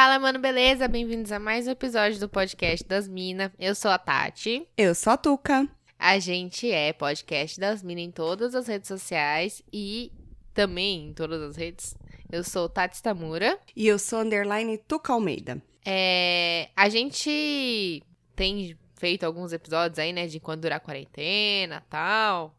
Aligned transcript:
Fala, 0.00 0.16
mano, 0.20 0.38
beleza? 0.38 0.86
Bem-vindos 0.86 1.32
a 1.32 1.40
mais 1.40 1.66
um 1.66 1.72
episódio 1.72 2.20
do 2.20 2.28
podcast 2.28 2.86
das 2.86 3.08
Minas. 3.08 3.50
Eu 3.58 3.74
sou 3.74 3.90
a 3.90 3.98
Tati. 3.98 4.64
Eu 4.76 4.94
sou 4.94 5.12
a 5.12 5.16
Tuca. 5.16 5.68
A 5.98 6.20
gente 6.20 6.70
é 6.70 6.92
podcast 6.92 7.58
das 7.58 7.82
Minas 7.82 8.04
em 8.04 8.10
todas 8.12 8.54
as 8.54 8.68
redes 8.68 8.86
sociais 8.86 9.60
e 9.72 10.12
também 10.54 11.08
em 11.08 11.12
todas 11.12 11.42
as 11.42 11.56
redes. 11.56 11.96
Eu 12.30 12.44
sou 12.44 12.68
Tati 12.68 13.02
Tamura. 13.02 13.58
E 13.74 13.88
eu 13.88 13.98
sou 13.98 14.20
underline 14.20 14.78
Tuca 14.78 15.12
Almeida. 15.12 15.60
É, 15.84 16.68
a 16.76 16.88
gente 16.88 18.00
tem 18.36 18.78
feito 18.94 19.24
alguns 19.24 19.52
episódios 19.52 19.98
aí, 19.98 20.12
né, 20.12 20.28
de 20.28 20.38
quando 20.38 20.60
durar 20.60 20.76
a 20.76 20.80
quarentena 20.80 21.84
tal. 21.90 22.54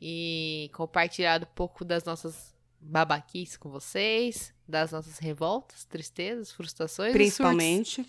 E 0.00 0.70
compartilhado 0.72 1.44
um 1.44 1.54
pouco 1.56 1.84
das 1.84 2.04
nossas 2.04 2.54
babaquices 2.80 3.56
com 3.56 3.68
vocês, 3.68 4.54
das 4.68 4.92
nossas 4.92 5.18
revoltas, 5.18 5.84
tristezas, 5.84 6.52
frustrações. 6.52 7.12
Principalmente. 7.12 8.06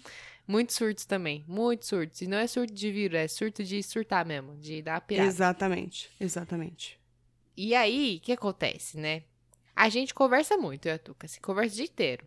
Muitos 0.48 0.76
surtos 0.76 1.06
também, 1.06 1.46
muitos 1.48 1.88
surtos. 1.88 2.22
E 2.22 2.28
não 2.28 2.38
é 2.38 2.48
surto 2.48 2.74
de 2.74 2.92
vírus, 2.92 3.18
é 3.18 3.28
surto 3.28 3.64
de 3.64 3.82
surtar 3.84 4.26
mesmo, 4.26 4.56
de 4.58 4.82
dar 4.82 5.00
pirada. 5.02 5.28
Exatamente, 5.28 6.10
exatamente. 6.20 7.00
E 7.56 7.76
aí, 7.76 8.18
o 8.18 8.26
que 8.26 8.32
acontece, 8.32 8.98
né? 8.98 9.24
A 9.76 9.90
gente 9.90 10.14
conversa 10.14 10.58
muito, 10.58 10.88
eu 10.88 10.94
e 10.94 10.96
a 10.96 11.00
Tuca, 11.00 11.28
se 11.28 11.40
conversa 11.40 11.74
o 11.74 11.76
dia 11.78 11.86
inteiro. 11.86 12.26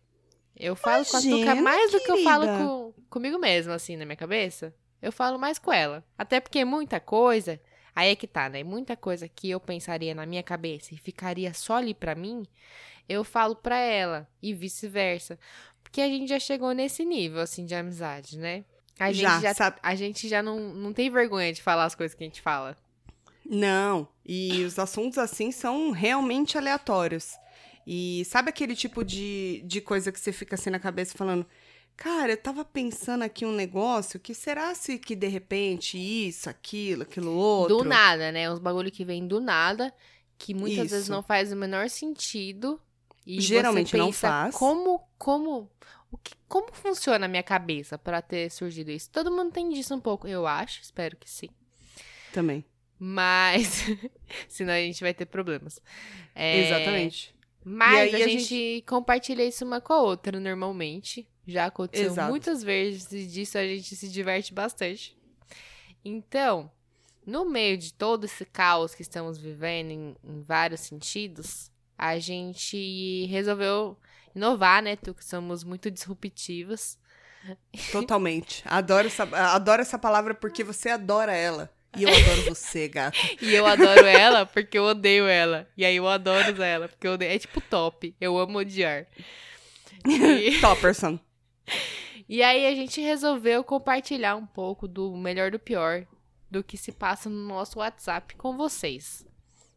Eu 0.56 0.76
falo 0.76 1.04
com 1.04 1.16
a 1.16 1.20
Tuca 1.20 1.54
mais 1.56 1.90
do 1.90 1.98
que 1.98 2.10
eu 2.12 2.22
falo 2.22 2.46
com, 2.46 2.94
comigo 3.10 3.38
mesma, 3.38 3.74
assim, 3.74 3.96
na 3.96 4.04
minha 4.04 4.16
cabeça. 4.16 4.72
Eu 5.00 5.10
falo 5.10 5.38
mais 5.38 5.58
com 5.58 5.72
ela. 5.72 6.04
Até 6.16 6.38
porque 6.38 6.64
muita 6.64 7.00
coisa 7.00 7.60
Aí 7.94 8.10
é 8.10 8.16
que 8.16 8.26
tá, 8.26 8.48
né? 8.48 8.64
Muita 8.64 8.96
coisa 8.96 9.28
que 9.28 9.50
eu 9.50 9.60
pensaria 9.60 10.14
na 10.14 10.24
minha 10.24 10.42
cabeça 10.42 10.94
e 10.94 10.98
ficaria 10.98 11.52
só 11.52 11.76
ali 11.76 11.92
pra 11.92 12.14
mim, 12.14 12.46
eu 13.08 13.24
falo 13.24 13.56
pra 13.56 13.78
ela 13.78 14.28
e 14.42 14.54
vice-versa. 14.54 15.38
Porque 15.82 16.00
a 16.00 16.08
gente 16.08 16.28
já 16.28 16.38
chegou 16.38 16.72
nesse 16.72 17.04
nível, 17.04 17.40
assim, 17.40 17.64
de 17.66 17.74
amizade, 17.74 18.38
né? 18.38 18.64
A 18.98 19.12
Já, 19.12 19.34
gente 19.34 19.42
já, 19.42 19.54
sabe- 19.54 19.78
a 19.82 19.94
gente 19.94 20.28
já 20.28 20.42
não, 20.42 20.58
não 20.74 20.92
tem 20.92 21.10
vergonha 21.10 21.52
de 21.52 21.62
falar 21.62 21.84
as 21.84 21.94
coisas 21.94 22.14
que 22.14 22.22
a 22.22 22.26
gente 22.26 22.40
fala. 22.40 22.76
Não, 23.44 24.08
e 24.24 24.62
os 24.64 24.78
assuntos 24.78 25.18
assim 25.18 25.50
são 25.50 25.90
realmente 25.90 26.56
aleatórios. 26.56 27.32
E 27.86 28.24
sabe 28.26 28.48
aquele 28.50 28.76
tipo 28.76 29.04
de, 29.04 29.62
de 29.66 29.80
coisa 29.80 30.12
que 30.12 30.20
você 30.20 30.32
fica 30.32 30.54
assim 30.54 30.70
na 30.70 30.78
cabeça 30.78 31.18
falando, 31.18 31.44
cara, 31.96 32.32
eu 32.32 32.36
tava 32.36 32.64
pensando 32.64 33.22
aqui 33.24 33.44
um 33.44 33.52
negócio, 33.52 34.20
que 34.20 34.34
será 34.34 34.74
se 34.74 34.98
que 34.98 35.16
de 35.16 35.26
repente 35.26 35.98
isso, 35.98 36.48
aquilo, 36.48 37.02
aquilo 37.02 37.32
outro? 37.32 37.78
Do 37.78 37.84
nada, 37.84 38.30
né? 38.30 38.50
Uns 38.50 38.60
bagulho 38.60 38.90
que 38.92 39.04
vem 39.04 39.26
do 39.26 39.40
nada, 39.40 39.92
que 40.38 40.54
muitas 40.54 40.90
vezes 40.90 41.02
Isso. 41.04 41.12
não 41.12 41.22
faz 41.22 41.52
o 41.52 41.56
menor 41.56 41.88
sentido. 41.90 42.80
E 43.26 43.40
Geralmente 43.40 43.96
não 43.96 44.12
faz. 44.12 44.54
Como, 44.56 45.00
como, 45.16 45.70
o 46.10 46.18
que, 46.18 46.34
como 46.48 46.72
funciona 46.72 47.26
a 47.26 47.28
minha 47.28 47.42
cabeça 47.42 47.96
pra 47.96 48.20
ter 48.20 48.50
surgido 48.50 48.90
isso? 48.90 49.10
Todo 49.10 49.30
mundo 49.30 49.52
tem 49.52 49.70
disso 49.70 49.94
um 49.94 50.00
pouco, 50.00 50.26
eu 50.26 50.46
acho, 50.46 50.80
espero 50.82 51.16
que 51.16 51.30
sim. 51.30 51.48
Também, 52.32 52.64
Mas, 52.98 53.84
senão 54.48 54.72
a 54.72 54.78
gente 54.78 55.02
vai 55.02 55.14
ter 55.14 55.26
problemas. 55.26 55.80
É, 56.34 56.66
exatamente. 56.66 57.34
Mas 57.64 58.12
a, 58.12 58.16
a 58.16 58.20
gente, 58.20 58.84
compartilha 58.86 59.44
isso 59.44 59.64
uma 59.64 59.80
com 59.80 59.92
a 59.92 60.00
outra 60.00 60.40
normalmente. 60.40 61.28
Já 61.46 61.66
aconteceu 61.66 62.06
Exato. 62.06 62.30
muitas 62.30 62.62
vezes 62.62 63.10
e 63.12 63.26
disso 63.26 63.58
a 63.58 63.66
gente 63.66 63.96
se 63.96 64.08
diverte 64.08 64.54
bastante. 64.54 65.16
Então, 66.04 66.70
no 67.26 67.44
meio 67.44 67.76
de 67.76 67.92
todo 67.92 68.24
esse 68.24 68.44
caos 68.44 68.94
que 68.94 69.02
estamos 69.02 69.38
vivendo 69.38 69.90
em, 69.90 70.16
em 70.22 70.42
vários 70.42 70.80
sentidos, 70.80 71.71
a 71.96 72.18
gente 72.18 73.26
resolveu 73.26 73.96
inovar, 74.34 74.82
né? 74.82 74.96
Tu 74.96 75.14
que 75.14 75.24
somos 75.24 75.64
muito 75.64 75.90
disruptivas. 75.90 76.98
Totalmente. 77.90 78.62
Adoro 78.66 79.06
essa, 79.06 79.24
adoro 79.54 79.82
essa 79.82 79.98
palavra 79.98 80.34
porque 80.34 80.62
você 80.62 80.90
adora 80.90 81.34
ela. 81.34 81.72
E 81.96 82.04
eu 82.04 82.08
adoro 82.08 82.42
você, 82.48 82.88
gata. 82.88 83.18
E 83.40 83.54
eu 83.54 83.66
adoro 83.66 84.06
ela 84.06 84.46
porque 84.46 84.78
eu 84.78 84.84
odeio 84.84 85.26
ela. 85.26 85.68
E 85.76 85.84
aí 85.84 85.96
eu 85.96 86.08
adoro 86.08 86.62
ela 86.62 86.88
porque 86.88 87.06
eu 87.06 87.12
odeio. 87.12 87.32
É 87.32 87.38
tipo 87.38 87.60
top. 87.60 88.14
Eu 88.20 88.38
amo 88.38 88.58
odiar. 88.58 89.06
E... 90.06 90.58
Topperson. 90.60 91.18
E 92.28 92.42
aí 92.42 92.66
a 92.66 92.74
gente 92.74 93.00
resolveu 93.00 93.62
compartilhar 93.62 94.36
um 94.36 94.46
pouco 94.46 94.88
do 94.88 95.14
melhor 95.16 95.50
do 95.50 95.58
pior 95.58 96.06
do 96.50 96.62
que 96.62 96.76
se 96.76 96.92
passa 96.92 97.28
no 97.28 97.46
nosso 97.46 97.78
WhatsApp 97.78 98.36
com 98.36 98.56
vocês. 98.56 99.26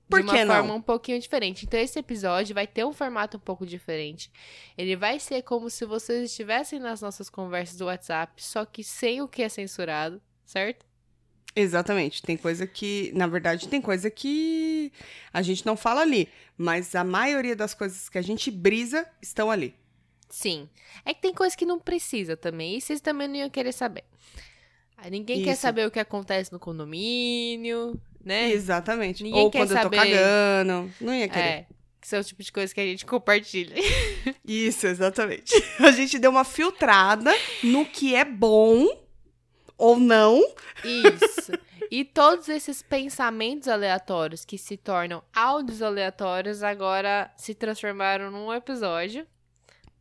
Por 0.09 0.19
de 0.19 0.25
uma 0.25 0.33
que 0.33 0.45
não? 0.45 0.55
forma 0.55 0.73
um 0.73 0.81
pouquinho 0.81 1.19
diferente. 1.19 1.65
Então 1.65 1.79
esse 1.79 1.97
episódio 1.97 2.53
vai 2.53 2.67
ter 2.67 2.85
um 2.85 2.93
formato 2.93 3.37
um 3.37 3.39
pouco 3.39 3.65
diferente. 3.65 4.31
Ele 4.77 4.95
vai 4.95 5.19
ser 5.19 5.41
como 5.41 5.69
se 5.69 5.85
vocês 5.85 6.29
estivessem 6.29 6.79
nas 6.79 7.01
nossas 7.01 7.29
conversas 7.29 7.77
do 7.77 7.85
WhatsApp, 7.85 8.43
só 8.43 8.65
que 8.65 8.83
sem 8.83 9.21
o 9.21 9.27
que 9.27 9.41
é 9.41 9.49
censurado, 9.49 10.21
certo? 10.45 10.85
Exatamente. 11.55 12.21
Tem 12.21 12.35
coisa 12.35 12.67
que, 12.67 13.11
na 13.15 13.27
verdade, 13.27 13.67
tem 13.67 13.81
coisa 13.81 14.11
que 14.11 14.91
a 15.31 15.41
gente 15.41 15.65
não 15.65 15.77
fala 15.77 16.01
ali, 16.01 16.27
mas 16.57 16.93
a 16.93 17.03
maioria 17.03 17.55
das 17.55 17.73
coisas 17.73 18.09
que 18.09 18.17
a 18.17 18.21
gente 18.21 18.51
brisa 18.51 19.07
estão 19.21 19.49
ali. 19.49 19.73
Sim. 20.29 20.69
É 21.05 21.13
que 21.13 21.21
tem 21.21 21.33
coisa 21.33 21.55
que 21.55 21.65
não 21.65 21.79
precisa 21.79 22.35
também. 22.35 22.77
E 22.77 22.81
vocês 22.81 22.99
também 22.99 23.27
não 23.27 23.35
iam 23.37 23.49
querer 23.49 23.71
saber. 23.71 24.03
Ninguém 25.09 25.43
quer 25.43 25.53
Isso. 25.53 25.61
saber 25.61 25.87
o 25.87 25.91
que 25.91 25.99
acontece 25.99 26.51
no 26.51 26.59
condomínio, 26.59 27.99
né? 28.25 28.51
Exatamente. 28.51 29.23
Ninguém 29.23 29.43
Ou 29.43 29.51
quer 29.51 29.59
quando 29.59 29.71
eu 29.71 29.77
tô 29.77 29.83
saber- 29.83 29.97
cagando, 29.97 30.91
não 30.99 31.13
ia 31.13 31.27
querer. 31.29 31.45
É. 31.45 31.67
Que 32.01 32.07
são 32.07 32.19
o 32.19 32.23
tipo 32.23 32.43
de 32.43 32.51
coisa 32.51 32.73
que 32.73 32.81
a 32.81 32.85
gente 32.85 33.05
compartilha. 33.05 33.75
Isso, 34.45 34.85
exatamente. 34.87 35.53
A 35.79 35.91
gente 35.91 36.19
deu 36.19 36.29
uma 36.31 36.43
filtrada 36.43 37.31
no 37.63 37.85
que 37.85 38.13
é 38.15 38.23
bom 38.25 38.87
ou 39.77 39.97
não. 39.99 40.41
Isso. 40.83 41.51
E 41.91 42.03
todos 42.03 42.49
esses 42.49 42.81
pensamentos 42.81 43.67
aleatórios 43.67 44.43
que 44.43 44.57
se 44.57 44.75
tornam 44.75 45.23
áudios 45.35 45.83
aleatórios 45.83 46.63
agora 46.63 47.31
se 47.37 47.53
transformaram 47.53 48.31
num 48.31 48.51
episódio 48.51 49.25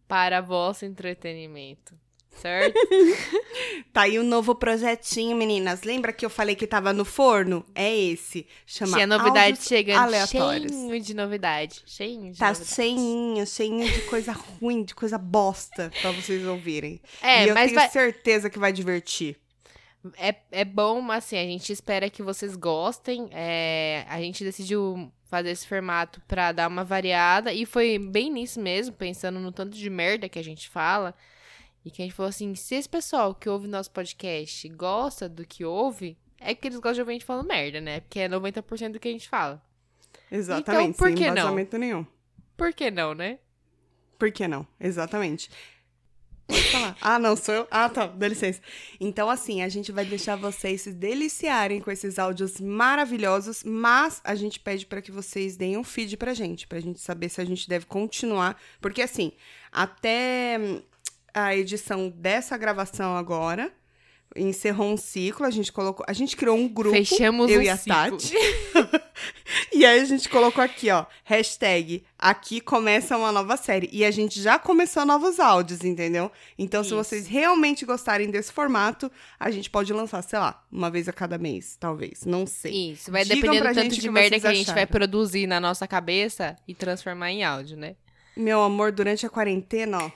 para 0.09 0.41
vosso 0.41 0.87
entretenimento. 0.87 1.95
Certo? 2.37 2.75
Tá 3.93 4.03
aí 4.03 4.19
um 4.19 4.25
novo 4.25 4.55
projetinho, 4.57 5.37
meninas. 5.37 5.83
Lembra 5.85 6.13
que 6.13 6.27
eu 6.27 6.31
falei 6.31 6.57
que 6.57 6.67
tava 6.67 6.93
no 6.93 7.05
forno? 7.05 7.65
É 7.75 7.95
esse. 7.97 8.45
Chama 8.67 8.95
Tinha 8.95 9.07
novidade 9.07 9.63
chegando. 9.63 10.01
aleatórios. 10.03 10.73
Cheio 10.73 11.01
de 11.01 11.15
novidade. 11.15 11.83
Cheio 11.87 12.33
de 12.33 12.39
Tá 12.39 12.49
novidade. 12.49 12.75
cheinho, 12.75 13.47
cheinho 13.47 13.89
de 13.89 14.01
coisa 14.03 14.33
ruim, 14.33 14.83
de 14.83 14.95
coisa 14.95 15.17
bosta 15.17 15.93
pra 16.03 16.11
vocês 16.11 16.45
ouvirem. 16.45 17.01
É, 17.23 17.45
e 17.45 17.49
eu 17.49 17.55
mas 17.55 17.67
tenho 17.67 17.81
vai- 17.81 17.89
certeza 17.89 18.51
que 18.51 18.59
vai 18.59 18.73
divertir. 18.73 19.37
É, 20.19 20.35
é 20.51 20.65
bom, 20.65 21.01
mas 21.01 21.25
assim, 21.25 21.39
a 21.39 21.45
gente 21.45 21.73
espera 21.73 22.11
que 22.11 22.23
vocês 22.23 22.57
gostem. 22.57 23.29
É, 23.31 24.05
a 24.09 24.21
gente 24.21 24.43
decidiu 24.43 25.11
fazer 25.31 25.51
esse 25.51 25.67
formato 25.69 26.21
pra 26.27 26.51
dar 26.51 26.69
uma 26.69 26.83
variada. 26.85 27.53
E 27.53 27.65
foi 27.65 27.97
bem 27.99 28.31
nisso 28.31 28.61
mesmo, 28.61 28.93
pensando 28.95 29.39
no 29.39 29.53
tanto 29.53 29.77
de 29.79 29.89
merda 29.89 30.29
que 30.29 30.39
a 30.39 30.45
gente 30.45 30.69
fala. 30.69 31.15
E 31.85 31.91
que 31.91 32.03
a 32.03 32.05
gente 32.05 32.15
falou 32.15 32.29
assim: 32.31 32.55
se 32.55 32.75
esse 32.75 32.89
pessoal 32.89 33.35
que 33.35 33.49
ouve 33.49 33.69
nosso 33.69 33.91
podcast 33.91 34.69
gosta 34.71 35.29
do 35.29 35.47
que 35.47 35.65
ouve, 35.65 36.17
é 36.41 36.55
que 36.55 36.67
eles 36.69 36.79
gostam 36.79 36.95
de 36.95 37.01
ouvir 37.01 37.11
a 37.13 37.15
gente 37.15 37.25
falando 37.25 37.47
merda, 37.47 37.81
né? 37.81 38.01
Porque 38.01 38.21
é 38.21 38.29
90% 38.29 38.93
do 38.93 39.01
que 39.01 39.09
a 39.09 39.13
gente 39.13 39.29
fala. 39.29 39.63
Exatamente, 40.31 40.91
Então, 40.91 40.93
por 40.95 41.09
sem 41.09 41.17
que 41.17 41.25
não? 41.27 41.33
embasamento 41.33 41.79
nenhum. 41.79 42.07
Por 42.57 42.73
que 42.73 42.91
não, 42.91 43.15
né? 43.15 43.39
Por 44.19 44.31
que 44.33 44.47
não? 44.49 44.67
Exatamente. 44.81 45.51
Pode 46.47 46.63
falar. 46.71 46.97
Ah, 47.01 47.19
não, 47.19 47.37
sou 47.37 47.55
eu? 47.55 47.69
Ah, 47.71 47.89
tá, 47.89 48.07
dá 48.07 48.29
licença. 48.29 48.61
Então, 49.01 49.29
assim, 49.31 49.63
a 49.63 49.69
gente 49.69 49.91
vai 49.91 50.05
deixar 50.05 50.37
vocês 50.37 50.83
se 50.83 50.93
deliciarem 50.93 51.81
com 51.81 51.91
esses 51.91 52.19
áudios 52.19 52.61
maravilhosos, 52.61 53.65
mas 53.65 54.21
a 54.25 54.35
gente 54.35 54.61
pede 54.61 54.85
para 54.87 55.01
que 55.03 55.11
vocês 55.11 55.57
deem 55.57 55.77
um 55.79 55.85
feed 55.85 56.17
pra 56.17 56.35
gente, 56.35 56.67
pra 56.67 56.81
gente 56.81 57.01
saber 57.01 57.29
se 57.31 57.41
a 57.41 57.45
gente 57.45 57.69
deve 57.69 57.87
continuar. 57.87 58.61
Porque, 58.81 59.01
assim, 59.03 59.33
até 59.73 60.83
a 61.35 61.55
edição 61.55 62.09
dessa 62.09 62.57
gravação 62.57 63.17
agora, 63.17 63.73
encerrou 64.37 64.93
um 64.93 64.97
ciclo, 64.97 65.45
a 65.45 65.51
gente 65.51 65.73
colocou. 65.73 66.05
A 66.09 66.13
gente 66.13 66.37
criou 66.37 66.57
um 66.57 66.69
grupo. 66.69 66.97
Fechamos 66.97 67.51
eu 67.51 67.61
um 67.61 67.63
e 67.63 67.69
a 67.69 67.77
ciclo. 67.77 68.17
Tati. 68.19 68.35
E 69.73 69.85
aí 69.85 70.01
a 70.01 70.05
gente 70.05 70.29
colocou 70.29 70.63
aqui, 70.63 70.91
ó, 70.91 71.05
hashtag 71.25 72.05
aqui 72.19 72.61
começa 72.61 73.17
uma 73.17 73.33
nova 73.33 73.57
série. 73.57 73.89
E 73.93 74.05
a 74.05 74.11
gente 74.11 74.41
já 74.41 74.59
começou 74.59 75.05
novos 75.05 75.41
áudios, 75.41 75.85
entendeu? 75.85 76.31
Então, 76.59 76.83
se 76.83 76.89
Isso. 76.89 76.97
vocês 76.97 77.27
realmente 77.27 77.85
gostarem 77.85 78.31
desse 78.31 78.53
formato, 78.53 79.11
a 79.39 79.51
gente 79.51 79.71
pode 79.71 79.93
lançar, 79.93 80.23
sei 80.23 80.39
lá, 80.39 80.65
uma 80.71 80.91
vez 80.91 81.09
a 81.09 81.13
cada 81.13 81.39
mês, 81.39 81.77
talvez. 81.79 82.25
Não 82.25 82.47
sei. 82.47 82.93
Isso, 82.93 83.11
vai 83.11 83.25
Digam 83.25 83.41
depender 83.41 83.61
pra 83.61 83.73
do 83.73 83.83
tanto 83.83 84.01
de 84.01 84.11
merda 84.11 84.39
que 84.39 84.47
a 84.47 84.55
gente 84.55 84.67
vai 84.67 84.75
acharam. 84.83 84.93
produzir 84.93 85.47
na 85.47 85.61
nossa 85.61 85.87
cabeça 85.87 86.57
e 86.67 86.75
transformar 86.75 87.31
em 87.31 87.45
áudio, 87.45 87.77
né? 87.77 87.97
Meu 88.37 88.63
amor, 88.63 88.91
durante 88.91 89.25
a 89.25 89.31
quarentena, 89.31 89.99
ó, 90.05 90.11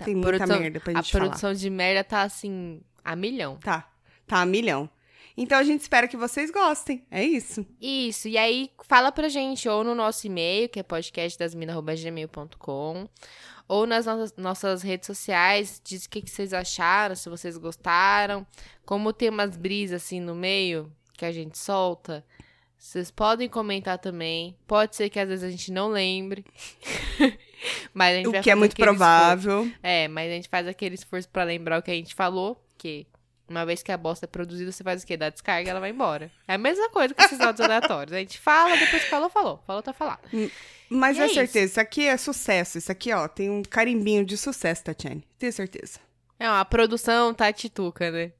Tá, 0.00 0.04
tem 0.06 0.14
muita 0.14 0.36
produção- 0.38 0.60
merda 0.60 0.80
pra 0.80 0.92
A 0.92 0.96
gente 0.96 1.12
falar. 1.12 1.24
produção 1.26 1.52
de 1.54 1.70
merda 1.70 2.04
tá 2.04 2.22
assim, 2.22 2.80
a 3.04 3.14
milhão. 3.16 3.56
Tá, 3.56 3.88
tá 4.26 4.40
a 4.40 4.46
milhão. 4.46 4.88
Então 5.36 5.58
a 5.58 5.62
gente 5.62 5.80
espera 5.80 6.08
que 6.08 6.16
vocês 6.16 6.50
gostem. 6.50 7.04
É 7.10 7.24
isso. 7.24 7.64
Isso, 7.80 8.28
e 8.28 8.36
aí 8.36 8.70
fala 8.84 9.10
pra 9.12 9.28
gente, 9.28 9.68
ou 9.68 9.82
no 9.84 9.94
nosso 9.94 10.26
e-mail, 10.26 10.68
que 10.68 10.80
é 10.80 10.82
podcastdasmina.gmail.com, 10.82 13.08
ou 13.68 13.86
nas 13.86 14.06
nossas 14.36 14.82
redes 14.82 15.06
sociais, 15.06 15.80
diz 15.84 16.04
o 16.04 16.10
que, 16.10 16.20
que 16.22 16.30
vocês 16.30 16.52
acharam, 16.52 17.14
se 17.14 17.28
vocês 17.30 17.56
gostaram. 17.56 18.44
Como 18.84 19.12
tem 19.12 19.28
umas 19.30 19.56
brisas 19.56 20.02
assim 20.02 20.20
no 20.20 20.34
meio 20.34 20.92
que 21.16 21.24
a 21.24 21.30
gente 21.32 21.56
solta, 21.56 22.24
vocês 22.76 23.10
podem 23.10 23.48
comentar 23.48 23.98
também. 23.98 24.56
Pode 24.66 24.96
ser 24.96 25.08
que 25.08 25.20
às 25.20 25.28
vezes 25.28 25.44
a 25.44 25.50
gente 25.50 25.70
não 25.72 25.88
lembre. 25.88 26.44
mas 27.94 28.14
a 28.14 28.16
gente 28.18 28.28
o 28.28 28.42
que 28.42 28.50
é 28.50 28.54
muito 28.54 28.76
provável. 28.76 29.60
Esforço. 29.62 29.80
É, 29.82 30.08
mas 30.08 30.30
a 30.30 30.34
gente 30.34 30.48
faz 30.48 30.66
aquele 30.66 30.94
esforço 30.94 31.28
para 31.28 31.44
lembrar 31.44 31.78
o 31.78 31.82
que 31.82 31.90
a 31.90 31.94
gente 31.94 32.14
falou, 32.14 32.62
que 32.78 33.06
uma 33.48 33.66
vez 33.66 33.82
que 33.82 33.90
a 33.90 33.96
bosta 33.96 34.26
é 34.26 34.28
produzida, 34.28 34.70
você 34.70 34.84
faz 34.84 35.02
o 35.02 35.06
quê? 35.06 35.16
Dá 35.16 35.28
descarga 35.28 35.68
e 35.68 35.70
ela 35.70 35.80
vai 35.80 35.90
embora. 35.90 36.30
É 36.46 36.54
a 36.54 36.58
mesma 36.58 36.88
coisa 36.88 37.12
que 37.12 37.22
esses 37.22 37.40
áudios 37.40 37.60
aleatórios. 37.60 38.14
A 38.14 38.20
gente 38.20 38.38
fala, 38.38 38.76
depois 38.76 39.02
falou, 39.04 39.28
falou. 39.28 39.62
Falou, 39.66 39.82
tá 39.82 39.92
falado. 39.92 40.20
Hum, 40.32 40.48
mas 40.88 41.16
e 41.16 41.20
é, 41.20 41.24
é 41.24 41.28
certeza, 41.28 41.58
isso. 41.58 41.72
isso 41.72 41.80
aqui 41.80 42.06
é 42.06 42.16
sucesso. 42.16 42.78
Isso 42.78 42.92
aqui, 42.92 43.12
ó, 43.12 43.26
tem 43.26 43.50
um 43.50 43.62
carimbinho 43.62 44.24
de 44.24 44.36
sucesso, 44.36 44.84
Tatiane. 44.84 45.24
Tenho 45.38 45.52
certeza. 45.52 45.98
É 46.38 46.48
uma 46.48 46.64
produção 46.64 47.34
Tatituca, 47.34 48.10
né? 48.10 48.32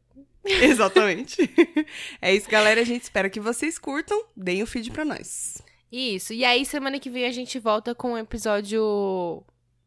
Exatamente. 0.44 1.38
é 2.22 2.34
isso, 2.34 2.48
galera. 2.48 2.80
A 2.80 2.84
gente 2.84 3.02
espera 3.02 3.28
que 3.28 3.40
vocês 3.40 3.78
curtam. 3.78 4.24
Deem 4.36 4.60
o 4.60 4.64
um 4.64 4.66
feed 4.66 4.90
pra 4.90 5.04
nós. 5.04 5.60
Isso. 5.90 6.32
E 6.32 6.44
aí, 6.44 6.64
semana 6.64 6.98
que 6.98 7.10
vem 7.10 7.26
a 7.26 7.32
gente 7.32 7.58
volta 7.58 7.94
com 7.94 8.12
um 8.12 8.18
episódio 8.18 9.44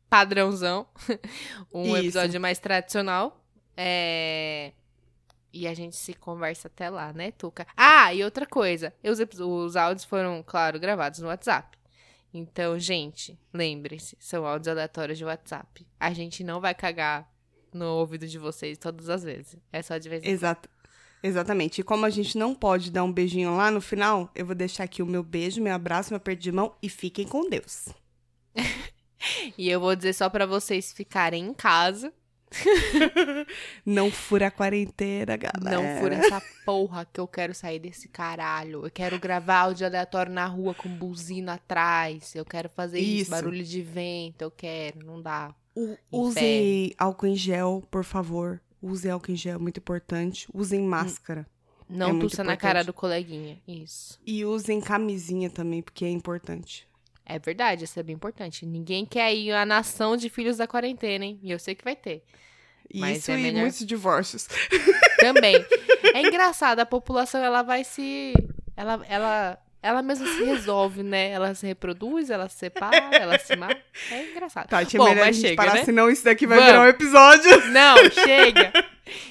padrãozão. 0.10 0.86
um 1.74 1.86
isso. 1.86 1.98
episódio 1.98 2.42
mais 2.42 2.60
tradicional. 2.60 3.44
É... 3.76 4.74
E 5.52 5.68
a 5.68 5.74
gente 5.74 5.96
se 5.96 6.14
conversa 6.14 6.68
até 6.68 6.90
lá, 6.90 7.14
né, 7.14 7.32
Tuca? 7.32 7.68
Ah, 7.78 8.14
e 8.14 8.24
outra 8.24 8.46
coisa. 8.46 8.94
Os, 9.04 9.20
os 9.40 9.76
áudios 9.76 10.04
foram, 10.04 10.44
claro, 10.44 10.80
gravados 10.80 11.20
no 11.20 11.28
WhatsApp. 11.28 11.78
Então, 12.34 12.80
gente, 12.80 13.40
lembre-se, 13.54 14.18
são 14.20 14.46
áudios 14.46 14.68
aleatórios 14.68 15.18
de 15.20 15.24
WhatsApp. 15.24 15.86
A 16.00 16.12
gente 16.12 16.44
não 16.44 16.60
vai 16.60 16.74
cagar 16.74 17.32
no 17.72 17.86
ouvido 17.98 18.28
de 18.28 18.40
vocês 18.40 18.80
todas 18.80 19.10
as 19.10 19.24
vezes. 19.24 19.56
É 19.72 19.82
só 19.84 19.98
de 19.98 20.10
vez 20.10 20.24
em 20.24 20.26
quando. 20.26 20.34
Exato. 20.34 20.70
Exatamente. 21.24 21.80
E 21.80 21.84
como 21.84 22.06
a 22.06 22.10
gente 22.10 22.38
não 22.38 22.54
pode 22.54 22.92
dar 22.92 23.04
um 23.04 23.12
beijinho 23.12 23.56
lá 23.56 23.72
no 23.72 23.80
final, 23.80 24.30
eu 24.36 24.46
vou 24.46 24.54
deixar 24.54 24.84
aqui 24.84 25.02
o 25.02 25.06
meu 25.06 25.24
beijo, 25.24 25.62
meu 25.62 25.74
abraço, 25.74 26.12
meu 26.12 26.18
aperto 26.18 26.42
de 26.42 26.52
mão 26.52 26.76
e 26.84 26.90
fiquem 26.90 27.26
com 27.26 27.50
Deus. 27.50 27.88
e 29.58 29.70
eu 29.70 29.80
vou 29.80 29.96
dizer 29.96 30.14
só 30.14 30.30
para 30.30 30.46
vocês 30.46 30.92
ficarem 30.92 31.46
em 31.46 31.54
casa 31.54 32.14
não 33.86 34.12
fura 34.12 34.48
a 34.48 34.52
quarentena, 34.52 35.38
galera. 35.38 35.76
Não 35.76 36.00
fura 36.00 36.16
essa 36.16 36.42
porra 36.66 37.06
que 37.12 37.20
eu 37.20 37.28
quero 37.28 37.54
sair 37.54 37.80
desse 37.80 38.08
caralho. 38.08 38.86
Eu 38.86 38.92
quero 38.92 39.20
gravar 39.20 39.62
áudio 39.62 39.86
aleatório 39.86 40.32
na 40.32 40.46
rua 40.46 40.74
com 40.74 40.90
buzina 40.90 41.54
atrás. 41.54 42.36
Eu 42.36 42.46
quero 42.46 42.70
fazer 42.70 43.00
isso, 43.00 43.24
isso 43.24 43.32
barulho 43.32 43.64
de 43.64 43.82
vento. 43.82 44.42
Eu 44.42 44.52
quero, 44.52 45.06
não 45.06 45.22
dá. 45.22 45.54
use 46.12 46.94
álcool 46.98 47.28
em 47.28 47.36
gel, 47.36 47.84
por 47.90 48.04
favor. 48.04 48.62
Use 48.84 49.10
álcool 49.10 49.32
em 49.32 49.36
gel, 49.36 49.60
muito 49.60 49.78
importante. 49.78 50.46
Usem 50.54 50.82
máscara. 50.82 51.48
Não 51.90 52.18
é 52.18 52.20
tussa 52.20 52.44
na 52.44 52.58
cara 52.58 52.84
do 52.84 52.92
coleguinha. 52.92 53.58
Isso. 53.66 54.20
E 54.26 54.44
usem 54.44 54.82
camisinha 54.82 55.50
também, 55.50 55.82
porque 55.82 56.04
é 56.04 56.10
importante. 56.10 56.86
É 57.26 57.40
verdade, 57.40 57.86
isso 57.86 57.98
é 57.98 58.04
bem 58.04 58.16
importante. 58.16 58.66
Ninguém 58.66 59.06
quer 59.06 59.34
ir 59.34 59.52
a 59.54 59.66
nação 59.66 60.18
de 60.18 60.30
filhos 60.30 60.58
da 60.58 60.68
quarentena, 60.68 61.24
hein? 61.24 61.40
E 61.42 61.52
eu 61.52 61.60
sei 61.60 61.76
que 61.76 61.84
vai 61.84 61.96
ter. 61.96 62.24
Mas 62.94 63.20
isso 63.20 63.32
é 63.32 63.38
melhor... 63.38 63.60
e 63.60 63.62
muitos 63.62 63.86
divórcios. 63.86 64.48
Também. 65.18 65.56
É 66.14 66.22
engraçado, 66.22 66.80
a 66.80 66.86
população 66.86 67.42
ela 67.42 67.64
vai 67.64 67.86
se. 67.86 68.34
Ela, 68.76 69.06
ela, 69.08 69.58
ela 69.84 70.02
mesma 70.02 70.26
se 70.26 70.44
resolve, 70.46 71.04
né? 71.04 71.32
Ela 71.32 71.54
se 71.54 71.68
reproduz, 71.68 72.30
ela 72.30 72.48
se 72.48 72.56
separa, 72.58 72.96
ela 73.14 73.38
se 73.38 73.54
mata. 73.58 73.78
É 74.10 74.32
engraçado. 74.32 74.70
Tá, 74.70 74.86
tinha 74.86 74.98
Bom, 74.98 75.10
melhor 75.10 75.26
mas 75.26 75.30
a 75.30 75.32
gente 75.34 75.50
chega, 75.50 75.56
parar, 75.62 75.74
né? 75.76 75.84
senão 75.84 76.10
isso 76.10 76.24
daqui 76.24 76.48
vai 76.48 76.58
Vamos. 76.58 76.72
virar 76.72 76.86
um 76.86 76.88
episódio. 76.88 77.68
Não, 77.70 77.98
chega. 78.10 78.72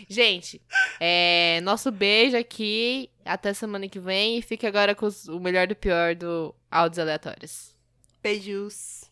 Gente, 0.06 0.60
é, 1.00 1.58
nosso 1.62 1.90
beijo 1.90 2.36
aqui. 2.36 3.08
Até 3.24 3.54
semana 3.54 3.88
que 3.88 3.98
vem. 3.98 4.38
E 4.38 4.42
fique 4.42 4.66
agora 4.66 4.94
com 4.94 5.06
os, 5.06 5.26
o 5.26 5.40
melhor 5.40 5.66
do 5.66 5.74
pior 5.74 6.14
do 6.14 6.54
áudios 6.70 6.98
aleatórios. 6.98 7.74
Beijos. 8.22 9.10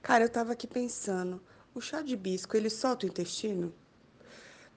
Cara, 0.00 0.24
eu 0.24 0.30
tava 0.30 0.52
aqui 0.52 0.66
pensando, 0.66 1.42
o 1.74 1.82
chá 1.82 2.00
de 2.00 2.16
bisco, 2.16 2.56
ele 2.56 2.70
solta 2.70 3.04
o 3.04 3.08
intestino? 3.08 3.74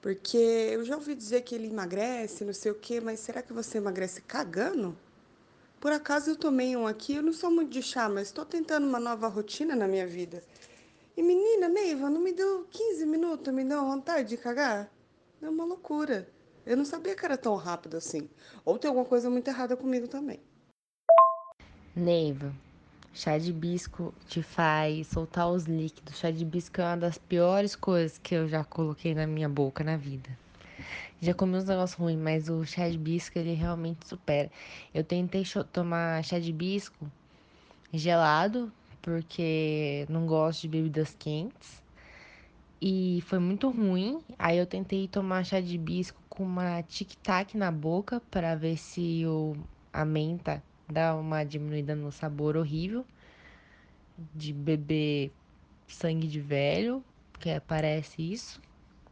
Porque 0.01 0.37
eu 0.37 0.85
já 0.85 0.95
ouvi 0.95 1.15
dizer 1.15 1.41
que 1.41 1.55
ele 1.55 1.67
emagrece, 1.67 2.45
não 2.45 2.53
sei 2.53 2.71
o 2.71 2.75
quê, 2.75 3.01
mas 3.01 3.19
será 3.19 3.41
que 3.41 3.51
você 3.51 3.77
emagrece 3.77 4.21
cagando? 4.21 4.97
Por 5.79 5.91
acaso 5.91 6.31
eu 6.31 6.35
tomei 6.35 6.75
um 6.75 6.87
aqui, 6.87 7.15
eu 7.15 7.23
não 7.23 7.33
sou 7.33 7.51
muito 7.51 7.71
de 7.71 7.81
chá, 7.81 8.09
mas 8.09 8.27
estou 8.27 8.45
tentando 8.45 8.87
uma 8.87 8.99
nova 8.99 9.27
rotina 9.27 9.75
na 9.75 9.87
minha 9.87 10.07
vida. 10.07 10.43
E 11.15 11.23
menina, 11.23 11.67
Neiva, 11.67 12.09
não 12.09 12.21
me 12.21 12.31
deu 12.31 12.67
15 12.69 13.05
minutos, 13.05 13.53
me 13.53 13.63
deu 13.63 13.83
vontade 13.83 14.29
de 14.29 14.37
cagar? 14.37 14.91
É 15.41 15.49
uma 15.49 15.65
loucura. 15.65 16.29
Eu 16.65 16.77
não 16.77 16.85
sabia 16.85 17.15
que 17.15 17.25
era 17.25 17.37
tão 17.37 17.55
rápido 17.55 17.97
assim. 17.97 18.29
Ou 18.65 18.77
tem 18.77 18.89
alguma 18.89 19.05
coisa 19.05 19.29
muito 19.29 19.47
errada 19.47 19.75
comigo 19.75 20.07
também. 20.07 20.39
Neiva, 21.95 22.53
chá 23.17 23.35
de 23.39 23.51
bisco 23.51 24.13
te 24.27 24.43
faz 24.43 25.07
soltar 25.07 25.49
os 25.49 25.65
líquidos. 25.65 26.19
Chá 26.19 26.29
de 26.29 26.45
bisco 26.45 26.79
é 26.79 26.83
uma 26.83 26.97
das 26.97 27.17
piores 27.17 27.75
coisas 27.75 28.19
que 28.19 28.35
eu 28.35 28.47
já 28.47 28.63
coloquei 28.63 29.15
na 29.15 29.25
minha 29.25 29.49
boca 29.49 29.83
na 29.83 29.97
vida. 29.97 30.29
Já 31.19 31.33
comi 31.33 31.57
uns 31.57 31.65
negócios 31.65 31.99
ruins, 31.99 32.19
mas 32.19 32.47
o 32.47 32.63
chá 32.63 32.87
de 32.87 32.97
bisco 32.97 33.39
ele 33.39 33.55
realmente 33.55 34.07
supera. 34.07 34.51
Eu 34.93 35.03
tentei 35.03 35.43
tomar 35.73 36.23
chá 36.23 36.37
de 36.37 36.53
bisco 36.53 37.11
gelado, 37.91 38.71
porque 39.01 40.05
não 40.09 40.27
gosto 40.27 40.61
de 40.61 40.67
bebidas 40.67 41.15
quentes. 41.17 41.81
E 42.79 43.23
foi 43.25 43.39
muito 43.39 43.67
ruim. 43.71 44.21
Aí 44.37 44.59
eu 44.59 44.67
tentei 44.67 45.07
tomar 45.07 45.43
chá 45.43 45.59
de 45.59 45.75
bisco 45.75 46.21
com 46.29 46.43
uma 46.43 46.83
tic-tac 46.83 47.57
na 47.57 47.71
boca 47.71 48.21
para 48.29 48.53
ver 48.53 48.77
se 48.77 49.25
o, 49.25 49.55
a 49.91 50.05
menta 50.05 50.61
dá 50.89 51.15
uma 51.15 51.43
diminuída 51.43 51.95
no 51.95 52.11
sabor 52.11 52.57
horrível 52.57 53.05
de 54.35 54.53
beber 54.53 55.31
sangue 55.87 56.27
de 56.27 56.39
velho, 56.39 57.03
que 57.39 57.59
parece 57.61 58.21
isso, 58.33 58.61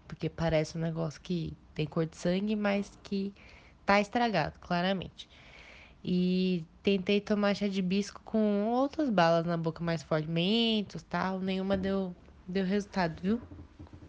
porque 0.08 0.30
parece 0.30 0.78
um 0.78 0.82
negócio 0.82 1.22
que 1.22 1.58
tem 1.74 1.86
cor 1.86 2.06
de 2.06 2.18
sangue, 2.18 2.56
mas 2.56 2.92
que 3.04 3.34
tá 3.86 4.00
estragado, 4.02 4.60
claramente. 4.60 5.30
E 6.04 6.66
tentei 6.84 7.20
tomar 7.22 7.56
chá 7.56 7.68
de 7.68 7.82
bisco 7.82 8.22
com 8.24 8.66
outras 8.68 9.10
balas 9.10 9.46
na 9.46 9.58
boca 9.58 9.84
mais 9.84 10.04
forte, 10.04 10.28
mentos, 10.30 11.04
tal, 11.04 11.40
nenhuma 11.40 11.78
deu 11.78 12.16
deu 12.48 12.66
resultado, 12.66 13.22
viu? 13.22 13.42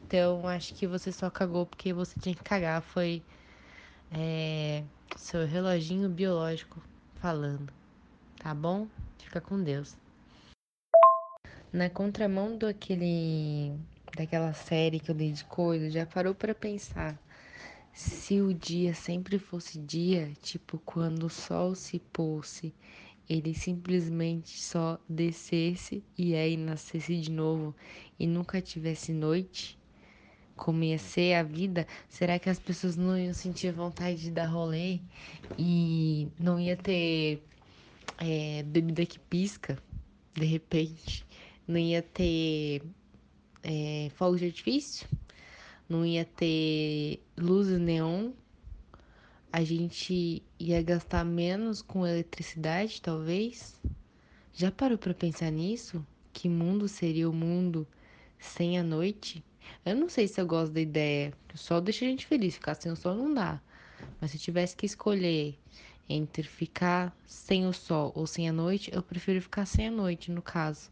Então 0.07 0.47
acho 0.49 0.75
que 0.75 0.87
você 0.87 1.13
só 1.13 1.31
cagou 1.31 1.67
porque 1.67 1.93
você 1.93 2.17
tinha 2.21 2.35
que 2.35 2.43
cagar, 2.43 2.83
foi 2.83 3.23
é, 4.11 4.85
seu 5.17 5.47
reloginho 5.47 6.09
biológico 6.09 6.83
falando, 7.27 7.73
tá 8.39 8.55
bom? 8.55 8.87
Fica 9.19 9.41
com 9.41 9.61
Deus. 9.61 9.97
Na 11.73 11.91
contramão 11.91 12.57
do 12.57 12.69
aquele 12.69 13.77
daquela 14.17 14.53
série 14.53 15.01
que 15.01 15.11
eu 15.11 15.15
dei 15.15 15.33
de 15.33 15.45
coisa, 15.45 15.91
já 15.91 16.07
parou 16.07 16.37
para 16.37 16.55
pensar 16.55 17.19
se 17.93 18.41
o 18.41 18.55
dia 18.55 18.95
sempre 18.95 19.41
fosse 19.41 19.77
dia, 19.77 20.31
tipo 20.41 20.79
quando 20.79 21.25
o 21.25 21.29
sol 21.29 21.75
se 21.75 21.99
pôsse, 21.99 22.73
ele 23.29 23.53
simplesmente 23.55 24.63
só 24.63 24.97
descesse 25.09 26.05
e 26.17 26.33
aí 26.37 26.57
nascesse 26.57 27.21
de 27.21 27.33
novo 27.33 27.75
e 28.21 28.25
nunca 28.25 28.63
tivesse 28.63 29.13
noite? 29.13 29.76
Ser 30.99 31.35
a 31.35 31.43
vida? 31.43 31.87
Será 32.09 32.39
que 32.39 32.49
as 32.49 32.59
pessoas 32.59 32.97
não 32.97 33.17
iam 33.19 33.35
sentir 33.35 33.73
vontade 33.73 34.21
de 34.21 34.31
dar 34.31 34.47
rolê 34.47 35.01
e 35.59 36.29
não 36.39 36.59
ia 36.59 36.77
ter 36.77 37.43
é, 38.19 38.63
bebida 38.63 39.05
que 39.07 39.19
pisca 39.19 39.79
de 40.35 40.45
repente? 40.45 41.25
Não 41.69 41.79
ia 41.79 42.03
ter 42.03 42.83
é, 43.63 44.11
fogo 44.15 44.37
de 44.37 44.47
artifício? 44.47 45.07
Não 45.89 46.05
ia 46.05 46.25
ter 46.25 47.23
luzes 47.37 47.79
neon? 47.79 48.33
A 49.53 49.63
gente 49.63 50.43
ia 50.59 50.83
gastar 50.83 51.25
menos 51.25 51.81
com 51.81 52.07
eletricidade, 52.07 53.01
talvez? 53.01 53.81
Já 54.53 54.73
parou 54.73 54.99
para 54.99 55.15
pensar 55.15 55.51
nisso? 55.51 56.05
Que 56.33 56.49
mundo 56.49 56.89
seria 56.89 57.29
o 57.29 57.33
mundo 57.33 57.87
sem 58.39 58.79
a 58.79 58.83
noite? 58.83 59.45
Eu 59.85 59.95
não 59.97 60.09
sei 60.09 60.29
se 60.29 60.41
eu 60.41 60.47
gosto 60.47 60.73
da 60.73 60.81
ideia. 60.81 61.33
O 61.55 61.59
sol 61.59 61.81
deixa 61.81 62.05
a 62.05 62.09
gente 62.09 62.27
feliz, 62.27 62.55
ficar 62.55 62.75
sem 62.75 62.91
o 62.91 62.97
sol 62.97 63.15
não 63.15 63.33
dá. 63.33 63.61
Mas 64.21 64.31
se 64.31 64.37
eu 64.37 64.41
tivesse 64.41 64.77
que 64.77 64.87
escolher 64.87 65.59
entre 66.09 66.43
ficar 66.43 67.17
sem 67.27 67.67
o 67.67 67.73
sol 67.73 68.13
ou 68.15 68.27
sem 68.27 68.49
a 68.49 68.53
noite, 68.53 68.91
eu 68.95 69.03
prefiro 69.03 69.41
ficar 69.41 69.67
sem 69.67 69.89
a 69.89 69.91
noite, 69.91 70.31
no 70.31 70.43
caso. 70.43 70.91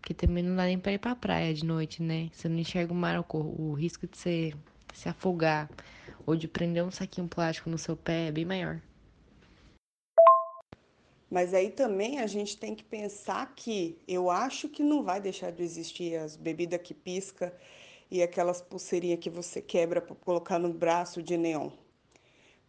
Porque 0.00 0.14
também 0.14 0.42
não 0.42 0.54
dá 0.56 0.64
nem 0.64 0.78
pra 0.78 0.92
ir 0.92 0.98
pra 0.98 1.16
praia 1.16 1.54
de 1.54 1.64
noite, 1.64 2.02
né? 2.02 2.28
Você 2.32 2.48
não 2.48 2.58
enxerga 2.58 2.92
o 2.92 2.96
mar, 2.96 3.24
o 3.28 3.72
risco 3.72 4.06
de 4.06 4.18
você 4.18 4.54
se 4.92 5.08
afogar 5.08 5.70
ou 6.26 6.36
de 6.36 6.46
prender 6.46 6.84
um 6.84 6.90
saquinho 6.90 7.28
plástico 7.28 7.70
no 7.70 7.78
seu 7.78 7.96
pé 7.96 8.28
é 8.28 8.32
bem 8.32 8.44
maior. 8.44 8.80
Mas 11.30 11.52
aí 11.52 11.70
também 11.70 12.20
a 12.20 12.26
gente 12.26 12.56
tem 12.56 12.74
que 12.74 12.84
pensar 12.84 13.54
que 13.56 13.98
eu 14.06 14.30
acho 14.30 14.68
que 14.68 14.82
não 14.82 15.02
vai 15.02 15.20
deixar 15.20 15.50
de 15.50 15.62
existir 15.62 16.16
as 16.16 16.36
bebidas 16.36 16.80
que 16.80 16.94
pisca 16.94 17.52
e 18.14 18.22
aquelas 18.22 18.60
pulseirinhas 18.62 19.18
que 19.18 19.28
você 19.28 19.60
quebra 19.60 20.00
para 20.00 20.14
colocar 20.14 20.56
no 20.56 20.72
braço 20.72 21.20
de 21.20 21.36
neon. 21.36 21.70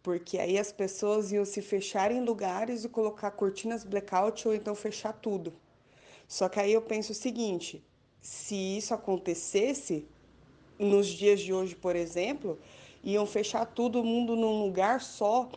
Porque 0.02 0.38
aí 0.38 0.58
as 0.58 0.72
pessoas 0.72 1.30
iam 1.30 1.44
se 1.44 1.62
fechar 1.62 2.10
em 2.10 2.20
lugares 2.20 2.82
e 2.82 2.88
colocar 2.88 3.30
cortinas 3.30 3.84
blackout 3.84 4.48
ou 4.48 4.52
então 4.52 4.74
fechar 4.74 5.12
tudo. 5.12 5.52
Só 6.26 6.48
que 6.48 6.58
aí 6.58 6.72
eu 6.72 6.82
penso 6.82 7.12
o 7.12 7.14
seguinte: 7.14 7.80
se 8.20 8.56
isso 8.56 8.92
acontecesse, 8.92 10.08
nos 10.80 11.06
dias 11.06 11.40
de 11.40 11.52
hoje, 11.52 11.76
por 11.76 11.94
exemplo, 11.94 12.58
iam 13.04 13.24
fechar 13.24 13.66
todo 13.66 14.02
mundo 14.02 14.34
num 14.34 14.64
lugar 14.64 15.00
só 15.00 15.48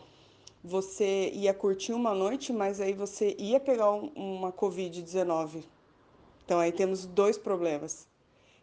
você 0.62 1.30
ia 1.30 1.52
curtir 1.52 1.92
uma 1.92 2.14
noite, 2.14 2.52
mas 2.52 2.80
aí 2.80 2.92
você 2.92 3.34
ia 3.40 3.58
pegar 3.58 3.90
um, 3.90 4.12
uma 4.14 4.52
Covid-19. 4.52 5.64
Então 6.44 6.60
aí 6.60 6.70
temos 6.70 7.06
dois 7.06 7.36
problemas. 7.36 8.09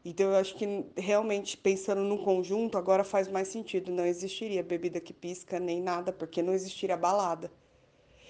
Então 0.09 0.29
eu 0.29 0.37
acho 0.37 0.55
que 0.55 0.85
realmente 0.95 1.57
pensando 1.57 2.01
no 2.01 2.17
conjunto 2.23 2.77
agora 2.77 3.03
faz 3.03 3.27
mais 3.27 3.49
sentido. 3.49 3.91
Não 3.91 4.05
existiria 4.05 4.63
bebida 4.63 5.01
que 5.01 5.11
pisca 5.11 5.59
nem 5.59 5.81
nada, 5.81 6.13
porque 6.13 6.41
não 6.41 6.53
existiria 6.53 6.95
balada. 6.95 7.51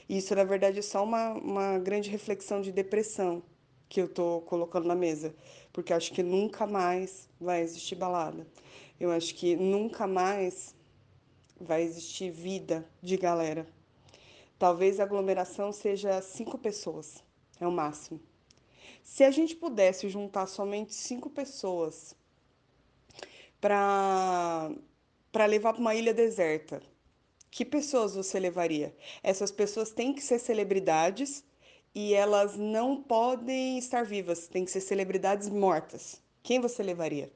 Isso 0.10 0.34
na 0.34 0.44
verdade 0.44 0.80
é 0.80 0.82
só 0.82 1.04
uma, 1.04 1.34
uma 1.34 1.78
grande 1.78 2.10
reflexão 2.10 2.62
de 2.62 2.72
depressão 2.72 3.44
que 3.88 4.02
eu 4.02 4.06
estou 4.06 4.42
colocando 4.42 4.88
na 4.88 4.96
mesa, 4.96 5.36
porque 5.72 5.94
eu 5.94 5.98
acho 5.98 6.12
que 6.14 6.24
nunca 6.24 6.66
mais 6.66 7.30
vai 7.40 7.62
existir 7.62 7.94
balada. 7.94 8.48
Eu 9.00 9.12
acho 9.12 9.36
que 9.36 9.56
nunca 9.56 10.08
mais 10.08 10.76
vai 11.62 11.84
existir 11.84 12.32
vida 12.32 12.90
de 13.04 13.18
galera. 13.18 13.68
Talvez 14.58 15.00
a 15.00 15.04
aglomeração 15.04 15.72
seja 15.72 16.24
cinco 16.24 16.58
pessoas, 16.58 17.24
é 17.60 17.68
o 17.68 17.72
máximo. 17.72 18.20
Se 19.08 19.24
a 19.24 19.32
gente 19.32 19.56
pudesse 19.56 20.08
juntar 20.10 20.46
somente 20.46 20.94
cinco 20.94 21.28
pessoas 21.28 22.14
para 23.60 24.70
levar 25.48 25.74
para 25.74 25.82
uma 25.82 25.96
ilha 25.96 26.14
deserta, 26.14 26.84
que 27.50 27.66
pessoas 27.66 28.14
você 28.14 28.40
levaria? 28.40 28.96
Essas 29.24 29.50
pessoas 29.50 29.90
têm 29.92 30.14
que 30.14 30.22
ser 30.22 30.38
celebridades 30.38 31.44
e 31.96 32.14
elas 32.14 32.58
não 32.58 33.02
podem 33.02 33.80
estar 33.80 34.06
vivas, 34.06 34.48
têm 34.48 34.66
que 34.66 34.72
ser 34.72 34.82
celebridades 34.82 35.50
mortas. 35.50 36.22
Quem 36.44 36.60
você 36.60 36.84
levaria? 36.84 37.32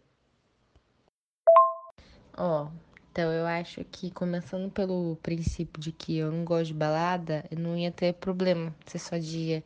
Ó, 2.37 2.65
oh, 2.65 2.90
então 3.11 3.29
eu 3.33 3.45
acho 3.45 3.83
que 3.91 4.09
começando 4.09 4.71
pelo 4.71 5.17
princípio 5.21 5.81
de 5.81 5.91
que 5.91 6.17
eu 6.17 6.31
não 6.31 6.45
gosto 6.45 6.67
de 6.67 6.73
balada, 6.73 7.43
eu 7.51 7.59
não 7.59 7.77
ia 7.77 7.91
ter 7.91 8.13
problema 8.13 8.73
ser 8.85 8.99
só 8.99 9.17
dia 9.17 9.61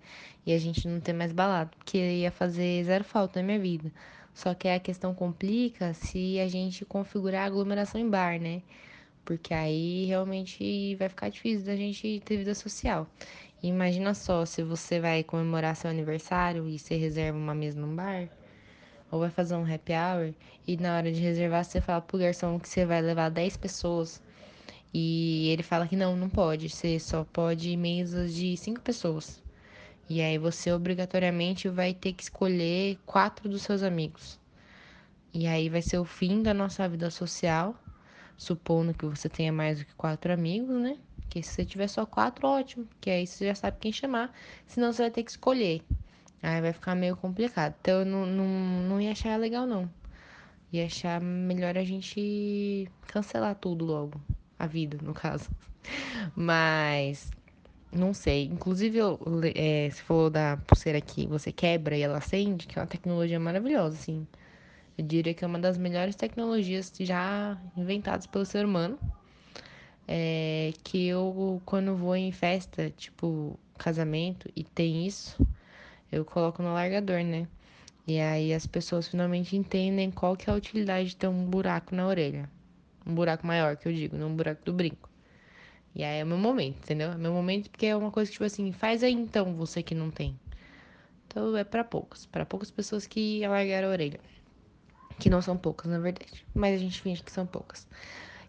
e 0.46 0.52
a 0.52 0.58
gente 0.58 0.88
não 0.88 1.00
ter 1.00 1.14
mais 1.14 1.32
balada, 1.32 1.70
porque 1.78 1.98
ia 1.98 2.32
fazer 2.32 2.84
zero 2.84 3.04
falta 3.04 3.40
na 3.40 3.46
minha 3.46 3.60
vida. 3.60 3.92
Só 4.34 4.54
que 4.56 4.68
a 4.68 4.80
questão 4.80 5.14
complica 5.14 5.94
se 5.94 6.40
a 6.40 6.48
gente 6.48 6.84
configurar 6.86 7.44
a 7.44 7.46
aglomeração 7.46 8.02
em 8.02 8.10
bar, 8.10 8.40
né? 8.40 8.64
Porque 9.24 9.54
aí 9.54 10.06
realmente 10.06 10.96
vai 10.96 11.10
ficar 11.10 11.30
difícil 11.30 11.66
da 11.66 11.76
gente 11.76 12.22
ter 12.26 12.38
vida 12.38 12.56
social. 12.56 13.08
imagina 13.64 14.14
só, 14.16 14.46
se 14.46 14.64
você 14.64 15.00
vai 15.00 15.24
comemorar 15.24 15.76
seu 15.76 15.90
aniversário 15.90 16.68
e 16.68 16.80
você 16.80 16.96
reserva 16.98 17.38
uma 17.38 17.56
mesa 17.56 17.80
num 17.80 17.96
bar, 17.96 18.28
ou 19.16 19.22
vai 19.22 19.30
fazer 19.30 19.56
um 19.56 19.64
happy 19.64 19.94
hour 19.94 20.34
e 20.68 20.76
na 20.76 20.98
hora 20.98 21.10
de 21.10 21.22
reservar 21.22 21.64
você 21.64 21.80
fala 21.80 22.02
pro 22.02 22.18
garçom 22.18 22.60
que 22.60 22.68
você 22.68 22.86
vai 22.86 23.02
levar 23.02 23.30
10 23.30 23.56
pessoas 23.56 24.22
e 24.94 25.48
ele 25.50 25.64
fala 25.64 25.88
que 25.88 25.96
não, 25.96 26.18
não 26.18 26.30
pode, 26.30 26.70
você 26.70 27.00
só 27.00 27.24
pode 27.24 27.76
mesas 27.78 28.34
de 28.34 28.56
5 28.58 28.82
pessoas. 28.82 29.42
E 30.10 30.22
aí 30.22 30.38
você 30.38 30.72
obrigatoriamente 30.72 31.70
vai 31.70 31.94
ter 31.94 32.14
que 32.14 32.24
escolher 32.24 32.98
quatro 33.06 33.50
dos 33.50 33.62
seus 33.62 33.84
amigos. 33.84 34.38
E 35.34 35.48
aí 35.48 35.70
vai 35.70 35.82
ser 35.82 35.98
o 35.98 36.06
fim 36.06 36.44
da 36.44 36.54
nossa 36.54 36.88
vida 36.88 37.10
social, 37.10 37.76
supondo 38.38 38.94
que 38.94 39.06
você 39.06 39.30
tenha 39.30 39.52
mais 39.52 39.80
do 39.80 39.86
que 39.86 39.96
quatro 39.96 40.32
amigos, 40.32 40.76
né? 40.82 40.98
Que 41.30 41.42
se 41.42 41.52
você 41.54 41.66
tiver 41.66 41.88
só 41.88 42.06
quatro, 42.06 42.48
ótimo, 42.48 42.88
que 43.00 43.10
aí 43.10 43.26
você 43.26 43.48
já 43.48 43.56
sabe 43.56 43.78
quem 43.80 43.92
chamar, 43.92 44.34
senão 44.68 44.92
você 44.92 45.04
vai 45.04 45.12
ter 45.12 45.24
que 45.24 45.32
escolher. 45.32 45.82
Aí 46.46 46.62
vai 46.62 46.72
ficar 46.72 46.94
meio 46.94 47.18
complicado. 47.18 47.74
Então 47.82 48.02
eu 48.02 48.06
não, 48.06 48.24
não, 48.24 48.46
não 48.84 49.02
ia 49.02 49.14
achar 49.14 49.36
legal, 49.40 49.66
não. 49.66 49.90
Ia 50.72 50.86
achar 50.86 51.20
melhor 51.20 51.76
a 51.76 51.84
gente 51.84 52.88
cancelar 53.08 53.56
tudo 53.56 53.84
logo. 53.84 54.22
A 54.60 54.68
vida, 54.68 54.96
no 55.02 55.12
caso. 55.12 55.50
Mas. 56.36 57.32
Não 57.92 58.14
sei. 58.14 58.46
Inclusive, 58.46 59.00
eu, 59.00 59.20
é, 59.56 59.90
você 59.90 60.04
falou 60.04 60.30
da 60.30 60.58
pulseira 60.58 61.02
que 61.02 61.26
você 61.26 61.52
quebra 61.52 61.98
e 61.98 62.02
ela 62.02 62.20
acende, 62.20 62.68
que 62.68 62.78
é 62.78 62.82
uma 62.82 62.88
tecnologia 62.88 63.40
maravilhosa, 63.40 63.98
assim. 63.98 64.28
Eu 64.96 65.04
diria 65.04 65.34
que 65.34 65.44
é 65.44 65.48
uma 65.48 65.60
das 65.60 65.80
melhores 65.80 66.16
tecnologias 66.16 66.94
já 67.00 67.60
inventadas 67.76 68.28
pelo 68.28 68.46
ser 68.46 68.66
humano. 68.66 69.00
É, 70.08 70.74
que 70.84 71.08
eu, 71.08 71.60
quando 71.66 71.96
vou 71.96 72.16
em 72.16 72.32
festa, 72.32 72.92
tipo 72.92 73.60
casamento, 73.80 74.48
e 74.56 74.64
tem 74.64 75.08
isso, 75.08 75.36
eu 76.16 76.24
coloco 76.24 76.64
no 76.64 76.74
largador, 76.74 77.24
né? 77.24 77.46
E 78.08 78.20
aí 78.20 78.54
as 78.54 78.66
pessoas 78.66 79.08
finalmente 79.08 79.58
entendem 79.58 80.10
qual 80.10 80.38
que 80.38 80.50
é 80.50 80.54
a 80.54 80.56
utilidade 80.56 81.10
de 81.10 81.18
ter 81.18 81.28
um 81.28 81.46
buraco 81.46 81.94
na 81.94 82.08
orelha. 82.08 82.50
Um 83.06 83.14
buraco 83.14 83.46
maior, 83.46 83.76
que 83.76 83.88
eu 83.88 83.94
digo, 83.94 84.16
não 84.16 84.30
um 84.30 84.36
buraco 84.36 84.64
do 84.64 84.72
brinco. 84.72 85.10
E 85.94 86.04
aí 86.04 86.20
é 86.20 86.24
o 86.24 86.28
meu 86.28 86.38
momento, 86.38 86.78
entendeu? 86.78 87.12
É 87.12 87.18
meu 87.18 87.34
momento 87.34 87.70
porque 87.70 87.86
é 87.88 87.96
uma 87.96 88.12
coisa 88.12 88.30
que, 88.30 88.34
tipo 88.34 88.46
assim, 88.46 88.72
faz 88.72 89.04
aí 89.04 89.12
então, 89.12 89.54
você 89.56 89.84
que 89.84 89.94
não 89.94 90.10
tem. 90.10 90.40
Então 91.28 91.56
é 91.58 91.64
para 91.64 91.84
poucos. 91.84 92.26
para 92.26 92.46
poucas 92.46 92.72
pessoas 92.72 93.06
que 93.06 93.44
alargaram 93.44 93.90
a 93.90 93.92
orelha. 93.92 94.20
Que 95.20 95.30
não 95.30 95.42
são 95.42 95.58
poucas, 95.58 95.92
na 95.92 96.00
verdade. 96.00 96.46
Mas 96.54 96.76
a 96.76 96.78
gente 96.78 97.02
finge 97.02 97.24
que 97.24 97.32
são 97.32 97.46
poucas. 97.46 97.88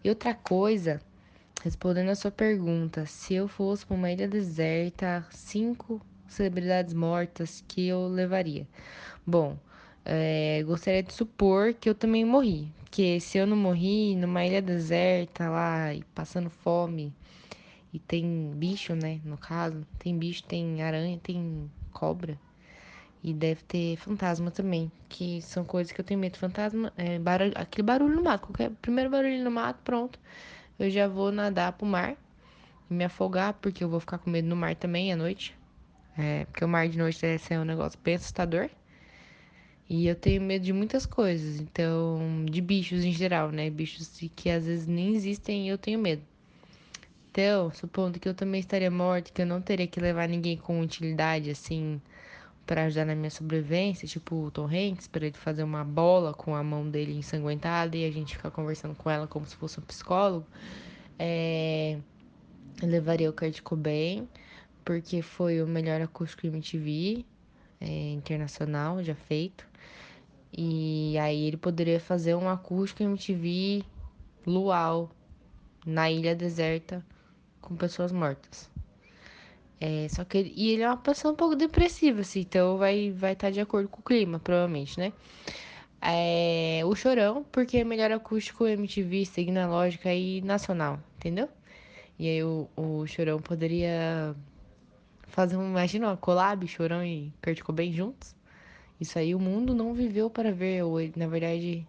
E 0.03 0.09
outra 0.09 0.33
coisa, 0.33 1.01
respondendo 1.63 2.09
a 2.09 2.15
sua 2.15 2.31
pergunta, 2.31 3.05
se 3.05 3.33
eu 3.33 3.47
fosse 3.47 3.85
pra 3.85 3.95
uma 3.95 4.11
ilha 4.11 4.27
deserta, 4.27 5.25
cinco 5.31 6.01
celebridades 6.29 6.93
mortas 6.93 7.63
que 7.67 7.87
eu 7.87 8.07
levaria? 8.07 8.67
Bom, 9.25 9.57
é, 10.05 10.63
gostaria 10.63 11.03
de 11.03 11.13
supor 11.13 11.73
que 11.73 11.89
eu 11.89 11.95
também 11.95 12.23
morri. 12.23 12.71
Que 12.89 13.19
se 13.19 13.37
eu 13.37 13.45
não 13.45 13.57
morri 13.57 14.15
numa 14.15 14.45
ilha 14.45 14.61
deserta 14.61 15.49
lá 15.49 15.93
e 15.93 16.03
passando 16.15 16.49
fome 16.49 17.13
e 17.93 17.99
tem 17.99 18.53
bicho, 18.55 18.95
né? 18.95 19.19
No 19.25 19.37
caso, 19.37 19.85
tem 19.99 20.17
bicho, 20.17 20.43
tem 20.43 20.81
aranha, 20.81 21.19
tem 21.21 21.69
cobra. 21.91 22.37
E 23.23 23.33
deve 23.33 23.63
ter 23.63 23.97
fantasma 23.97 24.51
também, 24.51 24.91
que 25.09 25.41
são 25.41 25.65
coisas 25.65 25.91
que 25.91 25.99
eu 25.99 26.05
tenho 26.05 26.19
medo. 26.19 26.37
Fantasma, 26.37 26.93
é, 26.95 27.17
barulho, 27.19 27.53
aquele 27.55 27.85
barulho 27.85 28.15
no 28.15 28.23
mato, 28.23 28.47
qualquer 28.47 28.69
primeiro 28.81 29.09
barulho 29.09 29.43
no 29.43 29.51
mato, 29.51 29.79
pronto. 29.83 30.19
Eu 30.79 30.89
já 30.89 31.07
vou 31.07 31.31
nadar 31.31 31.73
pro 31.73 31.85
mar 31.85 32.15
e 32.89 32.93
me 32.93 33.03
afogar, 33.03 33.53
porque 33.55 33.83
eu 33.83 33.89
vou 33.89 33.99
ficar 33.99 34.19
com 34.19 34.29
medo 34.29 34.47
no 34.47 34.55
mar 34.55 34.75
também 34.75 35.11
à 35.11 35.15
noite. 35.15 35.56
É, 36.17 36.45
porque 36.45 36.65
o 36.65 36.67
mar 36.67 36.87
de 36.89 36.97
noite 36.97 37.21
deve 37.21 37.37
ser 37.37 37.59
um 37.59 37.65
negócio 37.65 37.99
bem 38.03 38.15
assustador. 38.15 38.69
E 39.89 40.07
eu 40.07 40.15
tenho 40.15 40.41
medo 40.41 40.65
de 40.65 40.73
muitas 40.73 41.05
coisas, 41.05 41.61
então, 41.61 42.45
de 42.45 42.59
bichos 42.59 43.05
em 43.05 43.13
geral, 43.13 43.51
né? 43.51 43.69
Bichos 43.69 44.19
que 44.35 44.49
às 44.49 44.65
vezes 44.65 44.85
nem 44.87 45.15
existem 45.15 45.67
e 45.67 45.69
eu 45.69 45.77
tenho 45.77 45.99
medo. 45.99 46.21
Então, 47.31 47.71
supondo 47.71 48.19
que 48.19 48.27
eu 48.27 48.33
também 48.33 48.59
estaria 48.59 48.91
morta, 48.91 49.31
que 49.31 49.41
eu 49.41 49.45
não 49.45 49.61
teria 49.61 49.87
que 49.87 49.99
levar 49.99 50.27
ninguém 50.27 50.57
com 50.57 50.81
utilidade, 50.81 51.51
assim, 51.51 52.01
para 52.65 52.85
ajudar 52.85 53.05
na 53.05 53.15
minha 53.15 53.29
sobrevivência, 53.29 54.07
tipo 54.07 54.35
o 54.35 54.51
Tom 54.51 54.65
Hanks, 54.65 55.07
para 55.07 55.27
ele 55.27 55.37
fazer 55.37 55.63
uma 55.63 55.85
bola 55.85 56.33
com 56.33 56.55
a 56.55 56.63
mão 56.63 56.89
dele 56.89 57.13
ensanguentada 57.13 57.95
e 57.95 58.05
a 58.05 58.11
gente 58.11 58.35
ficar 58.35 58.51
conversando 58.51 58.95
com 58.95 59.09
ela 59.09 59.27
como 59.27 59.45
se 59.45 59.55
fosse 59.55 59.79
um 59.79 59.83
psicólogo, 59.83 60.45
é... 61.17 61.97
eu 62.81 62.89
levaria 62.89 63.29
o 63.29 63.33
Kurt 63.33 63.61
Cobain 63.61 64.27
porque 64.87 65.21
foi 65.21 65.61
o 65.61 65.67
melhor 65.67 65.99
acústico 65.99 66.47
MTV 66.47 67.25
é, 67.81 68.11
internacional 68.11 69.03
já 69.03 69.13
feito. 69.13 69.67
E 70.57 71.17
aí 71.19 71.45
ele 71.45 71.57
poderia 71.57 71.99
fazer 71.99 72.35
um 72.35 72.47
acústico 72.47 73.03
MTV 73.03 73.83
luau 74.45 75.11
na 75.85 76.09
ilha 76.09 76.33
deserta 76.33 77.05
com 77.59 77.75
pessoas 77.75 78.13
mortas. 78.13 78.69
É, 79.81 80.07
só 80.07 80.23
que 80.23 80.37
ele, 80.37 80.53
e 80.55 80.69
ele 80.69 80.83
é 80.83 80.87
uma 80.87 80.95
pessoa 80.95 81.33
um 81.33 81.35
pouco 81.35 81.53
depressiva, 81.53 82.21
assim, 82.21 82.39
então 82.39 82.77
vai 82.77 83.11
vai 83.11 83.33
estar 83.33 83.47
tá 83.47 83.51
de 83.51 83.59
acordo 83.59 83.89
com 83.89 83.99
o 83.99 84.03
clima, 84.03 84.39
provavelmente, 84.39 84.97
né? 84.97 85.11
É, 86.01 86.81
o 86.85 86.95
Chorão, 86.95 87.45
porque 87.51 87.79
é 87.79 87.83
melhor 87.83 88.11
acústico 88.11 88.65
MTV, 88.65 89.25
seguindo 89.25 89.57
a 89.57 89.67
lógica 89.67 90.07
aí 90.09 90.41
nacional, 90.41 90.97
entendeu? 91.17 91.49
E 92.17 92.27
aí 92.29 92.43
o, 92.43 92.69
o 92.75 93.05
Chorão 93.05 93.39
poderia 93.41 94.35
fazer 95.27 95.57
um, 95.57 95.69
imagina 95.69 96.07
uma 96.07 96.17
collab, 96.17 96.67
Chorão 96.67 97.03
e 97.03 97.31
Kurt 97.41 97.61
Cobain 97.61 97.91
juntos. 97.93 98.35
Isso 98.99 99.19
aí 99.19 99.35
o 99.35 99.39
mundo 99.39 99.75
não 99.75 99.93
viveu 99.93 100.29
para 100.29 100.51
ver, 100.51 100.83
ou 100.83 100.97
na 101.15 101.27
verdade, 101.27 101.87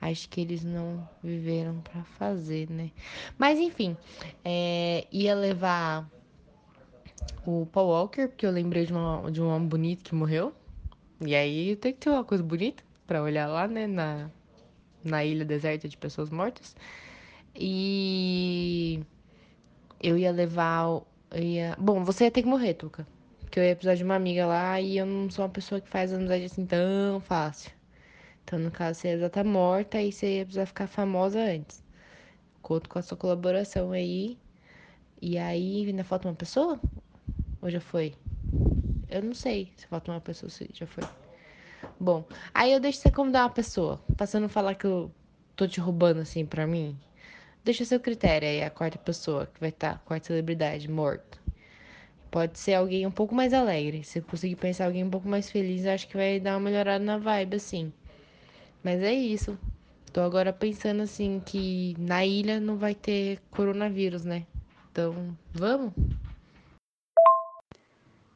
acho 0.00 0.28
que 0.28 0.40
eles 0.40 0.62
não 0.62 1.08
viveram 1.22 1.80
para 1.80 2.04
fazer, 2.04 2.70
né? 2.70 2.90
Mas 3.36 3.58
enfim, 3.58 3.96
é, 4.44 5.06
ia 5.10 5.34
levar 5.34 6.08
o 7.44 7.66
Paul 7.66 7.88
Walker, 7.88 8.28
porque 8.28 8.46
eu 8.46 8.50
lembrei 8.50 8.86
de, 8.86 8.92
uma, 8.92 9.30
de 9.30 9.42
um 9.42 9.48
homem 9.48 9.68
bonito 9.68 10.04
que 10.04 10.14
morreu. 10.14 10.52
E 11.20 11.34
aí 11.34 11.76
tem 11.76 11.92
que 11.92 12.00
ter 12.00 12.10
uma 12.10 12.24
coisa 12.24 12.44
bonita 12.44 12.82
para 13.06 13.22
olhar 13.22 13.46
lá, 13.46 13.66
né, 13.66 13.86
na, 13.86 14.30
na 15.02 15.24
ilha 15.24 15.44
deserta 15.44 15.88
de 15.88 15.96
pessoas 15.96 16.30
mortas. 16.30 16.76
E 17.54 19.00
eu 20.00 20.18
ia 20.18 20.30
levar. 20.30 21.00
Ia... 21.34 21.76
Bom, 21.78 22.04
você 22.04 22.24
ia 22.24 22.30
ter 22.30 22.42
que 22.42 22.48
morrer, 22.48 22.74
Tuca. 22.74 23.06
Porque 23.40 23.58
eu 23.60 23.64
ia 23.64 23.74
precisar 23.74 23.94
de 23.94 24.04
uma 24.04 24.14
amiga 24.14 24.46
lá 24.46 24.80
e 24.80 24.98
eu 24.98 25.06
não 25.06 25.30
sou 25.30 25.44
uma 25.44 25.50
pessoa 25.50 25.80
que 25.80 25.88
faz 25.88 26.12
amizade 26.12 26.44
assim 26.44 26.66
tão 26.66 27.20
fácil. 27.20 27.70
Então, 28.44 28.58
no 28.58 28.70
caso, 28.70 29.00
você 29.00 29.18
já 29.18 29.28
tá 29.28 29.42
morta 29.42 30.00
e 30.00 30.12
você 30.12 30.38
ia 30.38 30.44
precisar 30.44 30.66
ficar 30.66 30.86
famosa 30.86 31.40
antes. 31.40 31.82
Conto 32.62 32.88
com 32.88 32.98
a 32.98 33.02
sua 33.02 33.16
colaboração 33.16 33.92
aí. 33.92 34.38
E 35.20 35.38
aí, 35.38 35.86
ainda 35.86 36.04
falta 36.04 36.28
uma 36.28 36.34
pessoa? 36.34 36.80
Ou 37.62 37.70
já 37.70 37.80
foi? 37.80 38.14
Eu 39.08 39.22
não 39.22 39.34
sei 39.34 39.72
se 39.76 39.86
falta 39.86 40.12
uma 40.12 40.20
pessoa, 40.20 40.50
se 40.50 40.68
já 40.72 40.86
foi. 40.86 41.04
Bom, 41.98 42.24
aí 42.52 42.72
eu 42.72 42.80
deixo 42.80 43.00
você 43.00 43.10
convidar 43.10 43.44
uma 43.44 43.50
pessoa. 43.50 44.00
Passando 44.16 44.44
a 44.44 44.48
falar 44.48 44.74
que 44.74 44.86
eu 44.86 45.10
tô 45.54 45.66
te 45.66 45.80
roubando 45.80 46.20
assim 46.20 46.44
pra 46.44 46.66
mim. 46.66 46.96
Deixa 47.66 47.84
seu 47.84 47.98
critério 47.98 48.46
aí, 48.46 48.62
a 48.62 48.70
quarta 48.70 48.96
pessoa 48.96 49.46
que 49.52 49.58
vai 49.58 49.70
estar, 49.70 49.94
tá, 49.94 49.98
quarta 50.04 50.28
celebridade, 50.28 50.88
morto. 50.88 51.42
Pode 52.30 52.60
ser 52.60 52.74
alguém 52.74 53.04
um 53.04 53.10
pouco 53.10 53.34
mais 53.34 53.52
alegre. 53.52 54.04
Se 54.04 54.20
eu 54.20 54.22
conseguir 54.22 54.54
pensar 54.54 54.86
alguém 54.86 55.02
um 55.02 55.10
pouco 55.10 55.28
mais 55.28 55.50
feliz, 55.50 55.84
acho 55.84 56.06
que 56.06 56.16
vai 56.16 56.38
dar 56.38 56.52
uma 56.52 56.60
melhorada 56.60 57.04
na 57.04 57.18
vibe, 57.18 57.56
assim. 57.56 57.92
Mas 58.84 59.02
é 59.02 59.12
isso. 59.12 59.58
Tô 60.12 60.20
agora 60.20 60.52
pensando 60.52 61.02
assim 61.02 61.42
que 61.44 61.96
na 61.98 62.24
ilha 62.24 62.60
não 62.60 62.76
vai 62.76 62.94
ter 62.94 63.40
coronavírus, 63.50 64.24
né? 64.24 64.46
Então, 64.92 65.36
vamos? 65.52 65.92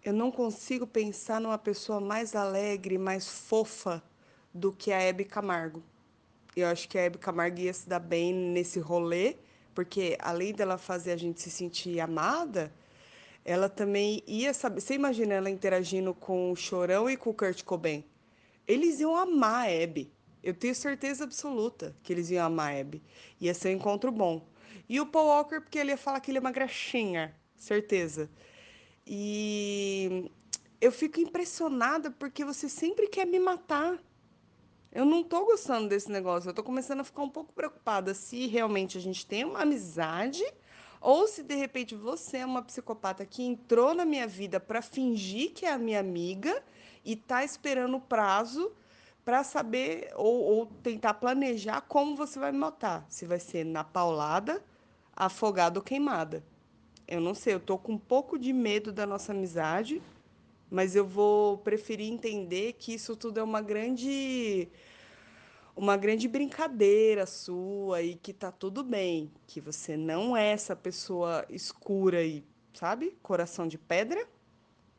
Eu 0.04 0.12
não 0.12 0.32
consigo 0.32 0.88
pensar 0.88 1.40
numa 1.40 1.56
pessoa 1.56 2.00
mais 2.00 2.34
alegre, 2.34 2.98
mais 2.98 3.28
fofa 3.28 4.02
do 4.52 4.72
que 4.72 4.90
a 4.90 5.00
Hebe 5.00 5.24
Camargo. 5.24 5.84
Eu 6.56 6.66
acho 6.66 6.88
que 6.88 6.98
a 6.98 7.02
Hebe 7.02 7.18
Camargo 7.18 7.60
ia 7.60 7.72
se 7.72 7.88
dar 7.88 8.00
bem 8.00 8.32
nesse 8.32 8.80
rolê, 8.80 9.36
porque 9.74 10.16
além 10.20 10.52
dela 10.52 10.76
fazer 10.76 11.12
a 11.12 11.16
gente 11.16 11.40
se 11.40 11.50
sentir 11.50 12.00
amada, 12.00 12.72
ela 13.44 13.68
também 13.68 14.22
ia 14.26 14.52
saber. 14.52 14.80
Você 14.80 14.94
imagina 14.94 15.34
ela 15.34 15.50
interagindo 15.50 16.12
com 16.12 16.52
o 16.52 16.56
Chorão 16.56 17.08
e 17.08 17.16
com 17.16 17.30
o 17.30 17.34
Kurt 17.34 17.62
Cobain? 17.62 18.04
Eles 18.66 19.00
iam 19.00 19.16
amar 19.16 19.66
a 19.66 19.70
Hebe. 19.70 20.12
Eu 20.42 20.54
tenho 20.54 20.74
certeza 20.74 21.24
absoluta 21.24 21.94
que 22.02 22.12
eles 22.12 22.30
iam 22.30 22.46
amar 22.46 22.72
a 22.72 22.74
Hebe. 22.74 23.02
Ia 23.40 23.54
ser 23.54 23.68
um 23.68 23.78
encontro 23.78 24.10
bom. 24.10 24.46
E 24.88 25.00
o 25.00 25.06
Paul 25.06 25.28
Walker, 25.28 25.60
porque 25.60 25.78
ele 25.78 25.90
ia 25.90 25.96
falar 25.96 26.20
que 26.20 26.30
ele 26.30 26.38
é 26.38 26.40
uma 26.40 26.50
graxinha, 26.50 27.34
certeza. 27.56 28.28
E 29.06 30.30
eu 30.80 30.90
fico 30.90 31.20
impressionada 31.20 32.10
porque 32.10 32.44
você 32.44 32.68
sempre 32.68 33.06
quer 33.08 33.26
me 33.26 33.38
matar. 33.38 33.98
Eu 34.92 35.04
não 35.04 35.22
tô 35.22 35.44
gostando 35.44 35.88
desse 35.88 36.10
negócio. 36.10 36.50
Eu 36.50 36.54
tô 36.54 36.64
começando 36.64 37.00
a 37.00 37.04
ficar 37.04 37.22
um 37.22 37.28
pouco 37.28 37.52
preocupada 37.52 38.12
se 38.12 38.46
realmente 38.48 38.98
a 38.98 39.00
gente 39.00 39.24
tem 39.24 39.44
uma 39.44 39.62
amizade 39.62 40.44
ou 41.00 41.28
se 41.28 41.42
de 41.42 41.54
repente 41.54 41.94
você 41.94 42.38
é 42.38 42.46
uma 42.46 42.60
psicopata 42.62 43.24
que 43.24 43.42
entrou 43.42 43.94
na 43.94 44.04
minha 44.04 44.26
vida 44.26 44.58
para 44.58 44.82
fingir 44.82 45.52
que 45.52 45.64
é 45.64 45.72
a 45.72 45.78
minha 45.78 46.00
amiga 46.00 46.62
e 47.04 47.16
tá 47.16 47.44
esperando 47.44 47.96
o 47.96 48.00
prazo 48.00 48.72
para 49.24 49.44
saber 49.44 50.10
ou, 50.16 50.42
ou, 50.42 50.66
tentar 50.66 51.14
planejar 51.14 51.82
como 51.82 52.16
você 52.16 52.38
vai 52.38 52.50
me 52.50 52.58
matar. 52.58 53.06
Se 53.08 53.26
vai 53.26 53.38
ser 53.38 53.64
na 53.64 53.84
paulada, 53.84 54.62
afogada 55.14 55.78
ou 55.78 55.84
queimada. 55.84 56.44
Eu 57.06 57.20
não 57.20 57.34
sei, 57.34 57.54
eu 57.54 57.60
tô 57.60 57.78
com 57.78 57.92
um 57.92 57.98
pouco 57.98 58.38
de 58.38 58.52
medo 58.52 58.92
da 58.92 59.06
nossa 59.06 59.32
amizade, 59.32 60.02
mas 60.70 60.94
eu 60.94 61.04
vou 61.04 61.58
preferir 61.58 62.10
entender 62.10 62.74
que 62.74 62.94
isso 62.94 63.16
tudo 63.16 63.40
é 63.40 63.42
uma 63.42 63.60
grande 63.60 64.68
uma 65.76 65.96
grande 65.96 66.28
brincadeira 66.28 67.24
sua 67.26 68.02
e 68.02 68.14
que 68.14 68.32
tá 68.32 68.52
tudo 68.52 68.82
bem, 68.82 69.32
que 69.46 69.60
você 69.60 69.96
não 69.96 70.36
é 70.36 70.50
essa 70.50 70.76
pessoa 70.76 71.44
escura 71.48 72.22
e, 72.22 72.44
sabe, 72.74 73.16
coração 73.22 73.66
de 73.66 73.78
pedra. 73.78 74.26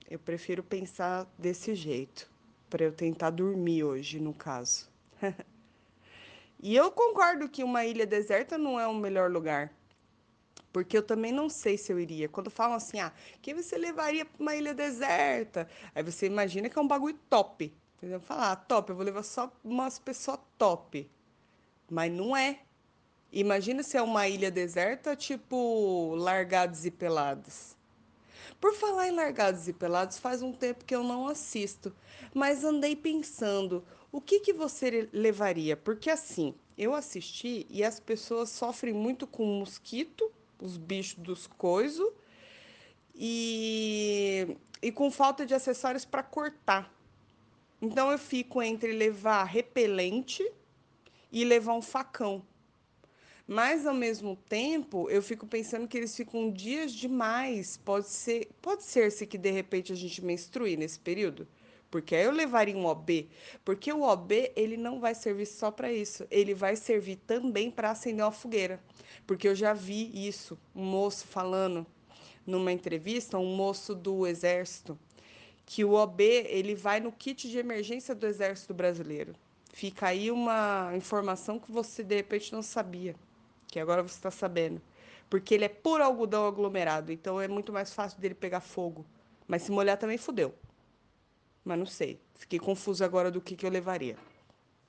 Eu 0.10 0.18
prefiro 0.18 0.64
pensar 0.64 1.32
desse 1.38 1.76
jeito 1.76 2.30
para 2.70 2.84
eu 2.84 2.92
tentar 2.92 3.30
dormir 3.30 3.84
hoje, 3.84 4.20
no 4.20 4.34
caso. 4.34 4.90
e 6.60 6.76
eu 6.76 6.92
concordo 6.92 7.48
que 7.48 7.64
uma 7.64 7.86
ilha 7.86 8.08
deserta 8.08 8.58
não 8.58 8.80
é 8.80 8.88
o 8.88 8.96
melhor 8.96 9.32
lugar. 9.32 9.72
Porque 10.72 10.98
eu 10.98 11.04
também 11.04 11.32
não 11.32 11.50
sei 11.50 11.78
se 11.78 11.92
eu 11.92 12.00
iria. 12.00 12.30
Quando 12.30 12.50
falam 12.50 12.76
assim, 12.76 13.00
ah, 13.00 13.12
quem 13.42 13.54
você 13.54 13.78
levaria 13.78 14.26
para 14.26 14.42
uma 14.42 14.56
ilha 14.56 14.74
deserta? 14.74 15.68
Aí 15.94 16.02
você 16.02 16.26
imagina 16.26 16.70
que 16.70 16.80
é 16.80 16.82
um 16.82 16.88
bagulho 16.88 17.20
top. 17.30 17.74
Entendeu? 17.98 18.20
Falar, 18.20 18.52
ah, 18.52 18.56
top, 18.56 18.90
eu 18.90 18.96
vou 18.96 19.06
levar 19.06 19.24
só 19.24 19.52
umas 19.64 20.00
pessoas 20.00 20.40
top. 20.58 21.10
Mas 21.90 22.12
não 22.12 22.36
é. 22.36 22.60
Imagina 23.32 23.84
se 23.84 23.98
é 23.98 24.02
uma 24.02 24.28
ilha 24.28 24.50
deserta, 24.50 25.16
tipo 25.16 26.16
Largados 26.16 26.86
e 26.86 26.92
Pelados. 26.92 27.76
Por 28.60 28.74
falar 28.74 29.08
em 29.08 29.12
Largados 29.12 29.68
e 29.68 29.74
Pelados, 29.74 30.20
faz 30.20 30.42
um 30.42 30.52
tempo 30.52 30.86
que 30.86 30.94
eu 30.94 31.04
não 31.04 31.28
assisto, 31.28 31.96
mas 32.34 32.64
andei 32.64 32.96
pensando, 32.96 33.84
o 34.12 34.20
que, 34.22 34.40
que 34.40 34.54
você 34.54 35.10
levaria? 35.14 35.76
Porque 35.76 36.10
assim, 36.10 36.54
eu 36.78 36.94
assisti 36.94 37.66
e 37.70 37.84
as 37.84 38.00
pessoas 38.00 38.50
sofrem 38.50 38.94
muito 38.94 39.26
com 39.26 39.46
mosquito, 39.46 40.32
os 40.62 40.78
bichos 40.78 41.16
dos 41.16 41.48
coisos, 41.48 42.08
e, 43.16 44.56
e 44.82 44.92
com 44.92 45.12
falta 45.12 45.46
de 45.46 45.54
acessórios 45.54 46.06
para 46.06 46.24
cortar. 46.24 46.94
Então 47.82 48.12
eu 48.12 48.18
fico 48.18 48.62
entre 48.62 48.94
levar 48.94 49.44
repelente 49.44 50.50
e 51.32 51.44
levar 51.44 51.74
um 51.74 51.82
facão. 51.82 52.44
Mas 53.48 53.86
ao 53.86 53.94
mesmo 53.94 54.38
tempo, 54.48 55.10
eu 55.10 55.22
fico 55.22 55.46
pensando 55.46 55.88
que 55.88 55.98
eles 55.98 56.16
ficam 56.16 56.52
dias 56.52 56.94
demais. 56.94 57.78
Pode 57.78 58.08
ser, 58.08 58.50
pode 58.62 58.84
ser 58.84 59.12
se 59.12 59.26
que 59.26 59.38
de 59.38 59.52
repente 59.52 59.92
a 59.92 59.96
gente 59.96 60.24
menstrue 60.24 60.78
nesse 60.78 61.00
período, 61.00 61.48
porque 61.92 62.16
aí 62.16 62.24
eu 62.24 62.32
levaria 62.32 62.76
um 62.76 62.86
OB, 62.86 63.30
porque 63.64 63.92
o 63.94 64.02
OB 64.02 64.54
ele 64.56 64.78
não 64.78 65.00
vai 65.00 65.14
servir 65.14 65.46
só 65.46 65.70
para 65.70 65.92
isso, 65.92 66.26
ele 66.32 66.54
vai 66.54 66.76
servir 66.76 67.18
também 67.18 67.70
para 67.70 67.92
acender 67.92 68.26
uma 68.26 68.32
fogueira, 68.32 68.82
porque 69.28 69.48
eu 69.48 69.54
já 69.54 69.74
vi 69.74 70.10
isso, 70.28 70.58
um 70.74 70.86
moço 70.86 71.28
falando 71.28 71.86
numa 72.48 72.72
entrevista, 72.72 73.38
um 73.38 73.56
moço 73.56 73.94
do 73.94 74.26
exército, 74.26 74.98
que 75.66 75.86
o 75.86 75.94
OB 75.94 76.24
ele 76.24 76.74
vai 76.74 77.00
no 77.00 77.12
kit 77.12 77.50
de 77.50 77.58
emergência 77.60 78.16
do 78.16 78.26
exército 78.26 78.74
brasileiro. 78.74 79.36
Fica 79.74 80.08
aí 80.08 80.32
uma 80.32 80.92
informação 80.96 81.60
que 81.60 81.72
você 81.72 82.04
de 82.04 82.16
repente 82.16 82.52
não 82.52 82.62
sabia 82.62 83.16
que 83.72 83.80
agora 83.80 84.04
você 84.04 84.16
está 84.16 84.30
sabendo. 84.30 84.82
Porque 85.30 85.56
ele 85.56 85.64
é 85.64 85.70
puro 85.70 86.04
algodão 86.04 86.46
aglomerado, 86.46 87.12
então 87.12 87.40
é 87.40 87.48
muito 87.48 87.72
mais 87.72 87.94
fácil 87.94 88.20
dele 88.20 88.36
pegar 88.36 88.60
fogo. 88.60 89.06
Mas 89.48 89.62
se 89.62 89.72
molhar 89.72 89.98
também 89.98 90.18
fudeu. 90.18 90.54
Mas 91.64 91.78
não 91.78 91.86
sei. 91.86 92.20
Fiquei 92.36 92.60
confuso 92.60 93.04
agora 93.04 93.30
do 93.30 93.42
que, 93.42 93.56
que 93.56 93.66
eu 93.66 93.70
levaria. 93.70 94.18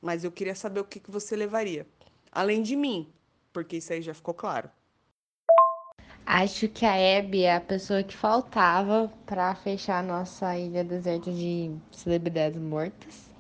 Mas 0.01 0.25
eu 0.25 0.33
queria 0.33 0.55
saber 0.55 0.81
o 0.81 0.85
que, 0.85 1.01
que 1.01 1.11
você 1.11 1.37
levaria. 1.37 1.87
Além 2.31 2.63
de 2.63 2.75
mim, 2.75 3.13
porque 3.53 3.77
isso 3.77 3.93
aí 3.93 4.03
já 4.03 4.15
ficou 4.15 4.35
claro. 4.35 4.71
Acho 6.25 6.69
que 6.69 6.87
a 6.87 7.19
Abby 7.19 7.43
é 7.43 7.57
a 7.57 7.61
pessoa 7.61 8.03
que 8.03 8.17
faltava 8.17 9.13
para 9.27 9.55
fechar 9.55 9.99
a 9.99 10.03
nossa 10.03 10.57
ilha 10.57 10.83
deserta 10.83 11.31
de 11.31 11.75
celebridades 11.91 12.61
mortas. 12.61 13.31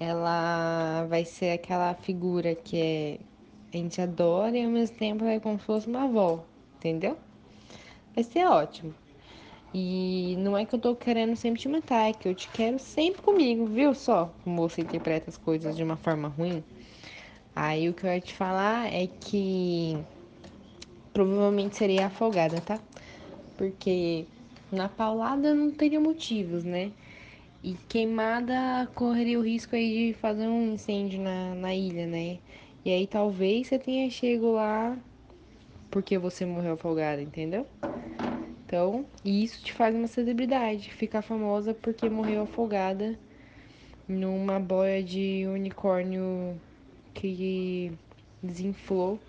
Ela 0.00 1.06
vai 1.08 1.24
ser 1.24 1.52
aquela 1.52 1.94
figura 1.94 2.54
que 2.54 2.76
é 2.76 3.18
a 3.72 3.76
gente 3.76 4.00
adora 4.00 4.56
e 4.56 4.64
ao 4.64 4.70
mesmo 4.70 4.96
tempo 4.96 5.24
é 5.24 5.38
como 5.38 5.58
se 5.58 5.66
fosse 5.66 5.86
uma 5.86 6.04
avó, 6.04 6.44
entendeu? 6.76 7.16
Vai 8.14 8.24
ser 8.24 8.46
ótimo. 8.46 8.94
E 9.78 10.36
não 10.38 10.56
é 10.56 10.64
que 10.64 10.74
eu 10.74 10.78
tô 10.78 10.96
querendo 10.96 11.36
sempre 11.36 11.60
te 11.60 11.68
matar, 11.68 12.08
é 12.08 12.12
que 12.14 12.26
eu 12.26 12.34
te 12.34 12.48
quero 12.48 12.78
sempre 12.78 13.20
comigo, 13.20 13.66
viu 13.66 13.92
só? 13.94 14.34
Como 14.42 14.66
você 14.66 14.80
interpreta 14.80 15.28
as 15.28 15.36
coisas 15.36 15.76
de 15.76 15.82
uma 15.82 15.98
forma 15.98 16.28
ruim. 16.28 16.64
Aí 17.54 17.86
o 17.90 17.92
que 17.92 18.06
eu 18.06 18.10
ia 18.10 18.18
te 18.18 18.32
falar 18.32 18.90
é 18.90 19.06
que 19.06 20.02
provavelmente 21.12 21.76
seria 21.76 22.06
afogada, 22.06 22.58
tá? 22.62 22.80
Porque 23.58 24.24
na 24.72 24.88
paulada 24.88 25.54
não 25.54 25.70
teria 25.70 26.00
motivos, 26.00 26.64
né? 26.64 26.90
E 27.62 27.74
queimada 27.86 28.90
correria 28.94 29.38
o 29.38 29.42
risco 29.42 29.76
aí 29.76 30.08
de 30.08 30.14
fazer 30.18 30.48
um 30.48 30.72
incêndio 30.72 31.20
na, 31.20 31.54
na 31.54 31.74
ilha, 31.74 32.06
né? 32.06 32.38
E 32.82 32.90
aí 32.90 33.06
talvez 33.06 33.66
você 33.66 33.78
tenha 33.78 34.08
chego 34.10 34.52
lá 34.52 34.96
porque 35.90 36.16
você 36.18 36.46
morreu 36.46 36.74
afogada, 36.74 37.20
entendeu? 37.20 37.66
Então, 38.66 39.06
isso 39.24 39.62
te 39.62 39.72
faz 39.72 39.94
uma 39.94 40.08
celebridade, 40.08 40.90
ficar 40.90 41.22
famosa 41.22 41.72
porque 41.72 42.10
morreu 42.10 42.42
afogada 42.42 43.16
numa 44.08 44.58
boia 44.58 45.00
de 45.04 45.46
unicórnio 45.46 46.60
que 47.14 47.92
desinflou 48.42 49.20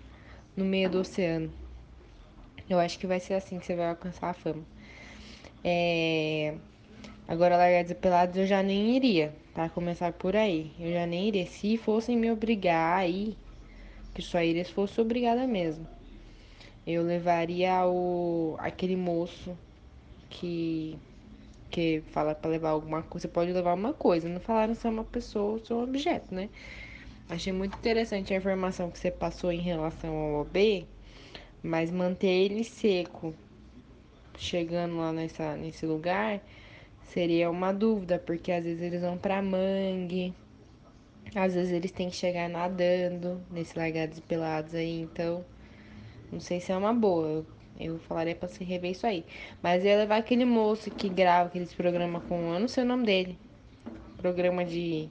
no 0.56 0.64
meio 0.64 0.90
do 0.90 0.98
oceano. 0.98 1.52
Eu 2.68 2.80
acho 2.80 2.98
que 2.98 3.06
vai 3.06 3.20
ser 3.20 3.34
assim 3.34 3.60
que 3.60 3.66
você 3.66 3.76
vai 3.76 3.88
alcançar 3.88 4.30
a 4.30 4.34
fama. 4.34 4.64
É... 5.62 6.56
Agora, 7.28 7.56
largados 7.56 7.92
e 7.92 7.94
pelados 7.94 8.36
eu 8.36 8.44
já 8.46 8.60
nem 8.60 8.96
iria, 8.96 9.32
tá? 9.54 9.68
Começar 9.68 10.12
por 10.14 10.34
aí. 10.34 10.72
Eu 10.80 10.92
já 10.92 11.06
nem 11.06 11.28
iria. 11.28 11.46
Se 11.46 11.76
fossem 11.76 12.16
me 12.16 12.28
obrigar 12.28 12.98
aí, 12.98 13.36
que 14.12 14.20
só 14.20 14.42
iria 14.42 14.64
se 14.64 14.72
fosse 14.72 15.00
obrigada 15.00 15.46
mesmo. 15.46 15.86
Eu 16.90 17.02
levaria 17.02 17.86
o 17.86 18.56
aquele 18.58 18.96
moço 18.96 19.54
que 20.30 20.98
que 21.70 22.02
fala 22.12 22.34
para 22.34 22.50
levar 22.50 22.70
alguma 22.70 23.02
coisa, 23.02 23.28
você 23.28 23.28
pode 23.28 23.52
levar 23.52 23.74
uma 23.74 23.92
coisa, 23.92 24.26
não 24.26 24.40
falaram 24.40 24.74
se 24.74 24.86
é 24.86 24.90
uma 24.90 25.04
pessoa 25.04 25.52
ou 25.52 25.58
se 25.58 25.70
é 25.70 25.76
um 25.76 25.82
objeto, 25.82 26.34
né? 26.34 26.48
Achei 27.28 27.52
muito 27.52 27.76
interessante 27.76 28.32
a 28.32 28.38
informação 28.38 28.90
que 28.90 28.98
você 28.98 29.10
passou 29.10 29.52
em 29.52 29.60
relação 29.60 30.16
ao 30.16 30.40
OB, 30.40 30.86
mas 31.62 31.90
manter 31.90 32.26
ele 32.26 32.64
seco 32.64 33.34
chegando 34.38 34.96
lá 34.96 35.12
nessa, 35.12 35.56
nesse 35.56 35.84
lugar 35.84 36.40
seria 37.02 37.50
uma 37.50 37.70
dúvida, 37.70 38.18
porque 38.18 38.50
às 38.50 38.64
vezes 38.64 38.80
eles 38.80 39.02
vão 39.02 39.18
para 39.18 39.42
mangue, 39.42 40.32
às 41.34 41.52
vezes 41.52 41.70
eles 41.70 41.90
têm 41.92 42.08
que 42.08 42.16
chegar 42.16 42.48
nadando 42.48 43.42
nesse 43.50 43.78
largados 43.78 44.20
pelados 44.20 44.74
aí, 44.74 45.02
então 45.02 45.44
não 46.30 46.40
sei 46.40 46.60
se 46.60 46.72
é 46.72 46.76
uma 46.76 46.92
boa. 46.92 47.44
Eu 47.78 47.98
falaria 48.00 48.34
pra 48.34 48.48
se 48.48 48.64
rever 48.64 48.90
isso 48.90 49.06
aí. 49.06 49.24
Mas 49.62 49.84
ia 49.84 49.96
levar 49.96 50.16
aquele 50.16 50.44
moço 50.44 50.90
que 50.90 51.08
grava 51.08 51.48
aqueles 51.48 51.72
programas 51.72 52.22
com. 52.24 52.52
Eu 52.52 52.60
não 52.60 52.68
sei 52.68 52.82
o 52.84 52.86
nome 52.86 53.06
dele. 53.06 53.38
Programa 54.16 54.64
de 54.64 55.08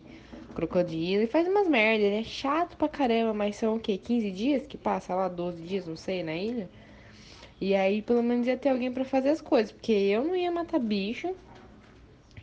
crocodilo. 0.53 1.23
E 1.23 1.27
faz 1.27 1.47
umas 1.47 1.67
merda. 1.67 2.03
Ele 2.03 2.19
é 2.19 2.23
chato 2.23 2.75
pra 2.75 2.89
caramba. 2.89 3.33
Mas 3.33 3.55
são 3.55 3.75
o 3.75 3.79
quê? 3.79 3.97
15 3.97 4.31
dias 4.31 4.67
que 4.67 4.77
passa 4.77 5.15
lá? 5.15 5.27
12 5.29 5.63
dias, 5.63 5.87
não 5.87 5.95
sei, 5.95 6.23
na 6.23 6.35
ilha? 6.35 6.69
E 7.59 7.73
aí 7.73 8.01
pelo 8.01 8.21
menos 8.21 8.45
ia 8.45 8.57
ter 8.57 8.69
alguém 8.69 8.91
para 8.91 9.05
fazer 9.05 9.29
as 9.29 9.41
coisas. 9.41 9.71
Porque 9.71 9.93
eu 9.93 10.23
não 10.23 10.35
ia 10.35 10.51
matar 10.51 10.79
bicho. 10.79 11.33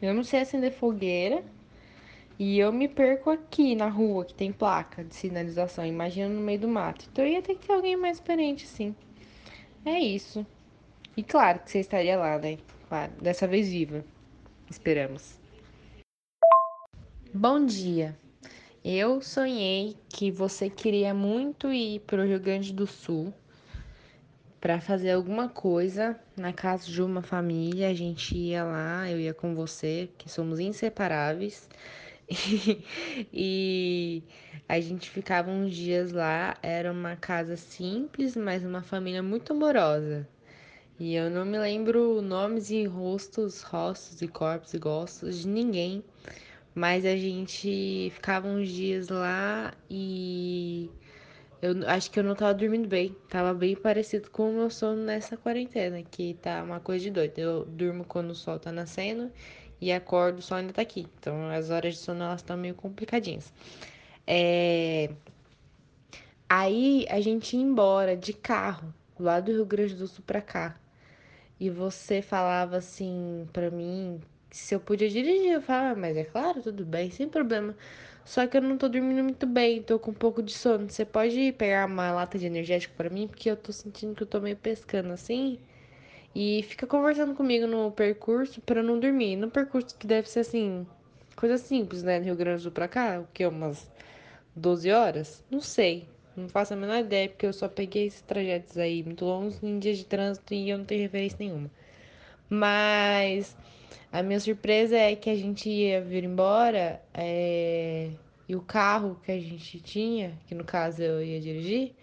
Eu 0.00 0.14
não 0.14 0.24
sei 0.24 0.40
acender 0.40 0.72
fogueira. 0.72 1.44
E 2.38 2.58
eu 2.58 2.72
me 2.72 2.88
perco 2.88 3.30
aqui 3.30 3.76
na 3.76 3.88
rua, 3.88 4.24
que 4.24 4.34
tem 4.34 4.52
placa 4.52 5.04
de 5.04 5.14
sinalização. 5.14 5.86
Imagina 5.86 6.28
no 6.28 6.40
meio 6.40 6.58
do 6.58 6.68
mato. 6.68 7.06
Então 7.12 7.24
ia 7.24 7.40
ter 7.40 7.54
que 7.54 7.66
ter 7.66 7.72
alguém 7.72 7.96
mais 7.96 8.16
experiente, 8.16 8.66
sim. 8.66 8.94
É 9.84 9.98
isso. 9.98 10.44
E 11.16 11.22
claro 11.22 11.60
que 11.60 11.70
você 11.70 11.78
estaria 11.78 12.18
lá, 12.18 12.38
né? 12.38 12.58
Claro, 12.88 13.12
dessa 13.20 13.46
vez 13.46 13.68
viva. 13.68 14.04
Esperamos. 14.68 15.38
Bom 17.32 17.64
dia. 17.64 18.16
Eu 18.84 19.22
sonhei 19.22 19.96
que 20.08 20.30
você 20.30 20.68
queria 20.68 21.14
muito 21.14 21.72
ir 21.72 22.00
para 22.00 22.20
o 22.20 22.26
Rio 22.26 22.40
Grande 22.40 22.72
do 22.72 22.86
Sul 22.86 23.32
para 24.60 24.80
fazer 24.80 25.12
alguma 25.12 25.48
coisa 25.48 26.18
na 26.36 26.52
casa 26.52 26.86
de 26.90 27.02
uma 27.02 27.22
família. 27.22 27.88
A 27.88 27.94
gente 27.94 28.36
ia 28.36 28.64
lá, 28.64 29.10
eu 29.10 29.20
ia 29.20 29.34
com 29.34 29.54
você, 29.54 30.08
que 30.18 30.28
somos 30.28 30.58
inseparáveis. 30.58 31.68
e 33.32 34.22
a 34.68 34.80
gente 34.80 35.10
ficava 35.10 35.50
uns 35.50 35.74
dias 35.74 36.12
lá. 36.12 36.56
Era 36.62 36.92
uma 36.92 37.16
casa 37.16 37.56
simples, 37.56 38.36
mas 38.36 38.64
uma 38.64 38.82
família 38.82 39.22
muito 39.22 39.52
amorosa. 39.52 40.28
E 40.98 41.14
eu 41.14 41.28
não 41.28 41.44
me 41.44 41.58
lembro 41.58 42.22
nomes 42.22 42.70
e 42.70 42.84
rostos, 42.84 43.62
rostos 43.62 44.22
e 44.22 44.28
corpos 44.28 44.74
e 44.74 44.78
gostos 44.78 45.40
de 45.40 45.48
ninguém. 45.48 46.04
Mas 46.74 47.04
a 47.04 47.16
gente 47.16 48.10
ficava 48.14 48.48
uns 48.48 48.68
dias 48.68 49.08
lá 49.08 49.72
e 49.88 50.90
eu 51.62 51.88
acho 51.88 52.10
que 52.10 52.18
eu 52.18 52.24
não 52.24 52.34
tava 52.34 52.54
dormindo 52.54 52.88
bem. 52.88 53.16
Tava 53.28 53.54
bem 53.54 53.74
parecido 53.74 54.30
com 54.30 54.50
o 54.50 54.52
meu 54.52 54.70
sono 54.70 55.02
nessa 55.02 55.36
quarentena, 55.36 56.02
que 56.02 56.34
tá 56.34 56.62
uma 56.62 56.80
coisa 56.80 57.04
de 57.04 57.10
doido. 57.10 57.38
Eu 57.38 57.64
durmo 57.64 58.04
quando 58.04 58.30
o 58.30 58.34
sol 58.34 58.58
tá 58.58 58.70
nascendo 58.70 59.30
e 59.80 59.92
acordo, 59.92 60.38
o 60.38 60.42
sol 60.42 60.58
ainda 60.58 60.72
tá 60.72 60.82
aqui. 60.82 61.06
Então 61.18 61.50
as 61.50 61.70
horas 61.70 61.94
de 61.94 62.00
sono 62.00 62.22
elas 62.24 62.40
estão 62.40 62.56
meio 62.56 62.74
complicadinhas. 62.74 63.52
É... 64.26 65.10
Aí 66.48 67.06
a 67.10 67.20
gente 67.20 67.56
ia 67.56 67.62
embora 67.62 68.16
de 68.16 68.32
carro, 68.32 68.92
lá 69.18 69.40
do 69.40 69.52
Rio 69.52 69.66
Grande 69.66 69.94
do 69.94 70.06
Sul 70.06 70.24
pra 70.26 70.40
cá. 70.40 70.76
E 71.58 71.70
você 71.70 72.20
falava 72.22 72.76
assim 72.76 73.48
pra 73.52 73.70
mim 73.70 74.20
se 74.50 74.74
eu 74.74 74.80
podia 74.80 75.08
dirigir. 75.08 75.52
Eu 75.52 75.62
falava, 75.62 75.90
ah, 75.92 75.96
mas 75.96 76.16
é 76.16 76.24
claro, 76.24 76.62
tudo 76.62 76.84
bem, 76.84 77.10
sem 77.10 77.28
problema. 77.28 77.76
Só 78.24 78.46
que 78.46 78.56
eu 78.56 78.62
não 78.62 78.78
tô 78.78 78.88
dormindo 78.88 79.22
muito 79.22 79.46
bem, 79.46 79.82
tô 79.82 79.98
com 79.98 80.10
um 80.10 80.14
pouco 80.14 80.42
de 80.42 80.52
sono. 80.52 80.88
Você 80.88 81.04
pode 81.04 81.52
pegar 81.52 81.86
uma 81.86 82.10
lata 82.12 82.38
de 82.38 82.46
energético 82.46 82.94
para 82.96 83.10
mim? 83.10 83.28
Porque 83.28 83.50
eu 83.50 83.56
tô 83.56 83.72
sentindo 83.72 84.14
que 84.14 84.22
eu 84.22 84.26
tô 84.26 84.40
meio 84.40 84.56
pescando 84.56 85.12
assim. 85.12 85.58
E 86.34 86.64
fica 86.64 86.86
conversando 86.86 87.34
comigo 87.34 87.66
no 87.66 87.92
percurso 87.92 88.60
para 88.60 88.82
não 88.82 88.98
dormir. 88.98 89.36
No 89.36 89.50
percurso 89.50 89.96
que 89.96 90.06
deve 90.06 90.28
ser 90.28 90.40
assim, 90.40 90.84
coisa 91.36 91.56
simples, 91.56 92.02
né? 92.02 92.18
Rio 92.18 92.34
Grande 92.34 92.56
do 92.56 92.62
Sul 92.62 92.72
pra 92.72 92.88
cá, 92.88 93.20
o 93.20 93.28
que? 93.32 93.46
Umas 93.46 93.88
12 94.56 94.90
horas? 94.90 95.44
Não 95.50 95.60
sei. 95.60 96.08
Não 96.36 96.48
faço 96.48 96.74
a 96.74 96.76
menor 96.76 96.98
ideia, 96.98 97.28
porque 97.28 97.46
eu 97.46 97.52
só 97.52 97.68
peguei 97.68 98.06
esses 98.06 98.22
trajetos 98.22 98.76
aí 98.76 99.04
muito 99.04 99.24
longos 99.24 99.62
em 99.62 99.78
dias 99.78 99.98
de 99.98 100.04
trânsito 100.04 100.52
e 100.52 100.68
eu 100.68 100.78
não 100.78 100.84
tenho 100.84 101.02
referência 101.02 101.38
nenhuma. 101.38 101.70
Mas 102.50 103.56
a 104.12 104.22
minha 104.22 104.40
surpresa 104.40 104.96
é 104.96 105.14
que 105.14 105.30
a 105.30 105.36
gente 105.36 105.68
ia 105.70 106.00
vir 106.00 106.24
embora 106.24 107.00
é... 107.14 108.10
e 108.48 108.56
o 108.56 108.60
carro 108.60 109.20
que 109.22 109.30
a 109.30 109.38
gente 109.38 109.80
tinha, 109.80 110.36
que 110.46 110.54
no 110.56 110.64
caso 110.64 111.02
eu 111.02 111.22
ia 111.22 111.40
dirigir, 111.40 111.94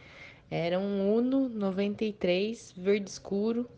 era 0.49 0.79
um 0.79 1.13
Uno 1.13 1.49
93 1.49 2.73
verde 2.77 3.09
escuro 3.09 3.69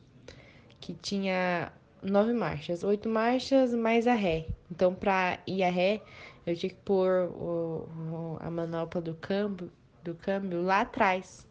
que 0.83 0.93
tinha 0.95 1.71
nove 2.01 2.33
marchas, 2.33 2.83
oito 2.83 3.07
marchas 3.07 3.73
mais 3.73 4.05
a 4.05 4.13
ré. 4.13 4.47
Então, 4.69 4.93
para 4.93 5.39
ir 5.47 5.63
a 5.63 5.69
ré, 5.69 6.01
eu 6.45 6.53
tinha 6.57 6.69
que 6.69 6.75
pôr 6.75 7.29
o, 7.29 7.87
o, 8.11 8.37
a 8.41 8.51
manopla 8.51 8.99
do 8.99 9.15
câmbio, 9.15 9.71
do 10.03 10.13
câmbio 10.13 10.61
lá 10.61 10.81
atrás. 10.81 11.47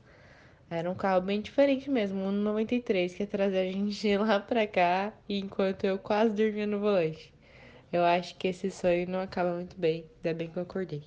Era 0.69 0.91
um 0.91 0.95
carro 0.95 1.23
bem 1.23 1.41
diferente 1.41 1.91
mesmo, 1.91 2.21
um 2.21 2.31
93, 2.31 3.15
que 3.15 3.23
ia 3.23 3.27
trazer 3.27 3.61
a 3.61 3.73
gente 3.73 4.17
lá 4.19 4.39
pra 4.39 4.67
cá, 4.67 5.15
enquanto 5.27 5.85
eu 5.85 5.99
quase 5.99 6.35
dormia 6.35 6.67
no 6.67 6.79
volante. 6.79 7.33
Eu 7.91 8.05
acho 8.05 8.37
que 8.37 8.49
esse 8.49 8.71
sonho 8.71 9.09
não 9.09 9.21
acaba 9.21 9.55
muito 9.55 9.79
bem, 9.79 10.05
ainda 10.17 10.37
bem 10.37 10.51
que 10.51 10.59
eu 10.59 10.63
acordei. 10.63 11.03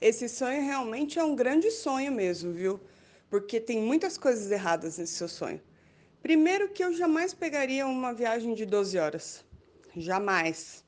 Esse 0.00 0.26
sonho 0.26 0.62
realmente 0.62 1.18
é 1.18 1.24
um 1.24 1.36
grande 1.36 1.70
sonho 1.70 2.10
mesmo, 2.10 2.50
viu? 2.52 2.80
Porque 3.28 3.60
tem 3.60 3.80
muitas 3.80 4.16
coisas 4.16 4.50
erradas 4.50 4.96
nesse 4.96 5.12
seu 5.12 5.28
sonho. 5.28 5.60
Primeiro 6.22 6.68
que 6.68 6.84
eu 6.84 6.92
jamais 6.94 7.34
pegaria 7.34 7.84
uma 7.84 8.14
viagem 8.14 8.54
de 8.54 8.64
12 8.64 8.96
horas. 8.96 9.44
Jamais. 9.96 10.84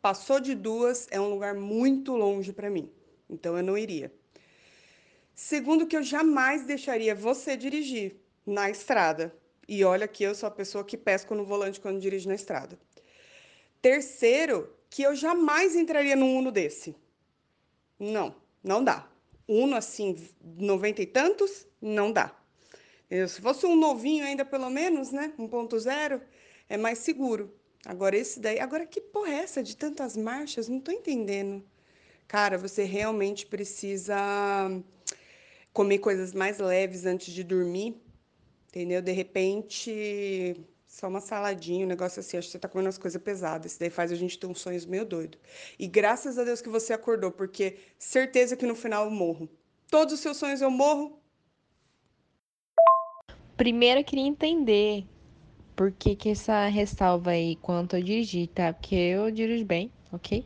Passou 0.00 0.40
de 0.40 0.54
duas, 0.54 1.06
é 1.10 1.20
um 1.20 1.28
lugar 1.28 1.54
muito 1.54 2.16
longe 2.16 2.50
para 2.50 2.70
mim. 2.70 2.90
Então 3.28 3.58
eu 3.58 3.62
não 3.62 3.76
iria. 3.76 4.10
Segundo 5.34 5.86
que 5.86 5.94
eu 5.94 6.02
jamais 6.02 6.64
deixaria 6.64 7.14
você 7.14 7.58
dirigir 7.58 8.16
na 8.46 8.70
estrada. 8.70 9.36
E 9.68 9.84
olha 9.84 10.08
que 10.08 10.24
eu 10.24 10.34
sou 10.34 10.46
a 10.46 10.50
pessoa 10.50 10.82
que 10.82 10.96
pesco 10.96 11.34
no 11.34 11.44
volante 11.44 11.78
quando 11.78 12.00
dirijo 12.00 12.28
na 12.28 12.34
estrada. 12.34 12.78
Terceiro, 13.82 14.74
que 14.88 15.02
eu 15.02 15.14
jamais 15.14 15.76
entraria 15.76 16.16
num 16.16 16.38
Uno 16.38 16.50
desse. 16.50 16.96
Não, 17.98 18.34
não 18.62 18.82
dá. 18.82 19.06
Uno 19.46 19.76
assim, 19.76 20.16
noventa 20.42 21.02
e 21.02 21.06
tantos, 21.06 21.66
não 21.82 22.10
dá. 22.10 22.34
Se 23.28 23.40
fosse 23.40 23.64
um 23.66 23.76
novinho 23.76 24.24
ainda, 24.24 24.44
pelo 24.44 24.68
menos, 24.68 25.12
né? 25.12 25.32
1.0, 25.38 26.20
é 26.68 26.76
mais 26.76 26.98
seguro. 26.98 27.54
Agora, 27.86 28.16
esse 28.16 28.40
daí. 28.40 28.58
Agora, 28.58 28.86
que 28.86 29.00
porra 29.00 29.30
é 29.30 29.36
essa 29.36 29.62
de 29.62 29.76
tantas 29.76 30.16
marchas? 30.16 30.68
Não 30.68 30.80
tô 30.80 30.90
entendendo. 30.90 31.62
Cara, 32.26 32.56
você 32.58 32.84
realmente 32.84 33.46
precisa 33.46 34.16
comer 35.72 35.98
coisas 35.98 36.32
mais 36.32 36.58
leves 36.58 37.04
antes 37.04 37.32
de 37.32 37.44
dormir, 37.44 38.00
entendeu? 38.68 39.02
De 39.02 39.12
repente, 39.12 40.56
só 40.86 41.08
uma 41.08 41.20
saladinha, 41.20 41.84
um 41.84 41.88
negócio 41.88 42.20
assim. 42.20 42.36
Acho 42.38 42.48
que 42.48 42.52
você 42.52 42.58
tá 42.58 42.68
comendo 42.68 42.86
umas 42.86 42.98
coisas 42.98 43.20
pesadas. 43.20 43.72
Isso 43.72 43.80
daí 43.80 43.90
faz 43.90 44.10
a 44.10 44.16
gente 44.16 44.38
ter 44.38 44.46
uns 44.46 44.60
sonhos 44.60 44.86
meio 44.86 45.04
doido. 45.04 45.36
E 45.78 45.86
graças 45.86 46.38
a 46.38 46.44
Deus 46.44 46.62
que 46.62 46.68
você 46.68 46.92
acordou, 46.92 47.30
porque 47.30 47.78
certeza 47.98 48.56
que 48.56 48.66
no 48.66 48.74
final 48.74 49.04
eu 49.04 49.10
morro. 49.10 49.48
Todos 49.90 50.14
os 50.14 50.20
seus 50.20 50.36
sonhos 50.36 50.62
eu 50.62 50.70
morro, 50.70 51.20
Primeiro 53.56 54.00
eu 54.00 54.04
queria 54.04 54.26
entender 54.26 55.06
por 55.76 55.92
que, 55.92 56.16
que 56.16 56.30
essa 56.30 56.66
ressalva 56.66 57.30
aí 57.30 57.54
quanto 57.54 57.94
a 57.94 58.00
dirigir, 58.00 58.48
tá? 58.48 58.72
Porque 58.72 58.96
eu 58.96 59.30
dirijo 59.30 59.64
bem, 59.64 59.92
ok? 60.10 60.44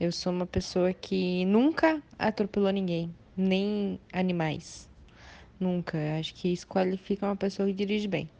Eu 0.00 0.10
sou 0.10 0.32
uma 0.32 0.46
pessoa 0.46 0.94
que 0.94 1.44
nunca 1.44 2.02
atropelou 2.18 2.70
ninguém, 2.70 3.14
nem 3.36 4.00
animais. 4.10 4.88
Nunca. 5.60 5.98
Eu 5.98 6.18
acho 6.18 6.34
que 6.34 6.50
isso 6.50 6.66
qualifica 6.66 7.26
uma 7.26 7.36
pessoa 7.36 7.68
que 7.68 7.74
dirige 7.74 8.08
bem. 8.08 8.30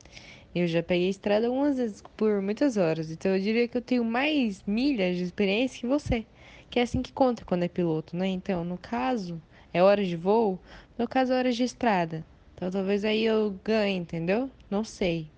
Eu 0.54 0.66
já 0.66 0.82
peguei 0.82 1.10
estrada 1.10 1.46
algumas 1.46 1.76
vezes 1.76 2.02
por 2.16 2.40
muitas 2.40 2.78
horas, 2.78 3.10
então 3.10 3.30
eu 3.34 3.40
diria 3.42 3.68
que 3.68 3.76
eu 3.76 3.82
tenho 3.82 4.04
mais 4.06 4.62
milhas 4.66 5.18
de 5.18 5.22
experiência 5.22 5.80
que 5.80 5.86
você. 5.86 6.24
Que 6.70 6.80
é 6.80 6.82
assim 6.82 7.02
que 7.02 7.12
conta 7.12 7.44
quando 7.44 7.64
é 7.64 7.68
piloto, 7.68 8.16
né? 8.16 8.26
Então, 8.26 8.64
no 8.64 8.78
caso, 8.78 9.38
é 9.70 9.82
hora 9.82 10.02
de 10.02 10.16
voo, 10.16 10.58
no 10.96 11.06
caso, 11.06 11.34
é 11.34 11.36
hora 11.36 11.52
de 11.52 11.62
estrada. 11.62 12.24
Então 12.56 12.70
talvez 12.70 13.04
aí 13.04 13.22
eu 13.22 13.60
ganhe, 13.62 13.98
entendeu? 13.98 14.50
Não 14.70 14.82
sei. 14.82 15.30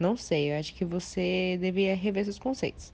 Não 0.00 0.16
sei, 0.16 0.52
eu 0.52 0.58
acho 0.58 0.74
que 0.74 0.84
você 0.84 1.56
deveria 1.60 1.94
rever 1.94 2.24
seus 2.24 2.40
conceitos. 2.40 2.92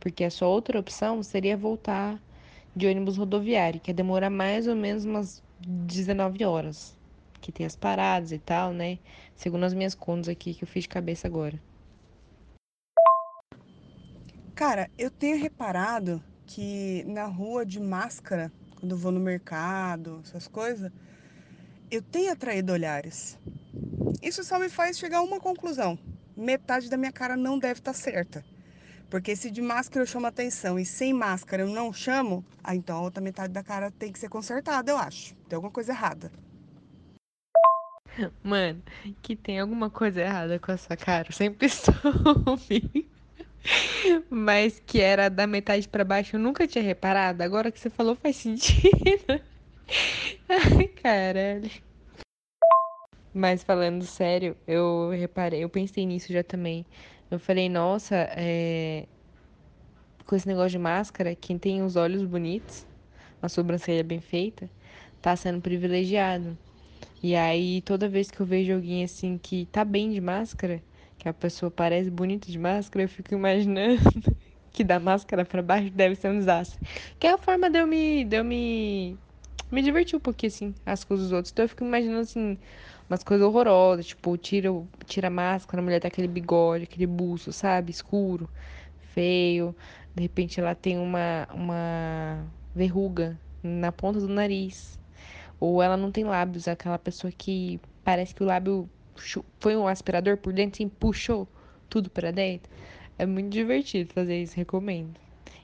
Porque 0.00 0.24
a 0.24 0.30
sua 0.30 0.48
outra 0.48 0.78
opção 0.78 1.22
seria 1.22 1.56
voltar 1.56 2.20
de 2.74 2.86
ônibus 2.86 3.16
rodoviário, 3.16 3.80
que 3.80 3.90
ia 3.90 3.94
demorar 3.94 4.28
mais 4.28 4.66
ou 4.66 4.74
menos 4.74 5.04
umas 5.04 5.42
19 5.58 6.44
horas. 6.44 6.94
Que 7.40 7.52
tem 7.52 7.64
as 7.64 7.76
paradas 7.76 8.32
e 8.32 8.38
tal, 8.38 8.72
né? 8.72 8.98
Segundo 9.36 9.64
as 9.64 9.72
minhas 9.72 9.94
contas 9.94 10.28
aqui 10.28 10.52
que 10.52 10.64
eu 10.64 10.68
fiz 10.68 10.82
de 10.82 10.88
cabeça 10.88 11.28
agora. 11.28 11.62
Cara, 14.54 14.90
eu 14.98 15.12
tenho 15.12 15.38
reparado 15.38 16.20
que 16.44 17.04
na 17.04 17.26
rua 17.26 17.64
de 17.64 17.78
máscara, 17.78 18.52
quando 18.74 18.92
eu 18.92 18.98
vou 18.98 19.12
no 19.12 19.20
mercado, 19.20 20.20
essas 20.24 20.48
coisas, 20.48 20.90
eu 21.90 22.02
tenho 22.02 22.32
atraído 22.32 22.72
olhares. 22.72 23.38
Isso 24.22 24.42
só 24.42 24.58
me 24.58 24.68
faz 24.68 24.98
chegar 24.98 25.18
a 25.18 25.22
uma 25.22 25.38
conclusão. 25.38 25.98
Metade 26.36 26.90
da 26.90 26.96
minha 26.96 27.12
cara 27.12 27.36
não 27.36 27.58
deve 27.58 27.80
estar 27.80 27.92
tá 27.92 27.98
certa. 27.98 28.44
Porque 29.08 29.36
se 29.36 29.50
de 29.50 29.62
máscara 29.62 30.02
eu 30.02 30.06
chamo 30.06 30.26
atenção 30.26 30.78
e 30.78 30.84
sem 30.84 31.12
máscara 31.12 31.62
eu 31.62 31.68
não 31.68 31.92
chamo, 31.92 32.44
ah, 32.62 32.74
então 32.74 32.98
a 32.98 33.02
outra 33.02 33.22
metade 33.22 33.52
da 33.52 33.62
cara 33.62 33.90
tem 33.90 34.12
que 34.12 34.18
ser 34.18 34.28
consertada, 34.28 34.90
eu 34.90 34.98
acho. 34.98 35.34
Tem 35.48 35.54
alguma 35.54 35.72
coisa 35.72 35.92
errada. 35.92 36.30
Mano, 38.42 38.82
que 39.22 39.36
tem 39.36 39.60
alguma 39.60 39.90
coisa 39.90 40.22
errada 40.22 40.58
com 40.58 40.72
essa 40.72 40.96
cara. 40.96 41.28
Eu 41.28 41.32
sempre 41.32 41.68
soube. 41.70 43.08
Mas 44.28 44.80
que 44.84 45.00
era 45.00 45.28
da 45.28 45.46
metade 45.46 45.88
para 45.88 46.04
baixo, 46.04 46.36
eu 46.36 46.40
nunca 46.40 46.66
tinha 46.66 46.82
reparado. 46.82 47.42
Agora 47.42 47.70
que 47.70 47.78
você 47.78 47.90
falou 47.90 48.16
faz 48.16 48.36
sentido. 48.36 49.40
Ai, 50.48 50.88
caralho. 50.88 51.70
Mas 53.32 53.62
falando 53.62 54.04
sério, 54.04 54.56
eu 54.66 55.10
reparei, 55.10 55.62
eu 55.62 55.68
pensei 55.68 56.06
nisso 56.06 56.32
já 56.32 56.42
também. 56.42 56.86
Eu 57.30 57.38
falei, 57.38 57.68
nossa, 57.68 58.14
é... 58.36 59.06
com 60.26 60.34
esse 60.34 60.48
negócio 60.48 60.70
de 60.70 60.78
máscara, 60.78 61.34
quem 61.34 61.58
tem 61.58 61.82
os 61.82 61.96
olhos 61.96 62.24
bonitos, 62.24 62.86
a 63.42 63.48
sobrancelha 63.48 64.02
bem 64.02 64.20
feita, 64.20 64.70
tá 65.20 65.36
sendo 65.36 65.60
privilegiado. 65.60 66.56
E 67.22 67.34
aí, 67.36 67.82
toda 67.82 68.08
vez 68.08 68.30
que 68.30 68.40
eu 68.40 68.46
vejo 68.46 68.72
alguém 68.72 69.04
assim 69.04 69.38
que 69.38 69.66
tá 69.66 69.84
bem 69.84 70.10
de 70.10 70.20
máscara, 70.20 70.82
que 71.18 71.28
a 71.28 71.34
pessoa 71.34 71.70
parece 71.70 72.10
bonita 72.10 72.50
de 72.50 72.58
máscara, 72.58 73.04
eu 73.04 73.08
fico 73.08 73.34
imaginando 73.34 74.00
que 74.72 74.84
da 74.84 75.00
máscara 75.00 75.44
para 75.44 75.62
baixo 75.62 75.90
deve 75.90 76.14
ser 76.14 76.30
um 76.30 76.38
desastre. 76.38 76.78
Que 77.18 77.26
é 77.26 77.32
a 77.32 77.38
forma 77.38 77.68
de 77.68 77.78
eu 77.80 77.86
me, 77.86 78.24
de 78.24 78.36
eu 78.36 78.44
me, 78.44 79.18
me 79.70 79.82
divertir 79.82 80.16
um 80.16 80.20
pouquinho, 80.20 80.52
assim, 80.52 80.74
as 80.84 81.04
coisas 81.04 81.26
dos 81.26 81.32
outros. 81.32 81.52
Então 81.52 81.64
eu 81.64 81.68
fico 81.68 81.84
imaginando, 81.84 82.20
assim, 82.20 82.58
umas 83.08 83.22
coisas 83.24 83.46
horrorosas, 83.46 84.06
tipo, 84.06 84.36
tira, 84.36 84.70
tira 85.06 85.28
a 85.28 85.30
máscara, 85.30 85.80
a 85.80 85.84
mulher 85.84 86.00
tá 86.00 86.08
aquele 86.08 86.28
bigode, 86.28 86.84
aquele 86.84 87.06
buço, 87.06 87.52
sabe? 87.52 87.90
Escuro, 87.90 88.48
feio. 88.98 89.74
De 90.14 90.22
repente 90.22 90.60
ela 90.60 90.74
tem 90.74 90.98
uma, 90.98 91.46
uma 91.52 92.46
verruga 92.74 93.38
na 93.62 93.92
ponta 93.92 94.20
do 94.20 94.28
nariz. 94.28 94.98
Ou 95.60 95.82
ela 95.82 95.96
não 95.96 96.12
tem 96.12 96.24
lábios, 96.24 96.68
aquela 96.68 96.98
pessoa 96.98 97.32
que 97.32 97.80
parece 98.04 98.34
que 98.34 98.42
o 98.42 98.46
lábio 98.46 98.88
foi 99.60 99.76
um 99.76 99.86
aspirador 99.88 100.36
por 100.36 100.52
dentro 100.52 100.82
e 100.82 100.86
puxou 100.88 101.48
tudo 101.88 102.10
para 102.10 102.30
dentro. 102.30 102.70
É 103.18 103.24
muito 103.26 103.50
divertido 103.50 104.12
fazer 104.12 104.42
isso, 104.42 104.56
recomendo. 104.56 105.18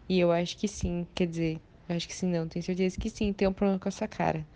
E 0.09 0.19
eu 0.19 0.33
acho 0.33 0.57
que 0.57 0.67
sim, 0.69 1.07
quer 1.15 1.27
dizer, 1.27 1.61
eu 1.93 1.97
acho 1.97 2.09
que 2.09 2.15
sim, 2.15 2.27
não, 2.27 2.49
tenho 2.49 2.65
certeza 2.65 2.99
que 2.99 3.11
sim, 3.11 3.33
tem 3.33 3.47
um 3.47 3.53
problema 3.53 3.79
com 3.79 3.89
essa 3.89 4.09
cara. 4.09 4.47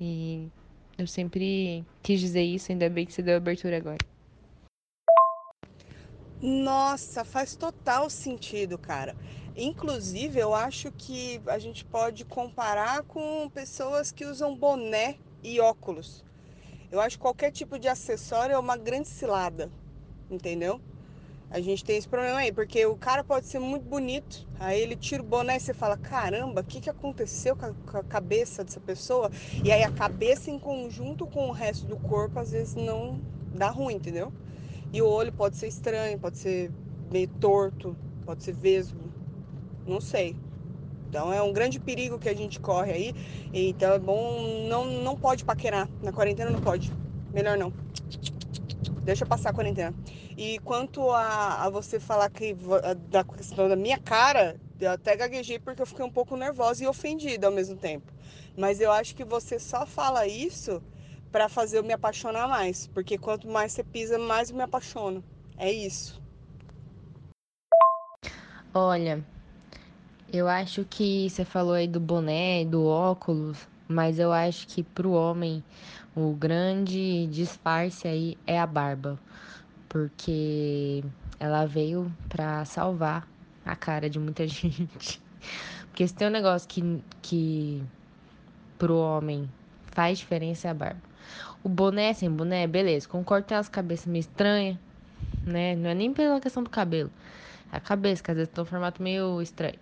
E 0.00 0.48
eu 0.96 1.06
sempre 1.06 1.84
quis 2.02 2.20
dizer 2.20 2.42
isso, 2.42 2.70
ainda 2.70 2.88
bem 2.88 3.04
que 3.04 3.12
você 3.12 3.22
deu 3.22 3.36
abertura 3.36 3.76
agora. 3.76 3.98
Nossa, 6.40 7.24
faz 7.24 7.54
total 7.54 8.08
sentido, 8.08 8.78
cara. 8.78 9.14
Inclusive, 9.54 10.38
eu 10.38 10.54
acho 10.54 10.90
que 10.92 11.40
a 11.46 11.58
gente 11.58 11.84
pode 11.84 12.24
comparar 12.24 13.02
com 13.02 13.50
pessoas 13.52 14.10
que 14.10 14.24
usam 14.24 14.56
boné 14.56 15.16
e 15.42 15.60
óculos. 15.60 16.24
Eu 16.90 17.00
acho 17.00 17.16
que 17.16 17.22
qualquer 17.22 17.50
tipo 17.50 17.78
de 17.78 17.88
acessório 17.88 18.54
é 18.54 18.58
uma 18.58 18.76
grande 18.76 19.08
cilada, 19.08 19.70
entendeu? 20.30 20.80
A 21.50 21.60
gente 21.60 21.84
tem 21.84 21.96
esse 21.96 22.08
problema 22.08 22.38
aí, 22.38 22.52
porque 22.52 22.86
o 22.86 22.96
cara 22.96 23.24
pode 23.24 23.46
ser 23.46 23.58
muito 23.58 23.84
bonito, 23.84 24.46
aí 24.60 24.80
ele 24.80 24.94
tira 24.94 25.20
o 25.20 25.26
boné 25.26 25.56
e 25.56 25.60
você 25.60 25.74
fala: 25.74 25.96
caramba, 25.96 26.60
o 26.60 26.64
que, 26.64 26.80
que 26.80 26.88
aconteceu 26.88 27.56
com 27.56 27.66
a, 27.66 27.72
com 27.72 27.98
a, 27.98 28.04
cabeça 28.04 28.62
dessa 28.62 28.78
pessoa? 28.78 29.28
E 29.64 29.72
aí 29.72 29.82
a 29.82 29.90
cabeça 29.90 30.48
em 30.48 30.60
conjunto 30.60 31.26
com 31.26 31.48
o 31.48 31.52
resto 31.52 31.86
do 31.86 31.96
corpo 31.96 32.38
às 32.38 32.52
vezes 32.52 32.76
não 32.76 33.20
dá 33.52 33.68
ruim, 33.68 33.94
entendeu? 33.94 34.32
E 34.92 35.02
o 35.02 35.08
olho 35.08 35.32
pode 35.32 35.56
ser 35.56 35.66
estranho, 35.66 36.16
pode 36.20 36.38
ser 36.38 36.70
meio 37.10 37.26
torto, 37.40 37.96
pode 38.24 38.44
ser 38.44 38.54
vesgo, 38.54 39.00
não 39.84 40.00
sei. 40.00 40.36
Então 41.08 41.32
é 41.32 41.42
um 41.42 41.52
grande 41.52 41.80
perigo 41.80 42.16
que 42.16 42.28
a 42.28 42.34
gente 42.34 42.60
corre 42.60 42.92
aí. 42.92 43.14
Então 43.52 43.92
é 43.92 43.98
bom, 43.98 44.66
não, 44.68 44.84
não 44.84 45.16
pode 45.16 45.44
paquerar. 45.44 45.88
Na 46.00 46.12
quarentena 46.12 46.48
não 46.52 46.60
pode. 46.60 46.92
Melhor 47.34 47.58
não. 47.58 47.72
Deixa 49.04 49.24
passar 49.24 49.50
a 49.50 49.52
quarentena. 49.52 49.94
E 50.36 50.58
quanto 50.60 51.10
a, 51.10 51.64
a 51.64 51.70
você 51.70 51.98
falar 51.98 52.28
que 52.30 52.54
da 53.10 53.24
questão 53.24 53.68
da 53.68 53.76
minha 53.76 53.98
cara, 53.98 54.56
eu 54.80 54.90
até 54.90 55.16
gaguejei 55.16 55.58
porque 55.58 55.82
eu 55.82 55.86
fiquei 55.86 56.04
um 56.04 56.10
pouco 56.10 56.36
nervosa 56.36 56.84
e 56.84 56.86
ofendida 56.86 57.46
ao 57.46 57.52
mesmo 57.52 57.76
tempo. 57.76 58.12
Mas 58.56 58.80
eu 58.80 58.92
acho 58.92 59.14
que 59.14 59.24
você 59.24 59.58
só 59.58 59.86
fala 59.86 60.26
isso 60.26 60.82
para 61.32 61.48
fazer 61.48 61.78
eu 61.78 61.84
me 61.84 61.92
apaixonar 61.92 62.48
mais. 62.48 62.86
Porque 62.88 63.16
quanto 63.16 63.48
mais 63.48 63.72
você 63.72 63.82
pisa, 63.82 64.18
mais 64.18 64.50
eu 64.50 64.56
me 64.56 64.62
apaixono. 64.62 65.24
É 65.56 65.70
isso. 65.70 66.20
Olha, 68.72 69.24
eu 70.32 70.46
acho 70.46 70.84
que 70.84 71.28
você 71.28 71.44
falou 71.44 71.74
aí 71.74 71.88
do 71.88 71.98
boné, 71.98 72.64
do 72.64 72.84
óculos, 72.84 73.66
mas 73.88 74.18
eu 74.18 74.32
acho 74.32 74.68
que 74.68 74.82
pro 74.82 75.10
homem 75.10 75.64
o 76.14 76.32
grande 76.32 77.26
disfarce 77.28 78.08
aí 78.08 78.38
é 78.46 78.58
a 78.58 78.66
barba, 78.66 79.18
porque 79.88 81.04
ela 81.38 81.66
veio 81.66 82.12
pra 82.28 82.64
salvar 82.64 83.28
a 83.64 83.76
cara 83.76 84.10
de 84.10 84.18
muita 84.18 84.46
gente. 84.48 85.22
Porque 85.86 86.06
se 86.06 86.14
tem 86.14 86.28
um 86.28 86.30
negócio 86.30 86.68
que, 86.68 87.02
que 87.22 87.82
pro 88.78 88.96
homem 88.96 89.50
faz 89.86 90.18
diferença 90.18 90.68
é 90.68 90.70
a 90.70 90.74
barba. 90.74 91.00
O 91.62 91.68
boné 91.68 92.12
sem 92.12 92.30
boné, 92.30 92.66
beleza, 92.66 93.08
concordo 93.08 93.46
tem 93.46 93.56
as 93.56 93.68
cabeças 93.68 94.06
meio 94.06 94.20
estranhas, 94.20 94.76
né? 95.44 95.76
Não 95.76 95.90
é 95.90 95.94
nem 95.94 96.12
pela 96.12 96.40
questão 96.40 96.62
do 96.62 96.70
cabelo. 96.70 97.10
É 97.72 97.76
a 97.76 97.80
cabeça, 97.80 98.22
que 98.22 98.30
às 98.30 98.36
vezes 98.36 98.52
tem 98.52 98.62
um 98.62 98.66
formato 98.66 99.02
meio 99.02 99.40
estranho. 99.40 99.78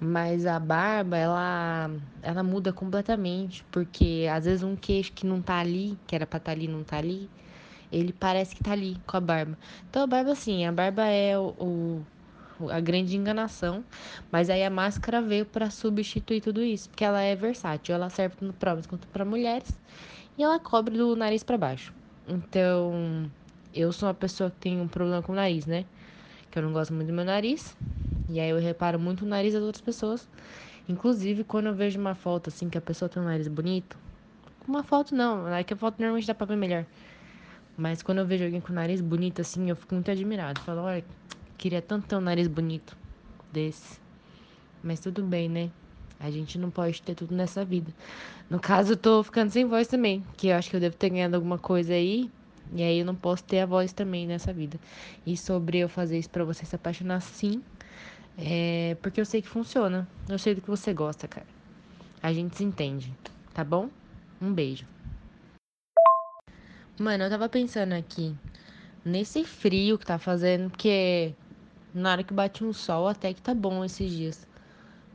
Mas 0.00 0.46
a 0.46 0.58
barba, 0.60 1.16
ela, 1.16 1.90
ela 2.22 2.42
muda 2.42 2.72
completamente, 2.72 3.64
porque 3.70 4.26
às 4.32 4.44
vezes 4.44 4.62
um 4.62 4.76
queixo 4.76 5.12
que 5.12 5.26
não 5.26 5.42
tá 5.42 5.58
ali, 5.58 5.98
que 6.06 6.14
era 6.14 6.26
pra 6.26 6.38
estar 6.38 6.52
tá 6.52 6.56
ali, 6.56 6.68
não 6.68 6.84
tá 6.84 6.98
ali, 6.98 7.28
ele 7.90 8.12
parece 8.12 8.54
que 8.54 8.62
tá 8.62 8.72
ali 8.72 8.96
com 9.06 9.16
a 9.16 9.20
barba. 9.20 9.58
Então 9.90 10.02
a 10.02 10.06
barba, 10.06 10.32
assim, 10.32 10.64
a 10.64 10.72
barba 10.72 11.04
é 11.06 11.36
o, 11.36 11.54
o 11.58 12.70
a 12.70 12.80
grande 12.80 13.16
enganação, 13.16 13.84
mas 14.32 14.50
aí 14.50 14.64
a 14.64 14.70
máscara 14.70 15.22
veio 15.22 15.46
para 15.46 15.70
substituir 15.70 16.40
tudo 16.40 16.62
isso, 16.62 16.88
porque 16.88 17.04
ela 17.04 17.20
é 17.20 17.36
versátil, 17.36 17.94
ela 17.94 18.10
serve 18.10 18.36
tanto 18.36 18.52
para 18.54 18.72
homens 18.72 18.86
quanto 18.86 19.06
para 19.08 19.24
mulheres, 19.24 19.68
e 20.36 20.42
ela 20.42 20.58
cobre 20.58 20.96
do 20.96 21.14
nariz 21.14 21.42
para 21.42 21.58
baixo. 21.58 21.92
Então, 22.26 23.30
eu 23.72 23.92
sou 23.92 24.08
uma 24.08 24.14
pessoa 24.14 24.50
que 24.50 24.56
tem 24.56 24.80
um 24.80 24.88
problema 24.88 25.22
com 25.22 25.32
o 25.32 25.36
nariz, 25.36 25.66
né? 25.66 25.84
Que 26.50 26.58
eu 26.58 26.62
não 26.62 26.72
gosto 26.72 26.92
muito 26.92 27.08
do 27.08 27.14
meu 27.14 27.24
nariz. 27.24 27.76
E 28.28 28.38
aí 28.38 28.50
eu 28.50 28.58
reparo 28.58 28.98
muito 28.98 29.24
o 29.24 29.28
nariz 29.28 29.54
das 29.54 29.62
outras 29.62 29.80
pessoas. 29.80 30.28
Inclusive, 30.88 31.44
quando 31.44 31.66
eu 31.66 31.74
vejo 31.74 31.98
uma 31.98 32.14
foto 32.14 32.48
assim 32.48 32.68
que 32.68 32.78
a 32.78 32.80
pessoa 32.80 33.08
tem 33.08 33.22
um 33.22 33.26
nariz 33.26 33.48
bonito, 33.48 33.96
uma 34.66 34.82
foto 34.82 35.14
não, 35.14 35.48
é 35.48 35.64
que 35.64 35.72
a 35.72 35.76
foto 35.76 35.98
normalmente 35.98 36.26
dá 36.26 36.34
pra 36.34 36.46
ver 36.46 36.56
melhor. 36.56 36.84
Mas 37.76 38.02
quando 38.02 38.18
eu 38.18 38.26
vejo 38.26 38.44
alguém 38.44 38.60
com 38.60 38.72
o 38.72 38.74
nariz 38.74 39.00
bonito 39.00 39.40
assim, 39.40 39.70
eu 39.70 39.76
fico 39.76 39.94
muito 39.94 40.10
admirado. 40.10 40.60
Falo, 40.60 40.82
olha, 40.82 41.04
queria 41.56 41.80
tanto 41.80 42.06
ter 42.06 42.16
um 42.16 42.20
nariz 42.20 42.48
bonito 42.48 42.96
desse. 43.52 44.00
Mas 44.82 45.00
tudo 45.00 45.22
bem, 45.22 45.48
né? 45.48 45.70
A 46.20 46.30
gente 46.30 46.58
não 46.58 46.70
pode 46.70 47.00
ter 47.00 47.14
tudo 47.14 47.34
nessa 47.34 47.64
vida. 47.64 47.92
No 48.50 48.58
caso, 48.58 48.94
eu 48.94 48.96
tô 48.96 49.22
ficando 49.22 49.50
sem 49.50 49.64
voz 49.64 49.86
também, 49.86 50.24
que 50.36 50.48
eu 50.48 50.56
acho 50.56 50.68
que 50.68 50.76
eu 50.76 50.80
devo 50.80 50.96
ter 50.96 51.10
ganhado 51.10 51.36
alguma 51.36 51.58
coisa 51.58 51.92
aí. 51.92 52.30
E 52.74 52.82
aí 52.82 52.98
eu 52.98 53.06
não 53.06 53.14
posso 53.14 53.44
ter 53.44 53.60
a 53.60 53.66
voz 53.66 53.92
também 53.92 54.26
nessa 54.26 54.52
vida. 54.52 54.78
E 55.24 55.36
sobre 55.36 55.78
eu 55.78 55.88
fazer 55.88 56.18
isso 56.18 56.30
para 56.30 56.44
você 56.44 56.66
se 56.66 56.74
apaixonar, 56.74 57.20
sim. 57.20 57.62
É 58.40 58.96
porque 59.02 59.20
eu 59.20 59.24
sei 59.24 59.42
que 59.42 59.48
funciona. 59.48 60.06
Eu 60.28 60.38
sei 60.38 60.54
do 60.54 60.60
que 60.60 60.70
você 60.70 60.94
gosta, 60.94 61.26
cara. 61.26 61.46
A 62.22 62.32
gente 62.32 62.56
se 62.56 62.62
entende, 62.62 63.12
tá 63.52 63.64
bom? 63.64 63.90
Um 64.40 64.52
beijo. 64.52 64.86
Mano, 67.00 67.24
eu 67.24 67.30
tava 67.30 67.48
pensando 67.48 67.94
aqui 67.94 68.34
nesse 69.04 69.44
frio 69.44 69.98
que 69.98 70.06
tá 70.06 70.18
fazendo, 70.18 70.70
porque 70.70 71.34
na 71.92 72.12
hora 72.12 72.22
que 72.22 72.32
bate 72.32 72.62
um 72.62 72.72
sol 72.72 73.08
até 73.08 73.34
que 73.34 73.42
tá 73.42 73.54
bom 73.54 73.84
esses 73.84 74.10
dias. 74.10 74.46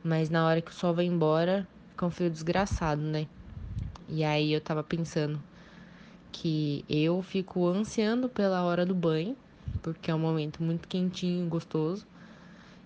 Mas 0.02 0.28
na 0.28 0.46
hora 0.46 0.60
que 0.60 0.70
o 0.70 0.74
sol 0.74 0.92
vai 0.94 1.06
embora, 1.06 1.66
fica 1.90 2.04
um 2.04 2.10
frio 2.10 2.28
desgraçado, 2.28 3.00
né? 3.00 3.26
E 4.06 4.22
aí 4.22 4.52
eu 4.52 4.60
tava 4.60 4.82
pensando 4.82 5.42
que 6.30 6.84
eu 6.90 7.22
fico 7.22 7.66
ansiando 7.66 8.28
pela 8.28 8.64
hora 8.64 8.84
do 8.84 8.94
banho, 8.94 9.34
porque 9.80 10.10
é 10.10 10.14
um 10.14 10.18
momento 10.18 10.62
muito 10.62 10.86
quentinho, 10.86 11.48
gostoso. 11.48 12.06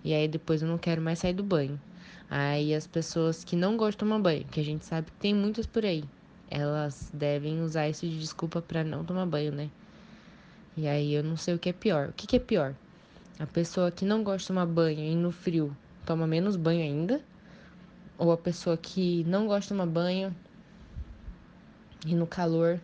E 0.05 0.15
aí 0.15 0.29
depois 0.29 0.63
eu 0.63 0.69
não 0.69 0.79
quero 0.79 1.03
mais 1.03 1.19
sair 1.19 1.33
do 1.33 1.43
banho. 1.43 1.81
Aí 2.31 2.75
as 2.75 2.87
pessoas 2.87 3.43
que 3.43 3.57
não 3.57 3.77
gostam 3.77 4.07
de 4.07 4.13
tomar 4.13 4.19
banho, 4.19 4.45
que 4.45 4.61
a 4.61 4.65
gente 4.65 4.85
sabe 4.85 5.11
que 5.11 5.17
tem 5.19 5.35
muitas 5.35 5.67
por 5.67 5.85
aí, 5.85 6.05
elas 6.51 7.11
devem 7.13 7.63
usar 7.63 7.89
isso 7.89 8.07
de 8.07 8.19
desculpa 8.19 8.61
para 8.61 8.85
não 8.85 9.05
tomar 9.05 9.27
banho, 9.27 9.53
né? 9.53 9.71
E 10.77 10.87
aí 10.87 11.13
eu 11.13 11.25
não 11.25 11.37
sei 11.37 11.55
o 11.55 11.59
que 11.59 11.71
é 11.71 11.73
pior. 11.73 12.09
O 12.09 12.13
que, 12.13 12.27
que 12.27 12.37
é 12.37 12.39
pior? 12.39 12.75
A 13.39 13.47
pessoa 13.47 13.91
que 13.91 14.05
não 14.05 14.23
gosta 14.23 14.41
de 14.41 14.47
tomar 14.49 14.67
banho 14.67 15.01
e 15.01 15.15
no 15.15 15.33
frio 15.33 15.77
toma 16.05 16.27
menos 16.27 16.57
banho 16.57 16.83
ainda? 16.83 17.21
Ou 18.17 18.33
a 18.33 18.37
pessoa 18.37 18.77
que 18.77 19.25
não 19.25 19.47
gosta 19.47 19.63
de 19.63 19.69
tomar 19.69 19.87
banho 19.87 20.35
e 22.07 22.15
no 22.15 22.27
calor 22.27 22.81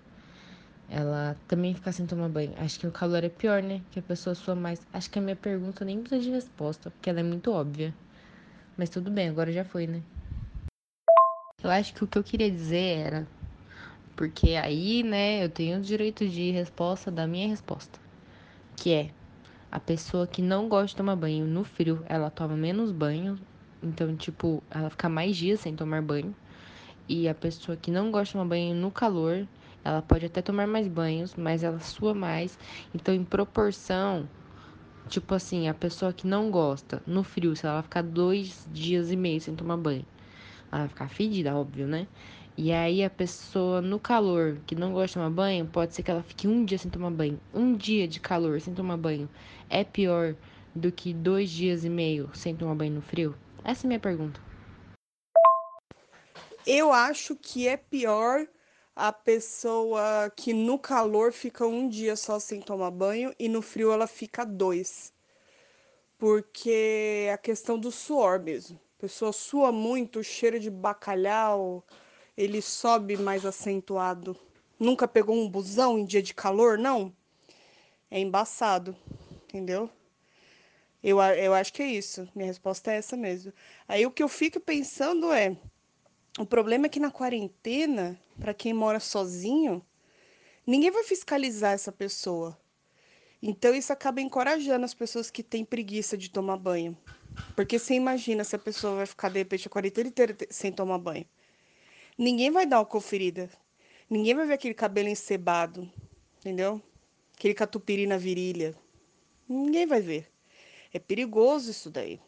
ela 0.88 1.36
também 1.48 1.74
fica 1.74 1.92
sem 1.92 2.06
tomar 2.06 2.28
banho? 2.28 2.52
Acho 2.58 2.78
que 2.78 2.86
o 2.86 2.92
calor 2.92 3.24
é 3.24 3.28
pior, 3.28 3.62
né? 3.62 3.80
Que 3.90 3.98
a 3.98 4.02
pessoa 4.02 4.34
sua 4.34 4.54
mais. 4.54 4.80
Acho 4.92 5.10
que 5.10 5.18
a 5.18 5.22
minha 5.22 5.36
pergunta 5.36 5.84
nem 5.84 6.00
precisa 6.00 6.22
de 6.22 6.30
resposta, 6.30 6.90
porque 6.90 7.10
ela 7.10 7.20
é 7.20 7.22
muito 7.22 7.50
óbvia. 7.52 7.94
Mas 8.76 8.90
tudo 8.90 9.10
bem, 9.10 9.28
agora 9.28 9.52
já 9.52 9.64
foi, 9.64 9.86
né? 9.86 10.02
Eu 11.62 11.70
acho 11.70 11.94
que 11.94 12.04
o 12.04 12.06
que 12.06 12.18
eu 12.18 12.24
queria 12.24 12.50
dizer 12.50 12.98
era. 12.98 13.28
Porque 14.16 14.50
aí, 14.50 15.02
né, 15.02 15.42
eu 15.44 15.48
tenho 15.48 15.78
o 15.78 15.82
direito 15.82 16.28
de 16.28 16.50
resposta 16.50 17.10
da 17.10 17.26
minha 17.26 17.48
resposta. 17.48 17.98
Que 18.76 18.92
é 18.92 19.10
a 19.72 19.80
pessoa 19.80 20.26
que 20.26 20.40
não 20.40 20.68
gosta 20.68 20.88
de 20.88 20.96
tomar 20.96 21.16
banho 21.16 21.46
no 21.46 21.64
frio, 21.64 22.04
ela 22.06 22.30
toma 22.30 22.56
menos 22.56 22.92
banho. 22.92 23.38
Então, 23.82 24.14
tipo, 24.16 24.62
ela 24.70 24.88
fica 24.90 25.08
mais 25.08 25.36
dias 25.36 25.60
sem 25.60 25.74
tomar 25.74 26.02
banho. 26.02 26.34
E 27.08 27.28
a 27.28 27.34
pessoa 27.34 27.76
que 27.76 27.90
não 27.90 28.10
gosta 28.10 28.26
de 28.26 28.32
tomar 28.32 28.44
banho 28.44 28.74
no 28.74 28.90
calor, 28.90 29.46
ela 29.84 30.00
pode 30.00 30.26
até 30.26 30.40
tomar 30.40 30.66
mais 30.66 30.88
banhos, 30.88 31.34
mas 31.34 31.62
ela 31.62 31.78
sua 31.80 32.14
mais. 32.14 32.58
Então, 32.94 33.14
em 33.14 33.24
proporção, 33.24 34.28
tipo 35.08 35.34
assim, 35.34 35.68
a 35.68 35.74
pessoa 35.74 36.12
que 36.12 36.26
não 36.26 36.50
gosta 36.50 37.02
no 37.06 37.22
frio, 37.22 37.54
se 37.54 37.66
ela 37.66 37.82
ficar 37.82 38.02
dois 38.02 38.66
dias 38.72 39.10
e 39.10 39.16
meio 39.16 39.40
sem 39.40 39.54
tomar 39.54 39.76
banho, 39.76 40.06
ela 40.72 40.82
vai 40.82 40.88
ficar 40.88 41.08
fedida, 41.08 41.54
óbvio, 41.54 41.86
né? 41.86 42.08
E 42.56 42.72
aí 42.72 43.02
a 43.02 43.10
pessoa 43.10 43.82
no 43.82 43.98
calor 43.98 44.58
que 44.64 44.76
não 44.76 44.92
gosta 44.92 45.08
de 45.08 45.14
tomar 45.14 45.30
banho, 45.30 45.66
pode 45.66 45.92
ser 45.92 46.02
que 46.02 46.10
ela 46.10 46.22
fique 46.22 46.46
um 46.46 46.64
dia 46.64 46.78
sem 46.78 46.90
tomar 46.90 47.10
banho. 47.10 47.38
Um 47.52 47.76
dia 47.76 48.06
de 48.06 48.20
calor 48.20 48.60
sem 48.60 48.72
tomar 48.72 48.96
banho 48.96 49.28
é 49.68 49.82
pior 49.82 50.36
do 50.74 50.90
que 50.90 51.12
dois 51.12 51.50
dias 51.50 51.84
e 51.84 51.88
meio 51.88 52.30
sem 52.32 52.54
tomar 52.54 52.76
banho 52.76 52.94
no 52.94 53.02
frio? 53.02 53.34
Essa 53.64 53.84
é 53.84 53.86
a 53.86 53.88
minha 53.88 54.00
pergunta. 54.00 54.40
Eu 56.66 56.92
acho 56.92 57.36
que 57.36 57.68
é 57.68 57.76
pior 57.76 58.46
a 58.96 59.12
pessoa 59.12 60.32
que 60.36 60.52
no 60.52 60.78
calor 60.78 61.32
fica 61.32 61.66
um 61.66 61.88
dia 61.88 62.14
só 62.14 62.38
sem 62.38 62.60
tomar 62.60 62.90
banho 62.90 63.34
e 63.38 63.48
no 63.48 63.60
frio 63.60 63.90
ela 63.90 64.06
fica 64.06 64.44
dois. 64.44 65.12
Porque 66.18 67.26
é 67.26 67.32
a 67.32 67.38
questão 67.38 67.78
do 67.78 67.90
suor 67.90 68.38
mesmo. 68.40 68.80
A 68.98 69.00
pessoa 69.00 69.32
sua 69.32 69.72
muito, 69.72 70.20
o 70.20 70.24
cheiro 70.24 70.60
de 70.60 70.70
bacalhau, 70.70 71.84
ele 72.36 72.62
sobe 72.62 73.16
mais 73.16 73.44
acentuado. 73.44 74.36
Nunca 74.78 75.08
pegou 75.08 75.36
um 75.36 75.48
busão 75.48 75.98
em 75.98 76.04
dia 76.04 76.22
de 76.22 76.32
calor, 76.32 76.78
não? 76.78 77.12
É 78.10 78.20
embaçado, 78.20 78.96
entendeu? 79.44 79.90
Eu, 81.02 81.20
eu 81.20 81.52
acho 81.52 81.72
que 81.72 81.82
é 81.82 81.86
isso. 81.86 82.28
Minha 82.34 82.46
resposta 82.46 82.92
é 82.92 82.96
essa 82.96 83.16
mesmo. 83.16 83.52
Aí 83.86 84.06
o 84.06 84.10
que 84.10 84.22
eu 84.22 84.28
fico 84.28 84.58
pensando 84.58 85.32
é: 85.32 85.56
o 86.38 86.46
problema 86.46 86.86
é 86.86 86.88
que 86.88 86.98
na 86.98 87.10
quarentena, 87.10 88.18
para 88.38 88.54
quem 88.54 88.72
mora 88.72 89.00
sozinho, 89.00 89.84
ninguém 90.66 90.90
vai 90.90 91.04
fiscalizar 91.04 91.72
essa 91.72 91.92
pessoa. 91.92 92.58
Então 93.42 93.74
isso 93.74 93.92
acaba 93.92 94.20
encorajando 94.20 94.84
as 94.84 94.94
pessoas 94.94 95.30
que 95.30 95.42
têm 95.42 95.64
preguiça 95.64 96.16
de 96.16 96.30
tomar 96.30 96.56
banho. 96.56 96.96
Porque 97.54 97.78
você 97.78 97.94
imagina 97.94 98.44
se 98.44 98.56
a 98.56 98.58
pessoa 98.58 98.96
vai 98.96 99.06
ficar 99.06 99.28
de 99.28 99.38
repente 99.38 99.66
a 99.66 99.70
quarentena 99.70 100.08
inteira 100.08 100.36
sem 100.50 100.72
tomar 100.72 100.98
banho. 100.98 101.26
Ninguém 102.16 102.50
vai 102.50 102.64
dar 102.64 102.78
uma 102.78 102.86
conferida. 102.86 103.50
Ninguém 104.08 104.34
vai 104.34 104.46
ver 104.46 104.54
aquele 104.54 104.74
cabelo 104.74 105.08
encebado, 105.08 105.90
entendeu? 106.38 106.80
Aquele 107.36 107.54
catupiry 107.54 108.06
na 108.06 108.16
virilha. 108.16 108.74
Ninguém 109.48 109.86
vai 109.86 110.00
ver. 110.00 110.30
É 110.92 110.98
perigoso 110.98 111.70
isso 111.70 111.90
daí. 111.90 112.20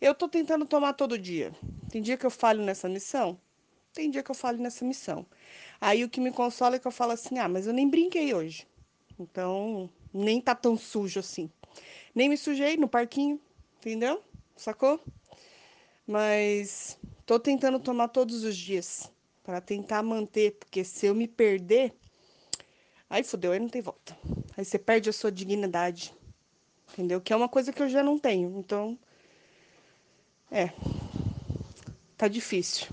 Eu 0.00 0.14
tô 0.14 0.28
tentando 0.28 0.66
tomar 0.66 0.92
todo 0.92 1.18
dia. 1.18 1.52
Tem 1.90 2.02
dia 2.02 2.16
que 2.16 2.26
eu 2.26 2.30
falho 2.30 2.62
nessa 2.62 2.88
missão? 2.88 3.40
Tem 3.96 4.10
dia 4.10 4.22
que 4.22 4.30
eu 4.30 4.34
falho 4.34 4.58
nessa 4.58 4.84
missão. 4.84 5.24
Aí 5.80 6.04
o 6.04 6.08
que 6.10 6.20
me 6.20 6.30
consola 6.30 6.76
é 6.76 6.78
que 6.78 6.86
eu 6.86 6.92
falo 6.92 7.12
assim: 7.12 7.38
ah, 7.38 7.48
mas 7.48 7.66
eu 7.66 7.72
nem 7.72 7.88
brinquei 7.88 8.34
hoje. 8.34 8.68
Então, 9.18 9.88
nem 10.12 10.38
tá 10.38 10.54
tão 10.54 10.76
sujo 10.76 11.18
assim. 11.18 11.50
Nem 12.14 12.28
me 12.28 12.36
sujei 12.36 12.76
no 12.76 12.86
parquinho, 12.86 13.40
entendeu? 13.78 14.22
Sacou? 14.54 15.00
Mas 16.06 16.98
tô 17.24 17.40
tentando 17.40 17.80
tomar 17.80 18.08
todos 18.08 18.44
os 18.44 18.54
dias 18.54 19.10
para 19.42 19.62
tentar 19.62 20.02
manter, 20.02 20.52
porque 20.52 20.84
se 20.84 21.06
eu 21.06 21.14
me 21.14 21.26
perder, 21.26 21.94
aí 23.08 23.24
fodeu, 23.24 23.52
aí 23.52 23.58
não 23.58 23.70
tem 23.70 23.80
volta. 23.80 24.14
Aí 24.58 24.64
você 24.64 24.78
perde 24.78 25.08
a 25.08 25.12
sua 25.12 25.32
dignidade. 25.32 26.12
Entendeu? 26.92 27.18
Que 27.18 27.32
é 27.32 27.36
uma 27.36 27.48
coisa 27.48 27.72
que 27.72 27.82
eu 27.82 27.88
já 27.88 28.02
não 28.02 28.18
tenho. 28.18 28.58
Então, 28.58 28.98
é. 30.50 30.70
Tá 32.18 32.28
difícil. 32.28 32.88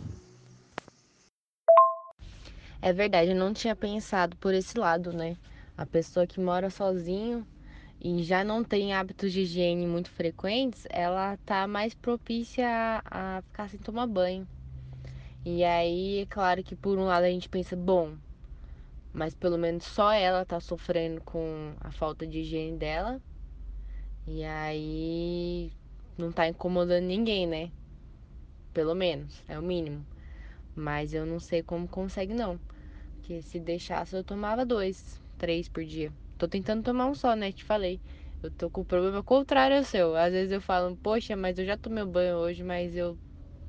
É 2.85 2.91
verdade, 2.91 3.31
eu 3.31 3.35
não 3.37 3.53
tinha 3.53 3.75
pensado 3.77 4.35
por 4.37 4.53
esse 4.53 4.77
lado, 4.77 5.13
né? 5.13 5.37
A 5.77 5.85
pessoa 5.85 6.27
que 6.27 6.37
mora 6.39 6.69
sozinho 6.69 7.47
e 8.01 8.21
já 8.23 8.43
não 8.43 8.61
tem 8.63 8.93
hábitos 8.93 9.31
de 9.31 9.41
higiene 9.41 9.87
muito 9.87 10.09
frequentes, 10.11 10.85
ela 10.89 11.37
tá 11.45 11.65
mais 11.65 11.93
propícia 11.93 12.67
a, 13.05 13.37
a 13.37 13.41
ficar 13.43 13.69
sem 13.69 13.79
tomar 13.79 14.05
banho. 14.07 14.45
E 15.45 15.63
aí, 15.63 16.19
é 16.21 16.25
claro 16.25 16.63
que 16.63 16.75
por 16.75 16.97
um 16.99 17.05
lado 17.05 17.23
a 17.25 17.29
gente 17.29 17.49
pensa, 17.49 17.75
bom, 17.75 18.17
mas 19.13 19.33
pelo 19.33 19.57
menos 19.57 19.85
só 19.85 20.11
ela 20.11 20.45
tá 20.45 20.59
sofrendo 20.59 21.21
com 21.21 21.75
a 21.81 21.91
falta 21.91 22.27
de 22.27 22.39
higiene 22.39 22.77
dela. 22.77 23.21
E 24.27 24.43
aí 24.43 25.71
não 26.17 26.31
tá 26.33 26.47
incomodando 26.47 27.05
ninguém, 27.05 27.47
né? 27.47 27.71
Pelo 28.73 28.93
menos, 28.95 29.41
é 29.47 29.57
o 29.57 29.61
mínimo. 29.63 30.05
Mas 30.75 31.13
eu 31.13 31.25
não 31.25 31.39
sei 31.39 31.63
como 31.63 31.87
consegue 31.87 32.33
não. 32.33 32.59
Porque 33.23 33.41
se 33.41 33.57
deixasse 33.57 34.13
eu 34.17 34.21
tomava 34.21 34.65
dois, 34.65 35.21
três 35.37 35.69
por 35.69 35.85
dia. 35.85 36.11
Tô 36.37 36.45
tentando 36.45 36.83
tomar 36.83 37.05
um 37.07 37.15
só, 37.15 37.33
né? 37.37 37.53
Te 37.53 37.63
falei. 37.63 38.01
Eu 38.43 38.51
tô 38.51 38.69
com 38.69 38.81
o 38.81 38.85
problema 38.85 39.23
contrário 39.23 39.77
ao 39.77 39.85
seu. 39.85 40.13
Às 40.13 40.33
vezes 40.33 40.51
eu 40.51 40.59
falo, 40.59 40.97
poxa, 40.97 41.33
mas 41.33 41.57
eu 41.57 41.63
já 41.65 41.77
tomei 41.77 42.03
banho 42.03 42.35
hoje, 42.35 42.63
mas 42.63 42.97
eu 42.97 43.17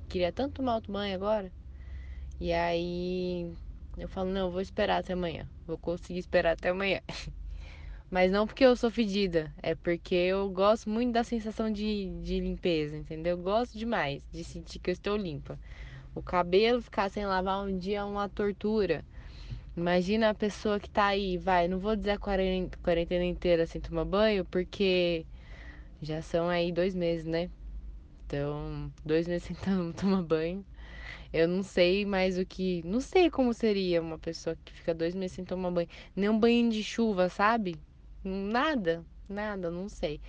queria 0.09 0.33
tanto 0.33 0.55
tomar 0.55 0.75
outro 0.75 0.93
banho 0.93 1.15
agora. 1.15 1.53
E 2.41 2.53
aí 2.53 3.53
eu 3.97 4.09
falo, 4.09 4.31
não, 4.31 4.47
eu 4.49 4.51
vou 4.51 4.61
esperar 4.61 4.99
até 4.99 5.13
amanhã. 5.13 5.49
Vou 5.65 5.79
conseguir 5.79 6.19
esperar 6.19 6.55
até 6.55 6.71
amanhã. 6.71 7.01
Mas 8.11 8.31
não 8.31 8.47
porque 8.47 8.65
eu 8.65 8.77
sou 8.77 8.91
fedida, 8.91 9.53
é 9.63 9.75
porque 9.75 10.15
eu 10.15 10.49
gosto 10.51 10.89
muito 10.91 11.13
da 11.13 11.25
sensação 11.25 11.71
de, 11.71 12.11
de 12.23 12.41
limpeza, 12.41 12.97
entendeu? 12.97 13.37
Eu 13.37 13.43
gosto 13.43 13.77
demais 13.79 14.23
de 14.33 14.45
sentir 14.45 14.79
que 14.79 14.91
eu 14.91 14.93
estou 14.93 15.17
limpa. 15.17 15.59
O 16.15 16.23
cabelo 16.23 16.83
ficar 16.83 17.11
sem 17.11 17.27
lavar 17.27 17.65
um 17.65 17.77
dia 17.79 17.99
é 18.01 18.05
uma 18.05 18.29
tortura. 18.29 19.05
Imagina 19.77 20.31
a 20.31 20.35
pessoa 20.35 20.79
que 20.79 20.89
tá 20.89 21.07
aí, 21.07 21.37
vai, 21.37 21.67
não 21.67 21.79
vou 21.81 21.97
dizer 21.97 22.13
a 22.13 22.19
quarentena 22.19 23.25
inteira 23.25 23.67
sem 23.67 23.81
tomar 23.81 24.05
banho, 24.05 24.45
porque 24.45 25.27
já 26.01 26.23
são 26.23 26.49
aí 26.49 26.71
dois 26.73 26.95
meses, 26.95 27.25
né? 27.27 27.51
Então, 28.27 28.93
dois 29.05 29.27
meses 29.29 29.45
sem 29.49 29.57
tomar 29.95 30.23
banho. 30.23 30.65
Eu 31.33 31.49
não 31.49 31.63
sei 31.63 32.05
mais 32.07 32.39
o 32.39 32.47
que. 32.47 32.83
Não 32.85 33.01
sei 33.01 33.31
como 33.31 33.53
seria 33.55 34.01
uma 34.01 34.19
pessoa 34.19 34.57
que 34.65 34.73
fica 34.73 34.95
dois 34.95 35.15
meses 35.15 35.37
sem 35.37 35.45
tomar 35.45 35.71
banho. 35.71 35.89
Nem 36.15 36.29
um 36.29 36.39
banho 36.39 36.71
de 36.71 36.83
chuva, 36.83 37.29
sabe? 37.29 37.77
Nada, 38.25 39.05
nada, 39.29 39.71
não 39.71 39.89
sei. 39.89 40.21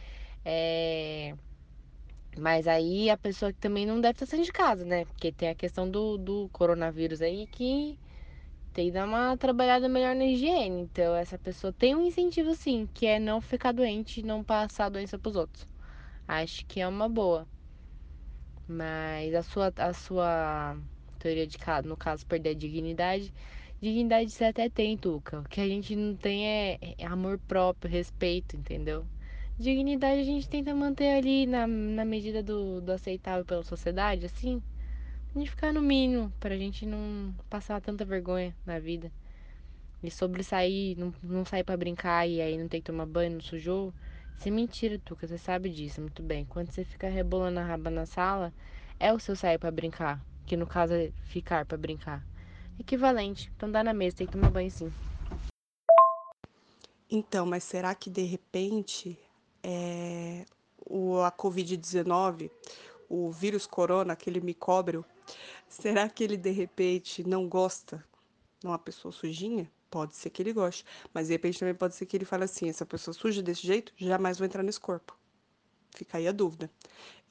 É. 0.44 1.36
Mas 2.38 2.68
aí 2.68 3.10
a 3.10 3.18
pessoa 3.18 3.52
que 3.54 3.60
também 3.60 3.86
não 3.86 4.00
deve 4.02 4.14
estar 4.14 4.26
saindo 4.26 4.46
de 4.46 4.52
casa, 4.52 4.84
né? 4.86 5.06
Porque 5.06 5.32
tem 5.32 5.50
a 5.50 5.56
questão 5.56 5.90
do, 5.90 6.18
do 6.18 6.50
coronavírus 6.50 7.22
aí 7.22 7.48
que 7.48 7.98
tem 8.76 8.88
que 8.88 8.92
dar 8.92 9.08
uma 9.08 9.38
trabalhada 9.38 9.88
melhor 9.88 10.14
na 10.16 10.26
higiene. 10.26 10.82
Então, 10.82 11.16
essa 11.16 11.40
pessoa 11.40 11.72
tem 11.72 11.96
um 11.96 12.06
incentivo 12.06 12.54
sim, 12.54 12.88
que 12.94 13.06
é 13.08 13.18
não 13.20 13.40
ficar 13.40 13.72
doente 13.72 14.20
e 14.20 14.24
não 14.24 14.44
passar 14.44 14.86
a 14.88 14.90
doença 14.90 15.18
pros 15.18 15.36
outros. 15.38 15.66
Acho 16.28 16.66
que 16.66 16.82
é 16.82 16.88
uma 16.88 17.08
boa. 17.08 17.48
Mas 18.68 19.34
a 19.34 19.42
sua, 19.44 19.72
a 19.78 19.94
sua 19.94 20.78
teoria 21.20 21.48
de 21.48 21.58
caso, 21.58 21.88
no 21.88 21.96
caso, 21.96 22.26
perder 22.26 22.50
a 22.50 22.54
dignidade, 22.54 23.34
dignidade 23.82 24.30
você 24.32 24.46
até 24.46 24.70
tem, 24.70 24.98
Tuca. 24.98 25.40
O 25.40 25.44
que 25.50 25.62
a 25.62 25.68
gente 25.68 25.96
não 25.96 26.16
tem 26.16 26.46
é, 26.48 26.78
é 26.98 27.06
amor 27.06 27.40
próprio, 27.48 27.90
respeito, 27.90 28.58
entendeu? 28.58 29.06
Dignidade 29.58 30.20
a 30.20 30.24
gente 30.24 30.50
tenta 30.50 30.76
manter 30.76 31.16
ali 31.16 31.46
na, 31.46 31.66
na 31.66 32.04
medida 32.04 32.44
do, 32.44 32.82
do 32.82 32.92
aceitável 32.92 33.46
pela 33.46 33.64
sociedade, 33.64 34.26
assim 34.26 34.62
gente 35.40 35.50
ficar 35.50 35.74
no 35.74 35.82
mínimo, 35.82 36.32
pra 36.40 36.58
gente 36.58 36.86
não 36.86 37.34
passar 37.50 37.82
tanta 37.82 38.06
vergonha 38.06 38.56
na 38.66 38.80
vida. 38.80 39.12
E 40.02 40.10
sobre 40.10 40.44
sair, 40.44 40.98
não, 40.98 41.14
não 41.22 41.46
sair 41.46 41.64
para 41.64 41.76
brincar 41.76 42.28
e 42.28 42.42
aí 42.42 42.58
não 42.58 42.68
ter 42.68 42.78
que 42.78 42.86
tomar 42.86 43.06
banho, 43.06 43.34
não 43.34 43.42
sujou. 43.42 43.94
Isso 44.38 44.48
é 44.48 44.52
mentira, 44.52 45.00
Tuca, 45.00 45.28
você 45.28 45.38
sabe 45.38 45.70
disso 45.70 46.02
muito 46.02 46.22
bem. 46.22 46.46
Quando 46.46 46.72
você 46.72 46.86
fica 46.86 47.08
rebolando 47.08 47.60
a 47.60 47.64
raba 47.64 47.90
na 47.90 48.06
sala, 48.06 48.54
é 49.00 49.12
o 49.12 49.20
seu 49.20 49.36
sair 49.36 49.58
para 49.58 49.72
brincar. 49.72 50.24
Que 50.46 50.56
no 50.56 50.68
caso 50.68 50.94
é 50.94 51.12
ficar 51.24 51.66
para 51.66 51.78
brincar. 51.78 52.26
Equivalente. 52.80 53.52
Então 53.56 53.72
dá 53.72 53.84
na 53.84 53.94
mesa, 53.94 54.18
tem 54.18 54.28
que 54.28 54.34
tomar 54.34 54.52
banho 54.52 54.70
sim. 54.70 54.92
Então, 57.10 57.46
mas 57.46 57.64
será 57.64 57.96
que 57.96 58.10
de 58.10 58.24
repente 58.24 59.18
é, 59.64 60.46
o, 60.86 61.20
a 61.22 61.32
Covid-19, 61.32 62.52
o 63.10 63.32
vírus 63.32 63.66
corona, 63.66 64.14
aquele 64.14 64.40
micóbrio, 64.40 65.06
será 65.68 66.10
que 66.10 66.24
ele 66.24 66.38
de 66.38 66.52
repente 66.52 67.24
não 67.28 67.48
gosta 67.48 68.04
de 68.60 68.68
uma 68.68 68.80
pessoa 68.80 69.12
sujinha? 69.12 69.70
Pode 69.90 70.16
ser 70.16 70.30
que 70.30 70.42
ele 70.42 70.52
goste, 70.52 70.86
mas 71.14 71.28
de 71.28 71.34
repente 71.34 71.60
também 71.60 71.76
pode 71.76 71.96
ser 71.96 72.06
que 72.06 72.18
ele 72.18 72.26
fale 72.26 72.44
assim: 72.44 72.70
essa 72.70 72.86
pessoa 72.86 73.14
suja 73.14 73.42
desse 73.42 73.66
jeito, 73.66 73.94
jamais 73.98 74.38
vou 74.38 74.46
entrar 74.46 74.64
nesse 74.64 74.80
corpo. 74.80 75.18
Fica 75.96 76.18
aí 76.18 76.28
a 76.28 76.32
dúvida. 76.32 76.70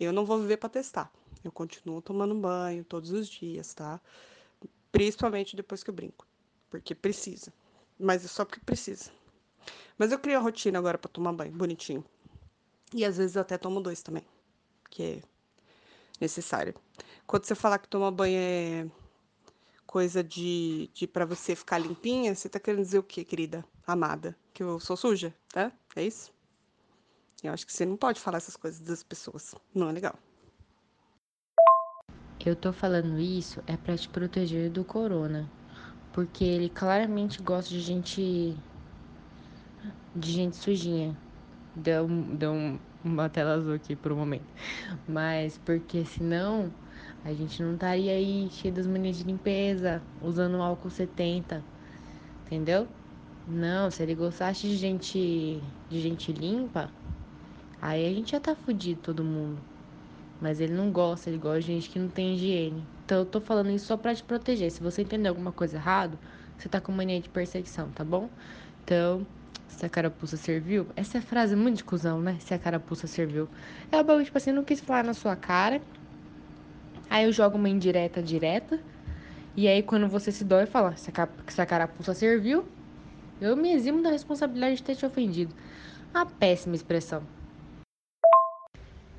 Eu 0.01 0.12
não 0.12 0.24
vou 0.24 0.40
viver 0.40 0.57
para 0.57 0.70
testar. 0.70 1.12
Eu 1.42 1.53
continuo 1.53 2.01
tomando 2.01 2.34
banho 2.34 2.82
todos 2.84 3.11
os 3.11 3.28
dias, 3.28 3.74
tá? 3.74 4.01
Principalmente 4.90 5.55
depois 5.55 5.82
que 5.82 5.90
eu 5.90 5.95
brinco, 5.95 6.26
porque 6.70 6.95
precisa. 6.95 7.53
Mas 7.99 8.24
é 8.24 8.28
só 8.28 8.45
porque 8.45 8.61
precisa. 8.64 9.11
Mas 9.99 10.11
eu 10.11 10.18
crio 10.18 10.38
a 10.38 10.40
rotina 10.40 10.78
agora 10.78 10.97
para 10.97 11.11
tomar 11.11 11.32
banho, 11.32 11.53
bonitinho. 11.53 12.05
E 12.92 13.05
às 13.05 13.16
vezes 13.18 13.36
eu 13.36 13.42
até 13.42 13.59
tomo 13.59 13.80
dois 13.80 14.03
também, 14.03 14.24
que 14.88 15.03
é 15.03 15.22
necessário. 16.20 16.74
Quando 17.27 17.45
você 17.45 17.55
falar 17.55 17.79
que 17.79 17.89
tomar 17.89 18.11
banho 18.11 18.39
é 18.39 18.87
coisa 19.87 20.22
de, 20.22 20.91
de 20.93 21.07
para 21.07 21.25
você 21.25 21.55
ficar 21.55 21.79
limpinha, 21.79 22.35
você 22.35 22.49
tá 22.49 22.59
querendo 22.59 22.83
dizer 22.83 22.99
o 22.99 23.03
quê, 23.03 23.25
querida? 23.25 23.64
Amada? 23.87 24.37
Que 24.53 24.62
eu 24.62 24.79
sou 24.81 24.97
suja, 24.97 25.35
tá? 25.53 25.72
É 25.97 26.03
isso? 26.03 26.33
Eu 27.43 27.53
acho 27.53 27.66
que 27.66 27.72
você 27.72 27.85
não 27.87 27.97
pode 27.97 28.20
falar 28.20 28.39
essas 28.39 28.57
coisas 28.57 28.81
das 28.81 29.03
pessoas. 29.03 29.55
Não 29.75 29.89
é 29.89 29.93
legal. 29.93 30.18
Eu 32.45 32.55
tô 32.55 32.72
falando 32.72 33.18
isso 33.18 33.62
é 33.66 33.77
para 33.77 33.97
te 33.97 34.09
proteger 34.09 34.70
do 34.70 34.85
corona. 34.85 35.51
Porque 36.12 36.45
ele 36.45 36.68
claramente 36.68 37.43
gosta 37.43 37.70
de 37.70 37.81
gente 37.81 38.57
de 40.14 40.33
gente 40.33 40.57
sujinha. 40.57 41.16
Deu, 41.75 42.07
deu 42.09 42.79
uma 43.03 43.29
tela 43.29 43.55
azul 43.55 43.75
aqui 43.75 43.97
por 43.97 44.12
um 44.12 44.16
momento. 44.16 44.47
Mas 45.09 45.59
porque 45.59 46.05
senão 46.05 46.72
a 47.25 47.33
gente 47.33 47.62
não 47.62 47.75
estaria 47.75 48.12
aí 48.12 48.49
cheio 48.51 48.75
das 48.75 48.87
manias 48.87 49.16
de 49.16 49.25
limpeza, 49.25 50.03
usando 50.22 50.61
álcool 50.61 50.91
70. 50.91 51.62
Entendeu? 52.45 52.87
Não, 53.49 53.91
se 53.91 54.03
ele 54.03 54.14
gostasse 54.14 54.68
de 54.68 54.77
gente 54.77 55.62
de 55.89 56.01
gente 56.01 56.33
limpa, 56.33 56.91
aí 57.81 58.07
a 58.07 58.14
gente 58.14 58.33
já 58.33 58.41
tá 58.41 58.55
fudido 58.55 59.01
todo 59.01 59.25
mundo. 59.25 59.59
Mas 60.41 60.61
ele 60.61 60.75
não 60.75 60.91
gosta, 60.91 61.31
ele 61.31 61.39
gosta 61.39 61.61
de 61.61 61.66
gente 61.66 61.89
que 61.89 61.99
não 61.99 62.09
tem 62.09 62.35
higiene. 62.35 62.85
Então 63.05 63.18
eu 63.18 63.27
tô 63.27 63.41
falando 63.41 63.70
isso 63.70 63.87
só 63.87 63.97
pra 63.97 64.14
te 64.14 64.22
proteger. 64.22 64.70
Se 64.70 64.83
você 64.83 65.03
entender 65.03 65.29
alguma 65.29 65.53
coisa 65.53 65.77
errado, 65.77 66.18
você 66.59 66.68
tá 66.68 66.81
com 66.81 66.93
mania 66.93 67.20
de 67.20 67.29
perseguição, 67.29 67.91
tá 67.91 68.05
bom? 68.05 68.29
Então, 68.85 69.27
se 69.66 69.85
a 69.85 69.89
carapuça 69.89 70.37
serviu. 70.37 70.87
Essa 70.97 71.18
é 71.18 71.20
frase 71.20 71.57
muito 71.57 71.79
de 71.79 71.85
cuzão, 71.85 72.20
né? 72.20 72.37
Se 72.41 72.55
a 72.55 72.59
carapuça 72.59 73.07
serviu. 73.07 73.49
É 73.91 73.99
o 73.99 74.05
bagulho, 74.05 74.25
tipo 74.25 74.37
assim, 74.37 74.53
não 74.53 74.64
quis 74.64 74.81
falar 74.81 75.05
na 75.05 75.14
sua 75.14 75.37
cara. 75.37 75.81
Aí 77.15 77.27
eu 77.27 77.33
jogo 77.33 77.57
uma 77.57 77.69
indireta 77.69 78.21
direta. 78.21 78.77
E 79.57 79.69
aí, 79.69 79.85
quando 79.85 80.09
você 80.09 80.33
se 80.33 80.45
dói, 80.45 80.67
fala: 80.67 80.97
se 80.97 81.12
a, 81.17 81.29
se 81.47 81.62
a 81.62 81.65
carapuça 81.65 82.12
serviu, 82.12 82.67
eu 83.41 83.57
me 83.57 83.71
eximo 83.71 84.03
da 84.03 84.11
responsabilidade 84.11 84.79
de 84.79 84.83
ter 84.83 84.97
te 84.97 85.07
ofendido. 85.07 85.55
Uma 86.12 86.27
péssima 86.27 86.75
expressão. 86.75 87.23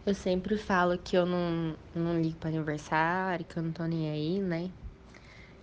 Eu 0.05 0.13
sempre 0.13 0.57
falo 0.57 0.97
que 0.97 1.15
eu 1.15 1.25
não, 1.25 1.77
não 1.95 2.21
ligo 2.21 2.35
para 2.35 2.49
aniversário, 2.49 3.45
que 3.45 3.55
eu 3.55 3.63
não 3.63 3.71
tô 3.71 3.85
nem 3.85 4.09
aí, 4.09 4.41
né? 4.41 4.69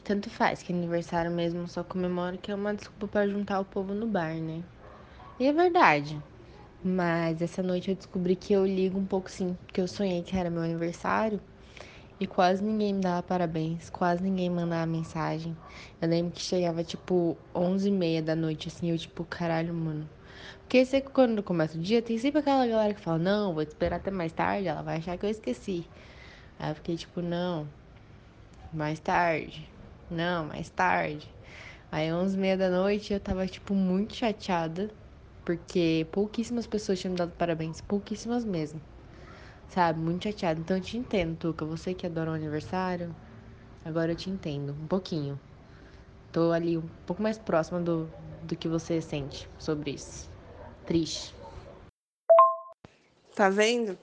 Tanto 0.03 0.30
faz 0.30 0.62
que 0.62 0.72
aniversário 0.72 1.30
mesmo 1.30 1.68
só 1.68 1.85
comemoro 1.85 2.39
que 2.39 2.51
é 2.51 2.55
uma 2.55 2.72
desculpa 2.72 3.09
para 3.09 3.28
juntar 3.28 3.61
o 3.61 3.64
povo 3.66 3.93
no 3.93 4.07
bar, 4.07 4.37
né? 4.37 4.62
E 5.39 5.47
é 5.47 5.53
verdade. 5.53 6.18
Mas 6.83 7.43
essa 7.43 7.62
noite 7.62 7.91
eu 7.91 7.95
descobri 7.95 8.35
que 8.35 8.55
eu 8.55 8.64
ligo 8.64 8.99
um 8.99 9.05
pouco 9.05 9.30
sim, 9.30 9.55
porque 9.66 9.83
eu 9.83 9.87
sonhei 9.87 10.22
que 10.22 10.35
era 10.35 10.49
meu 10.49 10.62
aniversário 10.62 11.39
e 12.23 12.27
quase 12.27 12.62
ninguém 12.62 12.95
me 12.95 13.01
dava 13.01 13.23
parabéns, 13.23 13.91
quase 13.91 14.23
ninguém 14.23 14.49
mandava 14.49 14.87
mensagem. 14.87 15.57
Eu 16.01 16.09
lembro 16.09 16.33
que 16.33 16.41
chegava 16.41 16.85
tipo 16.85 17.37
11 17.55 17.89
e 17.89 17.93
meia 17.93 18.23
da 18.23 18.37
noite, 18.37 18.68
assim, 18.68 18.91
eu 18.91 18.99
tipo, 18.99 19.25
caralho, 19.25 19.75
mano. 19.75 20.09
Porque 20.61 20.85
você, 20.85 21.01
quando 21.01 21.43
começa 21.43 21.77
o 21.77 21.81
dia, 21.81 22.01
tem 22.01 22.16
sempre 22.18 22.41
aquela 22.41 22.66
galera 22.66 22.95
que 22.95 23.01
fala, 23.01 23.18
não, 23.18 23.53
vou 23.53 23.62
esperar 23.62 23.97
até 23.97 24.11
mais 24.11 24.33
tarde, 24.33 24.68
ela 24.68 24.83
vai 24.83 24.99
achar 24.99 25.18
que 25.18 25.27
eu 25.27 25.31
esqueci. 25.31 25.85
Aí 26.59 26.70
eu 26.70 26.75
fiquei 26.77 26.97
tipo, 26.97 27.20
não, 27.20 27.66
mais 28.73 29.01
tarde, 29.01 29.68
não, 30.11 30.47
mais 30.47 30.70
tarde. 30.70 31.29
Aí 31.91 32.12
11 32.12 32.37
e 32.37 32.41
meia 32.41 32.57
da 32.57 32.70
noite 32.70 33.12
eu 33.12 33.20
tava 33.20 33.47
tipo 33.47 33.75
muito 33.75 34.14
chateada 34.14 34.91
porque 35.45 36.07
pouquíssimas 36.12 36.66
pessoas 36.66 37.01
tinham 37.01 37.12
me 37.12 37.18
dado 37.18 37.33
parabéns, 37.33 37.81
pouquíssimas 37.81 38.45
mesmo. 38.45 38.81
Sabe? 39.73 39.99
Muito 39.99 40.25
chateada. 40.25 40.61
Então 40.61 40.77
eu 40.77 40.83
te 40.83 40.99
entendo, 40.99 41.35
Tuca. 41.37 41.64
Você 41.64 41.95
que 41.95 42.05
adora 42.05 42.31
o 42.31 42.35
aniversário, 42.35 43.14
agora 43.83 44.12
eu 44.12 44.16
te 44.16 44.29
entendo. 44.29 44.73
Um 44.73 44.87
pouquinho. 44.87 45.41
Tô 46.31 46.53
ali 46.53 46.77
um 46.77 46.87
pouco 47.07 47.23
mais 47.23 47.39
próxima 47.39 47.81
do, 47.81 48.07
do 48.43 48.55
que 48.55 48.68
você 48.68 49.01
sente 49.01 49.49
sobre 49.59 49.93
isso. 49.93 50.29
Triste. 50.87 51.35
Tá 53.35 53.49
vendo? 53.49 53.99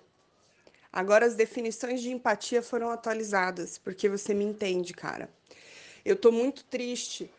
Agora 0.91 1.27
as 1.27 1.35
definições 1.35 2.01
de 2.01 2.09
empatia 2.09 2.63
foram 2.63 2.89
atualizadas, 2.89 3.77
porque 3.77 4.09
você 4.09 4.33
me 4.33 4.43
entende, 4.43 4.91
cara. 4.91 5.29
Eu 6.03 6.15
tô 6.15 6.31
muito 6.31 6.63
triste, 6.63 7.31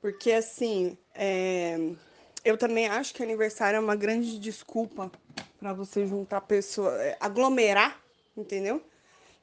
porque 0.00 0.32
assim, 0.32 0.98
é 1.14 1.78
eu 2.44 2.56
também 2.56 2.86
acho 2.86 3.14
que 3.14 3.22
aniversário 3.22 3.76
é 3.76 3.80
uma 3.80 3.94
grande 3.94 4.38
desculpa 4.38 5.10
para 5.58 5.72
você 5.72 6.06
juntar 6.06 6.40
pessoas, 6.42 7.00
é, 7.00 7.16
aglomerar, 7.20 8.00
entendeu? 8.36 8.82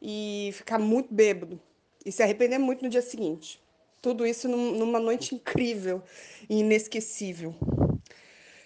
E 0.02 0.52
ficar 0.54 0.78
muito 0.78 1.14
bêbado 1.14 1.60
e 2.06 2.12
se 2.12 2.22
arrepender 2.22 2.58
muito 2.58 2.84
no 2.84 2.90
dia 2.90 3.02
seguinte. 3.02 3.62
Tudo 4.02 4.26
isso 4.26 4.48
numa 4.48 5.00
noite 5.00 5.36
incrível 5.36 6.02
e 6.50 6.60
inesquecível. 6.60 7.54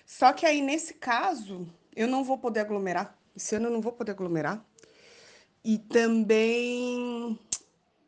Só 0.05 0.31
que 0.31 0.45
aí, 0.45 0.61
nesse 0.61 0.93
caso, 0.93 1.67
eu 1.95 2.07
não 2.07 2.23
vou 2.23 2.37
poder 2.37 2.59
aglomerar. 2.59 3.17
Esse 3.35 3.55
ano 3.55 3.67
eu 3.67 3.71
não 3.71 3.81
vou 3.81 3.91
poder 3.91 4.11
aglomerar. 4.11 4.63
E 5.63 5.79
também 5.79 7.39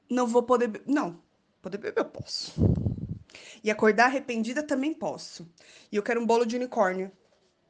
não 0.09 0.28
vou 0.28 0.43
poder. 0.43 0.84
Não, 0.86 1.19
poder 1.61 1.80
beber 1.80 2.01
eu 2.01 2.05
posso. 2.05 2.53
E 3.63 3.71
acordar 3.71 4.05
arrependida 4.05 4.63
também 4.63 4.93
posso. 4.93 5.47
E 5.91 5.95
eu 5.95 6.03
quero 6.03 6.21
um 6.21 6.25
bolo 6.25 6.45
de 6.45 6.55
unicórnio. 6.55 7.11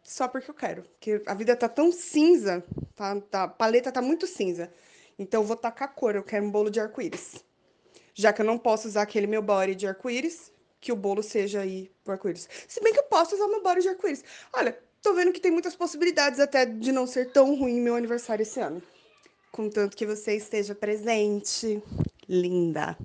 Só 0.03 0.27
porque 0.27 0.49
eu 0.49 0.55
quero. 0.55 0.83
Porque 0.83 1.21
a 1.25 1.33
vida 1.33 1.55
tá 1.55 1.67
tão 1.67 1.91
cinza, 1.91 2.63
tá, 2.95 3.19
tá, 3.21 3.43
a 3.43 3.47
paleta 3.47 3.91
tá 3.91 4.01
muito 4.01 4.27
cinza. 4.27 4.71
Então 5.17 5.41
eu 5.41 5.47
vou 5.47 5.57
tacar 5.57 5.93
cor, 5.95 6.15
eu 6.15 6.23
quero 6.23 6.45
um 6.45 6.51
bolo 6.51 6.69
de 6.69 6.79
arco-íris. 6.79 7.43
Já 8.13 8.31
que 8.31 8.41
eu 8.41 8.45
não 8.45 8.57
posso 8.57 8.87
usar 8.87 9.01
aquele 9.01 9.27
meu 9.27 9.41
body 9.41 9.75
de 9.75 9.87
arco-íris, 9.87 10.51
que 10.79 10.91
o 10.91 10.95
bolo 10.95 11.23
seja 11.23 11.61
aí 11.61 11.91
pro 12.03 12.13
arco-íris. 12.13 12.47
Se 12.67 12.81
bem 12.81 12.93
que 12.93 12.99
eu 12.99 13.03
posso 13.03 13.35
usar 13.35 13.47
meu 13.47 13.63
body 13.63 13.81
de 13.81 13.89
arco-íris. 13.89 14.23
Olha, 14.53 14.77
tô 15.01 15.13
vendo 15.13 15.33
que 15.33 15.39
tem 15.39 15.51
muitas 15.51 15.75
possibilidades 15.75 16.39
até 16.39 16.65
de 16.65 16.91
não 16.91 17.07
ser 17.07 17.31
tão 17.31 17.55
ruim 17.55 17.81
meu 17.81 17.95
aniversário 17.95 18.43
esse 18.43 18.59
ano. 18.59 18.81
Contanto 19.51 19.97
que 19.97 20.05
você 20.05 20.35
esteja 20.35 20.75
presente. 20.75 21.81
Linda. 22.27 22.97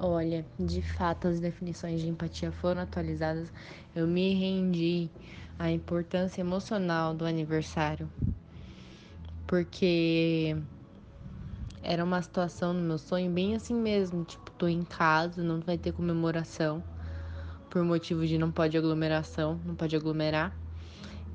Olha, 0.00 0.46
de 0.56 0.80
fato 0.80 1.26
as 1.26 1.40
definições 1.40 2.00
de 2.00 2.08
empatia 2.08 2.52
foram 2.52 2.82
atualizadas. 2.82 3.52
Eu 3.96 4.06
me 4.06 4.32
rendi 4.32 5.10
à 5.58 5.72
importância 5.72 6.40
emocional 6.40 7.12
do 7.12 7.24
aniversário. 7.24 8.08
Porque 9.44 10.56
era 11.82 12.04
uma 12.04 12.22
situação 12.22 12.72
no 12.72 12.80
meu 12.80 12.96
sonho 12.96 13.28
bem 13.28 13.56
assim 13.56 13.74
mesmo, 13.74 14.22
tipo, 14.22 14.52
tô 14.52 14.68
em 14.68 14.84
casa, 14.84 15.42
não 15.42 15.58
vai 15.58 15.76
ter 15.76 15.90
comemoração 15.90 16.84
por 17.68 17.82
motivo 17.82 18.24
de 18.24 18.38
não 18.38 18.52
pode 18.52 18.78
aglomeração, 18.78 19.58
não 19.64 19.74
pode 19.74 19.96
aglomerar. 19.96 20.54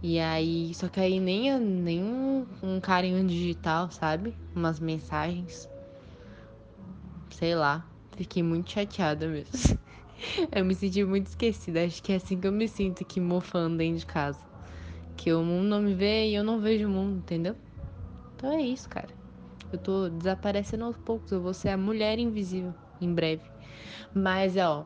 E 0.02 0.20
aí, 0.20 0.74
só 0.74 0.88
que 0.88 1.02
aí 1.02 1.20
nem, 1.20 1.60
nem 1.60 2.02
um, 2.02 2.46
um 2.62 2.80
carinho 2.80 3.26
digital, 3.28 3.92
sabe? 3.92 4.34
Umas 4.56 4.80
mensagens. 4.80 5.68
Sei 7.30 7.56
lá. 7.56 7.93
Fiquei 8.16 8.44
muito 8.44 8.72
chateada 8.72 9.28
mesmo. 9.28 9.78
eu 10.52 10.64
me 10.64 10.76
senti 10.76 11.04
muito 11.04 11.28
esquecida. 11.28 11.84
Acho 11.84 12.02
que 12.02 12.14
é 12.14 12.16
assim 12.16 12.40
que 12.40 12.48
eu 12.48 12.52
me 12.52 12.68
sinto 12.68 13.04
aqui 13.04 13.20
mofando 13.20 13.78
dentro 13.78 14.00
de 14.00 14.06
casa. 14.06 14.40
Que 15.18 15.34
o 15.34 15.44
mundo 15.44 15.68
não 15.68 15.82
me 15.82 15.94
vê 15.94 16.30
e 16.30 16.36
eu 16.36 16.44
não 16.44 16.60
vejo 16.60 16.88
o 16.88 16.92
mundo, 16.92 17.18
entendeu? 17.18 17.56
Então 18.36 18.52
é 18.52 18.62
isso, 18.62 18.88
cara. 18.90 19.10
Eu 19.72 19.80
tô 19.80 20.10
desaparecendo 20.10 20.86
aos 20.86 20.98
poucos. 20.98 21.32
Eu 21.32 21.42
vou 21.42 21.54
ser 21.54 21.70
a 21.70 21.78
mulher 21.78 22.20
invisível 22.20 22.74
em 23.02 23.12
breve. 23.12 23.44
Mas, 24.14 24.56
ó, 24.58 24.86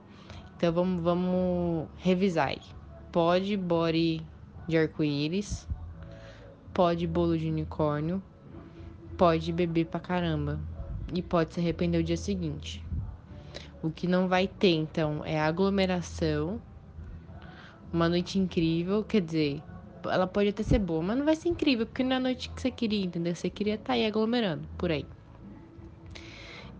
Então 0.56 0.72
vamos, 0.72 1.04
vamos 1.04 1.90
revisar 1.98 2.50
aí. 2.50 2.62
Pode 3.12 3.58
body 3.58 4.22
de 4.68 4.78
arco-íris, 4.78 5.68
pode 6.74 7.08
bolo 7.08 7.38
de 7.38 7.48
unicórnio, 7.48 8.22
pode 9.18 9.52
beber 9.52 9.86
pra 9.86 10.00
caramba 10.00 10.60
e 11.14 11.22
pode 11.22 11.54
se 11.54 11.60
arrepender 11.60 12.00
o 12.00 12.04
dia 12.04 12.18
seguinte. 12.18 12.87
O 13.88 13.92
que 13.92 14.06
não 14.06 14.28
vai 14.28 14.50
ter, 14.50 14.74
então, 14.74 15.24
é 15.24 15.40
aglomeração, 15.40 16.60
uma 17.92 18.10
noite 18.10 18.38
incrível, 18.38 19.02
quer 19.02 19.22
dizer, 19.22 19.64
ela 20.04 20.28
pode 20.28 20.50
até 20.50 20.62
ser 20.62 20.80
boa, 20.80 21.02
mas 21.02 21.18
não 21.18 21.24
vai 21.24 21.38
ser 21.38 21.48
incrível, 21.48 21.86
porque 21.86 22.04
não 22.04 22.12
é 22.12 22.16
a 22.18 22.20
noite 22.20 22.50
que 22.50 22.62
você 22.62 22.70
queria, 22.70 23.06
entendeu? 23.06 23.34
Você 23.34 23.50
queria 23.50 23.76
estar 23.76 23.86
tá 23.86 23.94
aí 23.94 24.06
aglomerando, 24.06 24.68
por 24.78 24.92
aí. 24.92 25.06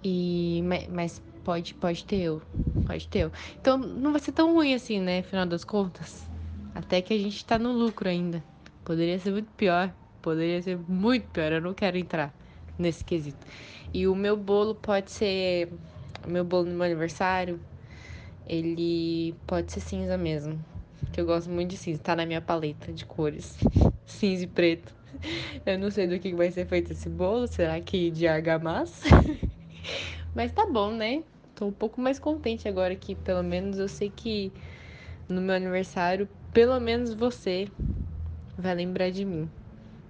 E, 0.04 0.62
mas 0.90 1.22
pode, 1.46 1.74
pode 1.76 2.04
ter 2.04 2.18
eu, 2.18 2.42
pode 2.86 3.08
ter 3.08 3.20
eu. 3.20 3.32
Então 3.62 3.78
não 3.78 4.12
vai 4.12 4.20
ser 4.20 4.34
tão 4.34 4.54
ruim 4.54 4.74
assim, 4.74 5.00
né, 5.00 5.22
final 5.22 5.46
das 5.46 5.64
contas. 5.64 6.30
Até 6.76 7.02
que 7.02 7.14
a 7.14 7.18
gente 7.18 7.44
tá 7.46 7.58
no 7.58 7.72
lucro 7.72 8.10
ainda. 8.10 8.44
Poderia 8.84 9.18
ser 9.18 9.32
muito 9.32 9.50
pior, 9.54 9.94
poderia 10.22 10.62
ser 10.62 10.78
muito 10.78 11.30
pior, 11.30 11.54
eu 11.54 11.62
não 11.62 11.74
quero 11.74 11.98
entrar 11.98 12.34
nesse 12.78 13.04
quesito. 13.06 13.48
E 13.94 14.08
o 14.08 14.16
meu 14.16 14.36
bolo 14.36 14.76
pode 14.76 15.10
ser, 15.12 15.72
o 16.26 16.30
meu 16.30 16.44
bolo 16.44 16.66
no 16.66 16.76
meu 16.76 16.84
aniversário, 16.86 17.60
ele 18.46 19.36
pode 19.46 19.72
ser 19.72 19.82
cinza 19.82 20.18
mesmo. 20.18 20.64
Que 21.12 21.22
eu 21.22 21.26
gosto 21.26 21.50
muito 21.50 21.72
de 21.72 21.78
cinza, 21.78 22.02
tá 22.02 22.16
na 22.16 22.26
minha 22.26 22.42
paleta 22.42 22.92
de 22.92 23.06
cores. 23.06 23.58
cinza 24.06 24.44
e 24.44 24.48
preto. 24.48 24.94
Eu 25.66 25.80
não 25.80 25.90
sei 25.90 26.08
do 26.08 26.20
que 26.20 26.34
vai 26.34 26.52
ser 26.52 26.66
feito 26.66 26.92
esse 26.92 27.10
bolo, 27.10 27.48
será 27.48 27.80
que 27.82 28.12
de 28.12 28.28
argamassa? 28.28 29.08
Mas 30.34 30.52
tá 30.52 30.68
bom, 30.72 30.92
né? 30.92 31.24
Tô 31.56 31.66
um 31.66 31.72
pouco 31.72 32.00
mais 32.00 32.20
contente 32.20 32.68
agora 32.68 32.96
que 32.96 33.16
pelo 33.16 33.44
menos 33.44 33.80
eu 33.80 33.88
sei 33.88 34.10
que 34.10 34.54
no 35.28 35.42
meu 35.42 35.56
aniversário, 35.56 36.28
pelo 36.54 36.80
menos 36.80 37.14
você 37.14 37.68
vai 38.58 38.76
lembrar 38.76 39.10
de 39.10 39.26
mim. 39.26 39.50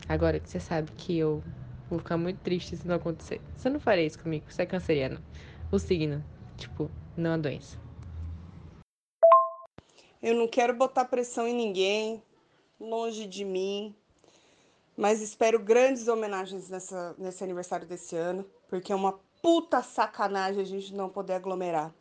Agora 0.07 0.39
que 0.39 0.49
você 0.49 0.59
sabe 0.59 0.91
que 0.97 1.17
eu 1.17 1.43
vou 1.89 1.99
ficar 1.99 2.17
muito 2.17 2.39
triste 2.39 2.75
se 2.75 2.87
não 2.87 2.95
acontecer. 2.95 3.41
Você 3.55 3.69
não 3.69 3.79
faria 3.79 4.05
isso 4.05 4.19
comigo, 4.19 4.45
você 4.49 4.63
é 4.63 4.65
canceriano. 4.65 5.21
O 5.69 5.77
signo, 5.77 6.23
tipo, 6.55 6.89
não 7.17 7.33
a 7.33 7.37
doença. 7.37 7.77
Eu 10.23 10.33
não 10.33 10.47
quero 10.47 10.73
botar 10.73 11.03
pressão 11.03 11.45
em 11.45 11.53
ninguém, 11.53 12.23
longe 12.79 13.27
de 13.27 13.43
mim, 13.43 13.93
mas 14.95 15.21
espero 15.21 15.59
grandes 15.59 16.07
homenagens 16.07 16.69
nessa, 16.69 17.13
nesse 17.17 17.43
aniversário 17.43 17.85
desse 17.85 18.15
ano, 18.15 18.49
porque 18.69 18.93
é 18.93 18.95
uma 18.95 19.19
puta 19.41 19.83
sacanagem 19.83 20.61
a 20.61 20.65
gente 20.65 20.93
não 20.93 21.09
poder 21.09 21.33
aglomerar. 21.33 21.93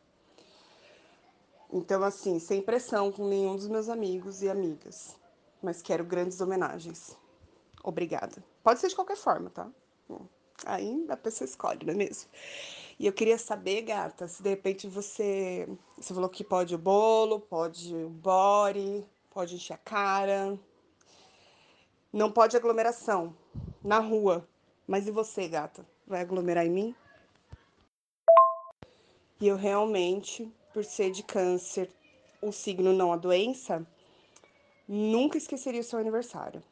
Então, 1.72 2.04
assim, 2.04 2.38
sem 2.38 2.62
pressão 2.62 3.10
com 3.10 3.26
nenhum 3.26 3.56
dos 3.56 3.66
meus 3.66 3.88
amigos 3.88 4.42
e 4.42 4.48
amigas. 4.48 5.16
Mas 5.60 5.82
quero 5.82 6.04
grandes 6.04 6.40
homenagens. 6.40 7.16
Obrigada. 7.82 8.44
Pode 8.62 8.78
ser 8.78 8.88
de 8.88 8.94
qualquer 8.94 9.16
forma, 9.16 9.50
tá? 9.50 9.68
Aí 10.64 11.04
a 11.08 11.16
pessoa 11.16 11.46
escolhe, 11.46 11.84
não 11.84 11.92
é 11.92 11.96
mesmo? 11.96 12.30
E 12.98 13.06
eu 13.06 13.12
queria 13.12 13.36
saber, 13.36 13.82
gata, 13.82 14.26
se 14.26 14.42
de 14.42 14.48
repente 14.48 14.86
você. 14.86 15.68
Você 15.98 16.14
falou 16.14 16.30
que 16.30 16.42
pode 16.42 16.74
o 16.74 16.78
bolo, 16.78 17.40
pode 17.40 17.94
o 17.94 18.08
body, 18.08 19.04
pode 19.30 19.54
encher 19.54 19.74
a 19.74 19.78
cara. 19.78 20.58
Não 22.12 22.32
pode 22.32 22.56
aglomeração 22.56 23.36
na 23.84 23.98
rua. 23.98 24.48
Mas 24.86 25.06
e 25.06 25.10
você, 25.10 25.46
gata? 25.46 25.86
Vai 26.06 26.22
aglomerar 26.22 26.64
em 26.64 26.70
mim? 26.70 26.94
E 29.38 29.46
eu 29.46 29.56
realmente, 29.56 30.50
por 30.72 30.82
ser 30.82 31.10
de 31.10 31.22
câncer, 31.22 31.90
o 32.40 32.50
signo 32.50 32.92
não 32.94 33.12
a 33.12 33.16
doença, 33.16 33.86
nunca 34.88 35.36
esqueceria 35.36 35.82
o 35.82 35.84
seu 35.84 35.98
aniversário. 35.98 36.62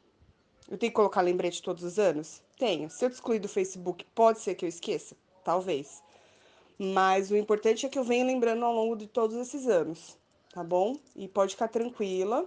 Eu 0.67 0.77
tenho 0.79 0.91
que 0.91 0.95
colocar 0.95 1.21
lembrete 1.21 1.61
todos 1.61 1.83
os 1.83 1.99
anos? 1.99 2.41
Tenho. 2.57 2.89
Se 2.89 3.05
eu 3.05 3.09
excluir 3.09 3.37
do 3.37 3.47
Facebook, 3.47 4.03
pode 4.15 4.39
ser 4.39 4.55
que 4.55 4.65
eu 4.65 4.69
esqueça? 4.69 5.15
Talvez. 5.43 6.01
Mas 6.77 7.31
o 7.31 7.37
importante 7.37 7.85
é 7.85 7.89
que 7.89 7.97
eu 7.97 8.03
venha 8.03 8.25
lembrando 8.25 8.65
ao 8.65 8.73
longo 8.73 8.95
de 8.95 9.07
todos 9.07 9.35
esses 9.37 9.67
anos, 9.67 10.17
tá 10.53 10.63
bom? 10.63 10.97
E 11.15 11.27
pode 11.27 11.53
ficar 11.53 11.69
tranquila 11.69 12.45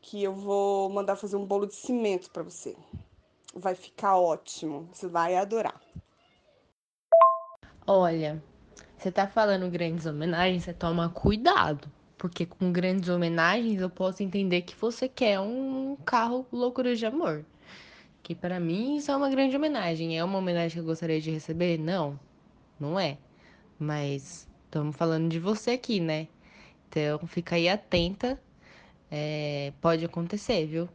que 0.00 0.22
eu 0.22 0.32
vou 0.32 0.88
mandar 0.90 1.16
fazer 1.16 1.36
um 1.36 1.44
bolo 1.44 1.66
de 1.66 1.74
cimento 1.74 2.30
para 2.30 2.42
você. 2.42 2.76
Vai 3.54 3.74
ficar 3.74 4.16
ótimo, 4.16 4.88
você 4.92 5.06
vai 5.06 5.36
adorar. 5.36 5.80
Olha, 7.86 8.42
você 8.96 9.12
tá 9.12 9.26
falando 9.26 9.70
grandes 9.70 10.06
homenagens, 10.06 10.64
você 10.64 10.72
toma 10.72 11.10
cuidado. 11.10 11.90
Porque 12.16 12.46
com 12.46 12.72
grandes 12.72 13.10
homenagens 13.10 13.80
eu 13.80 13.90
posso 13.90 14.22
entender 14.22 14.62
que 14.62 14.74
você 14.74 15.06
quer 15.08 15.38
um 15.40 15.94
carro 16.06 16.46
loucura 16.50 16.96
de 16.96 17.04
amor. 17.04 17.44
Que 18.22 18.34
para 18.34 18.58
mim 18.58 18.96
isso 18.96 19.10
é 19.10 19.16
uma 19.16 19.28
grande 19.28 19.54
homenagem. 19.54 20.18
É 20.18 20.24
uma 20.24 20.38
homenagem 20.38 20.72
que 20.72 20.78
eu 20.78 20.84
gostaria 20.84 21.20
de 21.20 21.30
receber? 21.30 21.76
Não, 21.76 22.18
não 22.80 22.98
é. 22.98 23.18
Mas 23.78 24.48
estamos 24.64 24.96
falando 24.96 25.28
de 25.28 25.38
você 25.38 25.72
aqui, 25.72 26.00
né? 26.00 26.28
Então 26.88 27.26
fica 27.26 27.56
aí 27.56 27.68
atenta. 27.68 28.38
É, 29.10 29.72
pode 29.80 30.04
acontecer, 30.04 30.66
viu? 30.66 30.88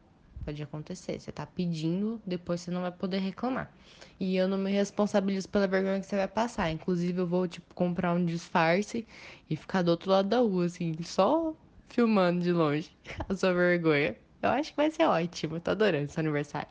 Pode 0.45 0.61
acontecer. 0.63 1.19
Você 1.19 1.31
tá 1.31 1.45
pedindo, 1.45 2.21
depois 2.25 2.61
você 2.61 2.71
não 2.71 2.81
vai 2.81 2.91
poder 2.91 3.19
reclamar. 3.19 3.71
E 4.19 4.35
eu 4.35 4.47
não 4.47 4.57
me 4.57 4.71
responsabilizo 4.71 5.47
pela 5.49 5.67
vergonha 5.67 5.99
que 5.99 6.05
você 6.05 6.15
vai 6.15 6.27
passar. 6.27 6.71
Inclusive, 6.71 7.19
eu 7.19 7.27
vou, 7.27 7.47
tipo, 7.47 7.73
comprar 7.73 8.13
um 8.13 8.25
disfarce 8.25 9.05
e 9.49 9.55
ficar 9.55 9.81
do 9.81 9.91
outro 9.91 10.11
lado 10.11 10.27
da 10.29 10.39
rua, 10.39 10.65
assim, 10.65 10.93
só 11.03 11.53
filmando 11.87 12.41
de 12.41 12.51
longe 12.51 12.91
a 13.27 13.35
sua 13.35 13.53
vergonha. 13.53 14.15
Eu 14.41 14.49
acho 14.49 14.71
que 14.71 14.77
vai 14.77 14.89
ser 14.89 15.03
ótimo. 15.05 15.57
Eu 15.57 15.61
tô 15.61 15.71
adorando 15.71 16.09
seu 16.11 16.21
aniversário. 16.21 16.69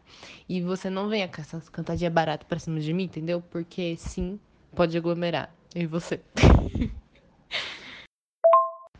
E 0.49 0.61
você 0.63 0.89
não 0.89 1.09
venha 1.09 1.29
com 1.29 1.41
essas 1.41 1.69
cantadinhas 1.69 2.13
baratas 2.13 2.47
pra 2.49 2.59
cima 2.59 2.81
de 2.81 2.93
mim, 2.93 3.05
entendeu? 3.05 3.43
Porque 3.43 3.95
sim, 3.97 4.41
pode 4.75 4.97
aglomerar. 4.97 5.58
E 5.75 5.87
você. 5.87 6.21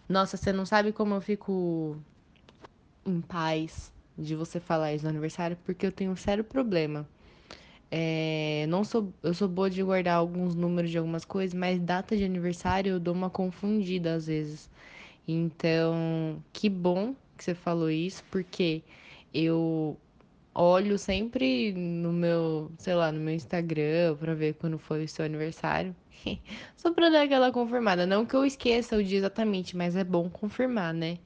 Nossa, 0.09 0.37
você 0.37 0.53
não 0.53 0.65
sabe 0.65 0.93
como 0.93 1.15
eu 1.15 1.21
fico 1.21 1.97
em 3.05 3.21
paz 3.21 3.93
de 4.17 4.35
você 4.35 4.59
falar 4.59 4.95
isso 4.95 5.05
no 5.05 5.11
aniversário, 5.11 5.57
porque 5.65 5.87
eu 5.87 5.93
tenho 5.93 6.13
um 6.13 6.17
sério 6.17 6.43
problema. 6.45 7.07
É, 7.91 8.67
não 8.69 8.85
sou, 8.85 9.13
eu 9.23 9.33
sou 9.33 9.49
boa 9.49 9.71
de 9.71 9.83
guardar 9.83 10.17
alguns 10.17 10.55
números 10.55 10.91
de 10.91 10.99
algumas 10.99 11.25
coisas, 11.25 11.55
mas 11.55 11.79
data 11.81 12.17
de 12.17 12.25
aniversário 12.25 12.93
eu 12.93 13.01
dou 13.01 13.15
uma 13.15 13.31
confundida 13.31 14.15
às 14.15 14.27
vezes. 14.27 14.69
Então, 15.27 16.43
que 16.53 16.69
bom 16.69 17.15
que 17.37 17.45
você 17.45 17.55
falou 17.55 17.91
isso, 17.91 18.25
porque 18.31 18.83
eu 19.33 19.97
olho 20.63 20.99
sempre 20.99 21.73
no 21.73 22.13
meu, 22.13 22.71
sei 22.79 22.95
lá, 22.95 23.13
no 23.13 23.21
meu 23.21 23.35
Instagram 23.35 24.17
para 24.17 24.35
ver 24.35 24.55
quando 24.55 24.79
foi 24.79 25.05
o 25.05 25.09
seu 25.09 25.25
aniversário. 25.25 25.95
Só 26.77 26.93
para 26.93 27.11
dar 27.11 27.23
aquela 27.23 27.53
confirmada, 27.53 28.07
não 28.07 28.27
que 28.27 28.35
eu 28.35 28.45
esqueça 28.45 28.97
o 28.97 29.03
dia 29.05 29.19
exatamente, 29.19 29.77
mas 29.77 29.97
é 29.97 30.05
bom 30.05 30.29
confirmar, 30.29 30.93
né? 30.93 31.19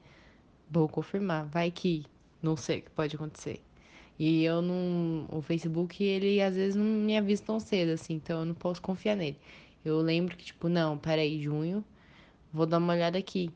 Bom 0.69 0.87
confirmar, 0.87 1.45
vai 1.47 1.71
que 1.71 2.05
não 2.41 2.55
sei 2.57 2.79
o 2.79 2.81
que 2.83 2.91
pode 2.91 3.15
acontecer. 3.15 3.61
E 4.19 4.43
eu 4.43 4.61
não. 4.61 5.25
O 5.31 5.41
Facebook, 5.41 6.03
ele 6.03 6.41
às 6.41 6.55
vezes 6.55 6.75
não 6.75 6.85
me 6.85 7.17
avisa 7.17 7.43
tão 7.43 7.59
cedo, 7.59 7.91
assim, 7.93 8.15
então 8.15 8.41
eu 8.41 8.45
não 8.45 8.53
posso 8.53 8.81
confiar 8.81 9.15
nele. 9.15 9.37
Eu 9.83 9.99
lembro 9.99 10.37
que, 10.37 10.45
tipo, 10.45 10.69
não, 10.69 10.97
peraí, 10.97 11.41
junho, 11.41 11.83
vou 12.53 12.65
dar 12.65 12.77
uma 12.77 12.93
olhada 12.93 13.17
aqui. 13.17 13.51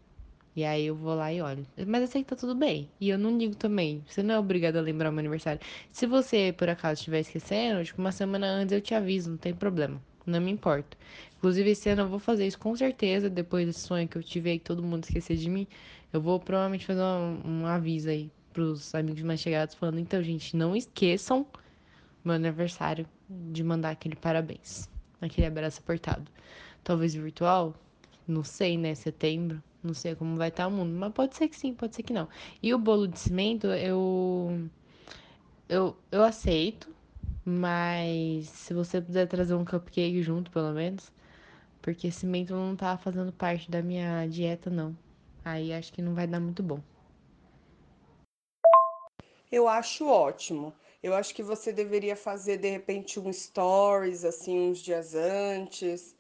E 0.58 0.66
aí 0.66 0.88
eu 0.88 0.96
vou 0.96 1.14
lá 1.14 1.32
e 1.32 1.40
olho. 1.40 1.68
Mas 1.86 2.02
eu 2.02 2.08
sei 2.08 2.24
que 2.24 2.30
tá 2.30 2.36
tudo 2.36 2.56
bem. 2.56 2.90
E 3.00 3.10
eu 3.10 3.18
não 3.20 3.38
digo 3.38 3.56
também. 3.56 4.04
Você 4.08 4.24
não 4.24 4.34
é 4.34 4.40
obrigado 4.40 4.78
a 4.78 4.82
lembrar 4.82 5.10
o 5.10 5.14
meu 5.14 5.20
aniversário. 5.20 5.62
Se 5.92 6.08
você, 6.08 6.52
por 6.58 6.68
acaso, 6.68 7.00
estiver 7.00 7.20
esquecendo, 7.20 7.86
tipo, 7.86 8.02
uma 8.02 8.12
semana 8.12 8.48
antes 8.48 8.72
eu 8.72 8.82
te 8.82 8.96
aviso, 8.96 9.30
não 9.30 9.38
tem 9.38 9.54
problema. 9.54 10.02
Não 10.26 10.42
me 10.42 10.50
importa. 10.50 10.98
Inclusive, 11.38 11.70
esse 11.70 11.88
ano 11.90 12.02
eu 12.02 12.08
vou 12.08 12.18
fazer 12.18 12.48
isso 12.48 12.58
com 12.58 12.76
certeza. 12.76 13.30
Depois 13.30 13.68
desse 13.68 13.82
sonho 13.82 14.08
que 14.08 14.18
eu 14.18 14.24
tive 14.24 14.50
aí, 14.50 14.58
todo 14.58 14.82
mundo 14.82 15.04
esquecer 15.04 15.38
de 15.38 15.48
mim. 15.48 15.68
Eu 16.12 16.20
vou 16.20 16.40
provavelmente 16.40 16.88
fazer 16.88 17.04
um, 17.04 17.42
um 17.46 17.66
aviso 17.68 18.10
aí 18.10 18.32
pros 18.52 18.96
amigos 18.96 19.22
mais 19.22 19.40
chegados, 19.40 19.76
falando: 19.76 20.00
então, 20.00 20.24
gente, 20.24 20.58
não 20.58 20.76
esqueçam 20.76 21.46
meu 22.26 22.34
aniversário 22.34 23.08
de 23.30 23.64
mandar 23.64 23.92
aquele 23.92 24.16
parabéns, 24.16 24.90
aquele 25.22 25.46
abraço 25.46 25.82
apertado. 25.82 26.32
Talvez 26.84 27.14
virtual, 27.14 27.76
não 28.28 28.44
sei, 28.44 28.76
né? 28.76 28.96
Setembro, 28.96 29.62
não 29.88 29.94
sei 29.94 30.16
como 30.16 30.38
vai 30.38 30.50
estar 30.50 30.68
o 30.68 30.72
mundo, 30.72 30.92
mas 30.94 31.14
pode 31.14 31.36
ser 31.36 31.48
que 31.48 31.56
sim, 31.56 31.74
pode 31.74 31.96
ser 31.96 32.04
que 32.04 32.14
não. 32.14 32.28
E 32.62 32.74
o 32.74 32.80
bolo 32.80 33.08
de 33.08 33.20
cimento, 33.20 33.68
eu. 33.68 34.70
Eu, 35.70 35.98
eu 36.12 36.24
aceito, 36.24 36.90
mas 37.46 38.48
se 38.50 38.74
você 38.74 39.02
puder 39.02 39.28
trazer 39.28 39.54
um 39.56 39.66
cupcake 39.66 40.22
junto, 40.22 40.52
pelo 40.52 40.74
menos. 40.74 41.12
Porque 41.82 42.12
cimento 42.12 42.54
não 42.54 42.76
tá 42.76 42.98
fazendo 42.98 43.32
parte 43.32 43.72
da 43.72 43.82
minha 43.82 44.28
dieta, 44.28 44.70
não. 44.70 44.98
Aí 45.46 45.74
acho 45.74 45.94
que 45.94 46.02
não 46.02 46.14
vai 46.14 46.28
dar 46.28 46.40
muito 46.40 46.64
bom 46.64 46.82
eu 49.52 49.68
acho 49.68 50.08
ótimo. 50.08 50.74
Eu 51.02 51.14
acho 51.14 51.34
que 51.34 51.44
você 51.44 51.72
deveria 51.72 52.16
fazer 52.16 52.58
de 52.58 52.70
repente 52.70 53.20
um 53.20 53.32
stories 53.32 54.26
assim 54.26 54.58
uns 54.60 54.80
dias 54.80 55.14
antes, 55.16 56.16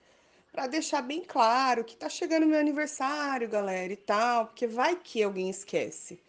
para 0.51 0.67
deixar 0.67 1.01
bem 1.01 1.23
claro 1.23 1.83
que 1.83 1.95
tá 1.95 2.07
chegando 2.09 2.45
meu 2.45 2.59
aniversário, 2.59 3.49
galera, 3.49 3.93
e 3.93 3.97
tal, 3.97 4.47
porque 4.47 4.67
vai 4.67 4.95
que 4.95 5.23
alguém 5.23 5.49
esquece. 5.49 6.19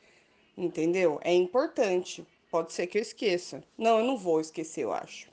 Entendeu? 0.57 1.21
É 1.23 1.33
importante. 1.33 2.27
Pode 2.51 2.73
ser 2.73 2.87
que 2.87 2.99
eu 2.99 3.03
esqueça. 3.03 3.63
Não, 3.77 3.99
eu 3.99 4.05
não 4.05 4.17
vou 4.17 4.41
esquecer, 4.41 4.85
eu 4.85 4.93
acho. 4.93 5.29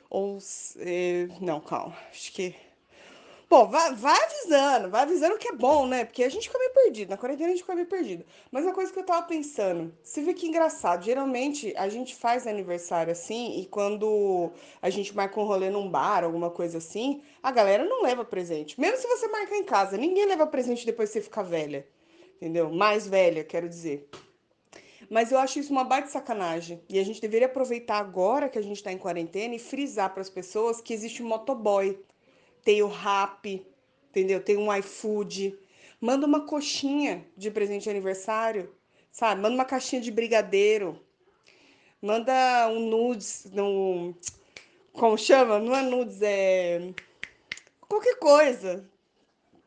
Ou. 0.09 0.39
Eh, 0.77 1.27
não, 1.39 1.61
calma. 1.61 1.95
Acho 2.11 2.33
que 2.33 2.55
Bom, 3.49 3.67
vai, 3.67 3.95
vai, 3.95 4.15
avisando, 4.25 4.91
vai 4.91 5.01
avisando 5.01 5.35
que 5.39 5.47
é 5.47 5.51
bom, 5.51 5.87
né? 5.87 6.05
Porque 6.05 6.23
a 6.23 6.29
gente 6.29 6.47
fica 6.47 6.59
meio 6.59 6.71
perdido, 6.71 7.09
na 7.09 7.17
quarentena 7.17 7.47
a 7.47 7.51
gente 7.51 7.63
fica 7.63 7.73
meio 7.73 7.87
perdido. 7.87 8.23
Mas 8.51 8.63
uma 8.63 8.75
coisa 8.75 8.93
que 8.93 8.99
eu 8.99 9.03
tava 9.03 9.25
pensando, 9.25 9.91
você 10.03 10.21
vê 10.21 10.35
que 10.35 10.45
engraçado, 10.45 11.03
geralmente 11.03 11.73
a 11.75 11.89
gente 11.89 12.13
faz 12.13 12.45
aniversário 12.45 13.11
assim, 13.11 13.59
e 13.59 13.65
quando 13.65 14.51
a 14.79 14.91
gente 14.91 15.15
marca 15.15 15.39
um 15.39 15.45
rolê 15.45 15.71
num 15.71 15.89
bar, 15.89 16.23
alguma 16.23 16.51
coisa 16.51 16.77
assim, 16.77 17.23
a 17.41 17.49
galera 17.49 17.83
não 17.83 18.03
leva 18.03 18.23
presente. 18.23 18.79
Mesmo 18.79 18.97
se 18.97 19.07
você 19.07 19.27
marcar 19.27 19.55
em 19.55 19.63
casa, 19.63 19.97
ninguém 19.97 20.27
leva 20.27 20.45
presente 20.45 20.85
depois 20.85 21.09
que 21.09 21.13
você 21.13 21.21
ficar 21.21 21.41
velha. 21.41 21.87
Entendeu? 22.35 22.69
Mais 22.69 23.07
velha, 23.07 23.43
quero 23.43 23.67
dizer. 23.67 24.07
Mas 25.09 25.31
eu 25.31 25.39
acho 25.39 25.57
isso 25.57 25.71
uma 25.71 25.83
baita 25.83 26.07
sacanagem. 26.07 26.83
E 26.87 26.99
a 26.99 27.03
gente 27.03 27.19
deveria 27.19 27.47
aproveitar 27.47 27.97
agora 27.97 28.47
que 28.47 28.59
a 28.59 28.61
gente 28.61 28.83
tá 28.83 28.91
em 28.91 28.97
quarentena 28.99 29.55
e 29.55 29.59
frisar 29.59 30.11
para 30.13 30.21
as 30.21 30.29
pessoas 30.29 30.79
que 30.79 30.93
existe 30.93 31.23
um 31.23 31.27
motoboy 31.27 31.99
tem 32.63 32.81
o 32.81 32.87
rap, 32.87 33.65
entendeu? 34.09 34.41
Tem 34.41 34.57
um 34.57 34.73
iFood. 34.75 35.57
Manda 35.99 36.25
uma 36.25 36.45
coxinha 36.45 37.25
de 37.35 37.51
presente 37.51 37.83
de 37.83 37.89
aniversário, 37.89 38.73
sabe? 39.11 39.41
Manda 39.41 39.55
uma 39.55 39.65
caixinha 39.65 40.01
de 40.01 40.11
brigadeiro. 40.11 40.99
Manda 42.01 42.69
um 42.69 42.79
nudes, 42.79 43.45
um, 43.53 44.13
como 44.93 45.17
chama? 45.17 45.59
Não 45.59 45.75
é 45.75 45.81
nudes, 45.81 46.21
é 46.21 46.93
qualquer 47.81 48.15
coisa. 48.17 48.89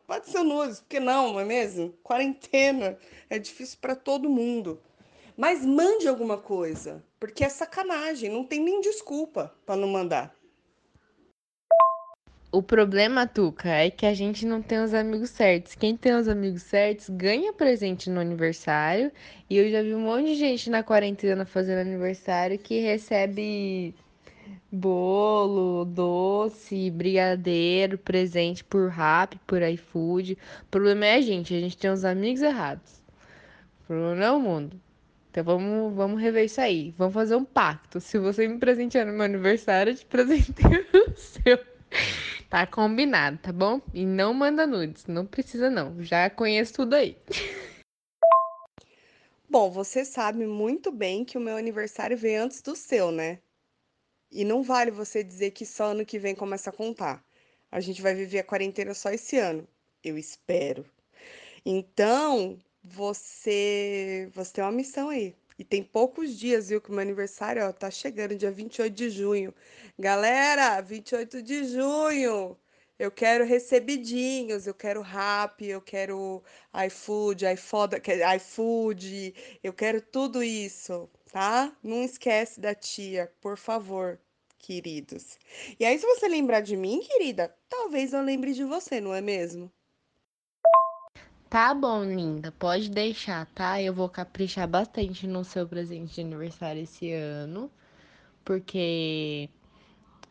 Pode 0.06 0.30
ser 0.30 0.42
nudes, 0.42 0.80
porque 0.80 0.98
não, 0.98 1.34
não 1.34 1.40
é 1.40 1.44
mesmo? 1.44 1.92
Quarentena 2.02 2.98
é 3.28 3.38
difícil 3.38 3.78
para 3.80 3.94
todo 3.94 4.28
mundo. 4.28 4.80
Mas 5.36 5.64
mande 5.64 6.06
alguma 6.08 6.36
coisa, 6.38 7.04
porque 7.18 7.44
é 7.44 7.48
sacanagem, 7.48 8.30
não 8.30 8.44
tem 8.44 8.60
nem 8.60 8.80
desculpa 8.80 9.54
para 9.64 9.76
não 9.76 9.88
mandar. 9.88 10.34
O 12.54 12.62
problema, 12.62 13.26
Tuca, 13.26 13.70
é 13.70 13.90
que 13.90 14.04
a 14.04 14.12
gente 14.12 14.44
não 14.44 14.60
tem 14.60 14.78
os 14.80 14.92
amigos 14.92 15.30
certos. 15.30 15.74
Quem 15.74 15.96
tem 15.96 16.14
os 16.14 16.28
amigos 16.28 16.60
certos 16.62 17.08
ganha 17.08 17.50
presente 17.50 18.10
no 18.10 18.20
aniversário. 18.20 19.10
E 19.48 19.56
eu 19.56 19.70
já 19.70 19.80
vi 19.82 19.94
um 19.94 20.02
monte 20.02 20.26
de 20.26 20.34
gente 20.34 20.68
na 20.68 20.82
quarentena 20.82 21.46
fazendo 21.46 21.78
aniversário 21.78 22.58
que 22.58 22.78
recebe 22.80 23.94
bolo, 24.70 25.86
doce, 25.86 26.90
brigadeiro, 26.90 27.96
presente 27.96 28.62
por 28.62 28.90
rap, 28.90 29.38
por 29.46 29.62
iFood. 29.62 30.36
O 30.62 30.66
problema 30.66 31.06
é 31.06 31.14
a 31.14 31.20
gente, 31.22 31.54
a 31.54 31.60
gente 31.60 31.78
tem 31.78 31.90
os 31.90 32.04
amigos 32.04 32.42
errados. 32.42 33.02
O 33.84 33.86
problema 33.86 34.24
é 34.24 34.30
o 34.30 34.38
mundo. 34.38 34.78
Então 35.30 35.42
vamos, 35.42 35.94
vamos 35.94 36.20
rever 36.20 36.44
isso 36.44 36.60
aí. 36.60 36.94
Vamos 36.98 37.14
fazer 37.14 37.34
um 37.34 37.46
pacto. 37.46 37.98
Se 37.98 38.18
você 38.18 38.46
me 38.46 38.58
presentear 38.58 39.06
no 39.06 39.14
meu 39.14 39.22
aniversário, 39.22 39.92
eu 39.92 39.96
te 39.96 40.04
presenteio 40.06 40.86
o 40.92 41.16
seu. 41.16 41.58
Tá 42.52 42.66
combinado, 42.66 43.38
tá 43.38 43.50
bom? 43.50 43.80
E 43.94 44.04
não 44.04 44.34
manda 44.34 44.66
nudes, 44.66 45.06
não 45.06 45.24
precisa 45.24 45.70
não. 45.70 46.02
Já 46.02 46.28
conheço 46.28 46.74
tudo 46.74 46.92
aí. 46.92 47.16
Bom, 49.48 49.70
você 49.70 50.04
sabe 50.04 50.46
muito 50.46 50.92
bem 50.92 51.24
que 51.24 51.38
o 51.38 51.40
meu 51.40 51.56
aniversário 51.56 52.14
veio 52.14 52.42
antes 52.42 52.60
do 52.60 52.76
seu, 52.76 53.10
né? 53.10 53.38
E 54.30 54.44
não 54.44 54.62
vale 54.62 54.90
você 54.90 55.24
dizer 55.24 55.52
que 55.52 55.64
só 55.64 55.92
ano 55.92 56.04
que 56.04 56.18
vem 56.18 56.34
começa 56.34 56.68
a 56.68 56.72
contar. 56.74 57.24
A 57.70 57.80
gente 57.80 58.02
vai 58.02 58.14
viver 58.14 58.40
a 58.40 58.44
quarentena 58.44 58.92
só 58.92 59.10
esse 59.10 59.38
ano. 59.38 59.66
Eu 60.04 60.18
espero. 60.18 60.84
Então, 61.64 62.58
você, 62.84 64.30
você 64.34 64.52
tem 64.52 64.64
uma 64.64 64.72
missão 64.72 65.08
aí. 65.08 65.34
E 65.62 65.64
tem 65.64 65.80
poucos 65.80 66.36
dias, 66.36 66.70
viu, 66.70 66.80
que 66.80 66.90
o 66.90 66.92
meu 66.92 67.02
aniversário, 67.02 67.64
ó, 67.64 67.72
tá 67.72 67.88
chegando, 67.88 68.34
dia 68.34 68.50
28 68.50 68.92
de 68.92 69.08
junho. 69.10 69.54
Galera, 69.96 70.80
28 70.80 71.40
de 71.40 71.62
junho, 71.66 72.58
eu 72.98 73.12
quero 73.12 73.44
recebidinhos, 73.44 74.66
eu 74.66 74.74
quero 74.74 75.00
rap, 75.02 75.64
eu 75.64 75.80
quero 75.80 76.42
iFood, 76.88 77.44
iFood, 77.54 77.94
iFood, 78.36 79.34
eu 79.62 79.72
quero 79.72 80.00
tudo 80.02 80.42
isso, 80.42 81.08
tá? 81.30 81.72
Não 81.80 82.02
esquece 82.02 82.58
da 82.58 82.74
tia, 82.74 83.32
por 83.40 83.56
favor, 83.56 84.18
queridos. 84.58 85.38
E 85.78 85.84
aí, 85.84 85.96
se 85.96 86.04
você 86.04 86.26
lembrar 86.26 86.60
de 86.60 86.76
mim, 86.76 87.00
querida, 87.06 87.56
talvez 87.68 88.12
eu 88.12 88.20
lembre 88.22 88.52
de 88.52 88.64
você, 88.64 89.00
não 89.00 89.14
é 89.14 89.20
mesmo? 89.20 89.70
Tá 91.52 91.74
bom, 91.74 92.02
linda. 92.02 92.50
Pode 92.50 92.88
deixar, 92.88 93.44
tá? 93.44 93.80
Eu 93.80 93.92
vou 93.92 94.08
caprichar 94.08 94.66
bastante 94.66 95.26
no 95.26 95.44
seu 95.44 95.68
presente 95.68 96.14
de 96.14 96.22
aniversário 96.22 96.82
esse 96.82 97.12
ano. 97.12 97.70
Porque 98.42 99.50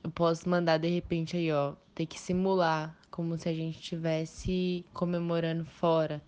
eu 0.04 0.10
posso 0.10 0.50
mandar 0.50 0.80
de 0.80 0.88
repente 0.88 1.38
aí, 1.38 1.52
ó. 1.52 1.76
Ter 1.94 2.08
que 2.08 2.20
simular 2.20 2.98
como 3.12 3.38
se 3.38 3.48
a 3.48 3.54
gente 3.54 3.80
estivesse 3.80 4.84
comemorando 4.96 5.64
fora. 5.64 6.20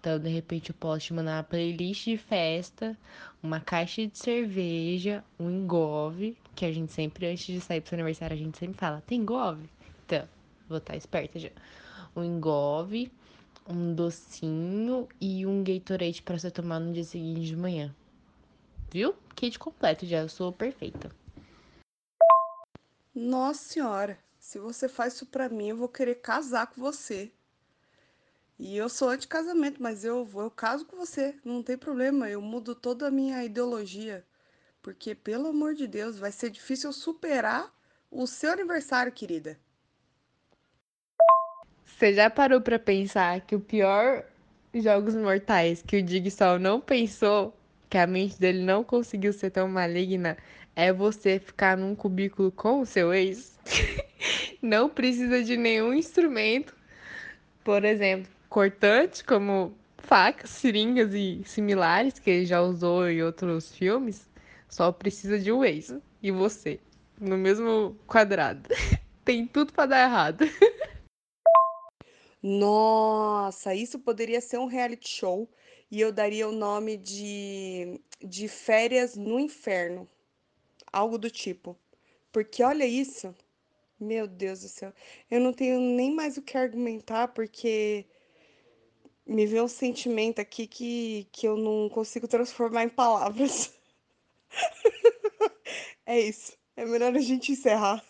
Então, 0.00 0.18
de 0.18 0.28
repente, 0.28 0.70
eu 0.70 0.76
posso 0.80 1.06
te 1.06 1.14
mandar 1.14 1.36
uma 1.36 1.44
playlist 1.44 2.06
de 2.06 2.16
festa, 2.16 2.98
uma 3.40 3.60
caixa 3.60 4.04
de 4.04 4.18
cerveja, 4.18 5.22
um 5.38 5.48
engove, 5.48 6.36
que 6.56 6.64
a 6.64 6.72
gente 6.72 6.90
sempre, 6.92 7.24
antes 7.28 7.46
de 7.46 7.60
sair 7.60 7.80
pro 7.80 7.90
seu 7.90 7.96
aniversário, 7.96 8.34
a 8.34 8.38
gente 8.38 8.58
sempre 8.58 8.76
fala, 8.76 9.00
tem 9.06 9.20
engove? 9.20 9.70
Então, 10.04 10.26
vou 10.68 10.78
estar 10.78 10.96
esperta 10.96 11.38
já. 11.38 11.50
Um 12.16 12.24
engove, 12.24 13.12
um 13.70 13.94
docinho 13.94 15.08
e 15.20 15.46
um 15.46 15.62
Gatorade 15.62 16.22
para 16.22 16.38
você 16.38 16.50
tomar 16.50 16.80
no 16.80 16.92
dia 16.92 17.04
seguinte 17.04 17.42
de 17.42 17.56
manhã. 17.56 17.94
Viu? 18.90 19.14
Kit 19.36 19.58
completo 19.58 20.04
já, 20.04 20.18
eu 20.18 20.28
sou 20.28 20.52
perfeita. 20.52 21.10
Nossa 23.14 23.62
senhora, 23.62 24.18
se 24.38 24.58
você 24.58 24.88
faz 24.88 25.14
isso 25.14 25.26
pra 25.26 25.48
mim, 25.48 25.68
eu 25.68 25.76
vou 25.76 25.88
querer 25.88 26.16
casar 26.16 26.66
com 26.66 26.80
você. 26.80 27.32
E 28.58 28.76
eu 28.76 28.88
sou 28.88 29.08
anti-casamento, 29.08 29.82
mas 29.82 30.04
eu, 30.04 30.28
eu 30.34 30.50
caso 30.50 30.84
com 30.84 30.96
você, 30.96 31.34
não 31.44 31.62
tem 31.62 31.78
problema, 31.78 32.28
eu 32.28 32.42
mudo 32.42 32.74
toda 32.74 33.08
a 33.08 33.10
minha 33.10 33.42
ideologia. 33.42 34.24
Porque, 34.82 35.14
pelo 35.14 35.48
amor 35.48 35.74
de 35.74 35.86
Deus, 35.86 36.18
vai 36.18 36.30
ser 36.30 36.50
difícil 36.50 36.92
superar 36.92 37.74
o 38.10 38.26
seu 38.26 38.52
aniversário, 38.52 39.12
querida. 39.12 39.58
Você 42.00 42.14
já 42.14 42.30
parou 42.30 42.62
para 42.62 42.78
pensar 42.78 43.42
que 43.42 43.54
o 43.54 43.60
pior 43.60 44.24
Jogos 44.72 45.14
Mortais 45.14 45.82
que 45.86 45.98
o 45.98 46.02
Digsol 46.02 46.58
não 46.58 46.80
pensou, 46.80 47.54
que 47.90 47.98
a 47.98 48.06
mente 48.06 48.40
dele 48.40 48.62
não 48.62 48.82
conseguiu 48.82 49.34
ser 49.34 49.50
tão 49.50 49.68
maligna, 49.68 50.38
é 50.74 50.94
você 50.94 51.38
ficar 51.38 51.76
num 51.76 51.94
cubículo 51.94 52.50
com 52.50 52.80
o 52.80 52.86
seu 52.86 53.12
ex? 53.12 53.54
não 54.62 54.88
precisa 54.88 55.44
de 55.44 55.58
nenhum 55.58 55.92
instrumento, 55.92 56.74
por 57.62 57.84
exemplo, 57.84 58.32
cortante, 58.48 59.22
como 59.22 59.76
facas, 59.98 60.48
seringas 60.48 61.12
e 61.12 61.42
similares, 61.44 62.18
que 62.18 62.30
ele 62.30 62.46
já 62.46 62.62
usou 62.62 63.10
em 63.10 63.22
outros 63.22 63.76
filmes. 63.76 64.26
Só 64.70 64.90
precisa 64.90 65.38
de 65.38 65.52
um 65.52 65.62
ex 65.62 65.94
e 66.22 66.30
você, 66.30 66.80
no 67.20 67.36
mesmo 67.36 67.94
quadrado. 68.06 68.70
Tem 69.22 69.46
tudo 69.46 69.70
para 69.74 69.84
dar 69.84 70.04
errado. 70.04 70.46
Nossa, 72.42 73.74
isso 73.74 73.98
poderia 73.98 74.40
ser 74.40 74.58
um 74.58 74.66
reality 74.66 75.08
show 75.08 75.48
e 75.90 76.00
eu 76.00 76.12
daria 76.12 76.48
o 76.48 76.52
nome 76.52 76.96
de, 76.96 78.00
de 78.22 78.48
Férias 78.48 79.16
no 79.16 79.38
Inferno. 79.38 80.08
Algo 80.92 81.18
do 81.18 81.30
tipo. 81.30 81.76
Porque 82.32 82.62
olha 82.62 82.84
isso. 82.86 83.34
Meu 83.98 84.26
Deus 84.26 84.62
do 84.62 84.68
céu. 84.68 84.92
Eu 85.30 85.40
não 85.40 85.52
tenho 85.52 85.78
nem 85.80 86.14
mais 86.14 86.36
o 86.38 86.42
que 86.42 86.56
argumentar 86.56 87.28
porque 87.28 88.06
me 89.26 89.46
vê 89.46 89.60
um 89.60 89.68
sentimento 89.68 90.40
aqui 90.40 90.66
que, 90.66 91.28
que 91.32 91.46
eu 91.46 91.56
não 91.56 91.88
consigo 91.90 92.26
transformar 92.26 92.84
em 92.84 92.88
palavras. 92.88 93.72
é 96.06 96.20
isso. 96.20 96.56
É 96.76 96.86
melhor 96.86 97.14
a 97.14 97.20
gente 97.20 97.52
encerrar. 97.52 98.02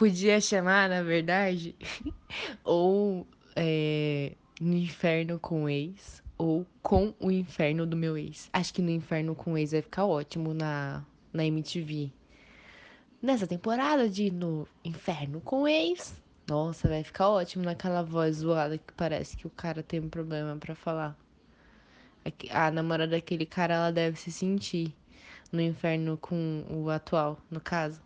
Podia 0.00 0.40
chamar, 0.40 0.88
na 0.88 1.02
verdade, 1.02 1.76
ou 2.64 3.26
é, 3.54 4.32
no 4.58 4.74
inferno 4.74 5.38
com 5.38 5.68
ex, 5.68 6.22
ou 6.38 6.66
com 6.80 7.12
o 7.20 7.30
inferno 7.30 7.84
do 7.84 7.98
meu 7.98 8.16
ex. 8.16 8.48
Acho 8.50 8.72
que 8.72 8.80
no 8.80 8.90
inferno 8.90 9.34
com 9.34 9.58
ex 9.58 9.72
vai 9.72 9.82
ficar 9.82 10.06
ótimo 10.06 10.54
na, 10.54 11.04
na 11.34 11.44
MTV. 11.44 12.10
Nessa 13.20 13.46
temporada 13.46 14.08
de 14.08 14.30
No 14.30 14.66
Inferno 14.82 15.38
com 15.42 15.68
Ex, 15.68 16.14
nossa, 16.48 16.88
vai 16.88 17.04
ficar 17.04 17.28
ótimo 17.28 17.62
naquela 17.66 18.02
voz 18.02 18.36
zoada 18.36 18.78
que 18.78 18.94
parece 18.94 19.36
que 19.36 19.46
o 19.46 19.50
cara 19.50 19.82
tem 19.82 20.00
um 20.00 20.08
problema 20.08 20.56
para 20.56 20.74
falar. 20.74 21.14
A 22.48 22.70
namorada 22.70 23.10
daquele 23.10 23.44
cara, 23.44 23.74
ela 23.74 23.92
deve 23.92 24.18
se 24.18 24.32
sentir 24.32 24.94
no 25.52 25.60
inferno 25.60 26.16
com 26.16 26.64
o 26.70 26.88
atual, 26.88 27.38
no 27.50 27.60
caso. 27.60 28.00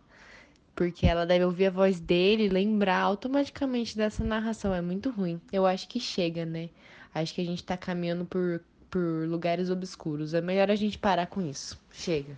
Porque 0.75 1.07
ela 1.07 1.25
deve 1.25 1.45
ouvir 1.45 1.67
a 1.67 1.71
voz 1.71 1.99
dele 1.99 2.45
e 2.45 2.49
lembrar 2.49 2.99
automaticamente 2.99 3.95
dessa 3.95 4.23
narração. 4.23 4.73
É 4.73 4.81
muito 4.81 5.09
ruim. 5.09 5.39
Eu 5.51 5.65
acho 5.65 5.87
que 5.87 5.99
chega, 5.99 6.45
né? 6.45 6.69
Acho 7.13 7.33
que 7.33 7.41
a 7.41 7.45
gente 7.45 7.63
tá 7.63 7.77
caminhando 7.77 8.25
por, 8.25 8.61
por 8.89 9.25
lugares 9.27 9.69
obscuros. 9.69 10.33
É 10.33 10.41
melhor 10.41 10.69
a 10.69 10.75
gente 10.75 10.97
parar 10.97 11.27
com 11.27 11.41
isso. 11.41 11.79
Chega. 11.91 12.37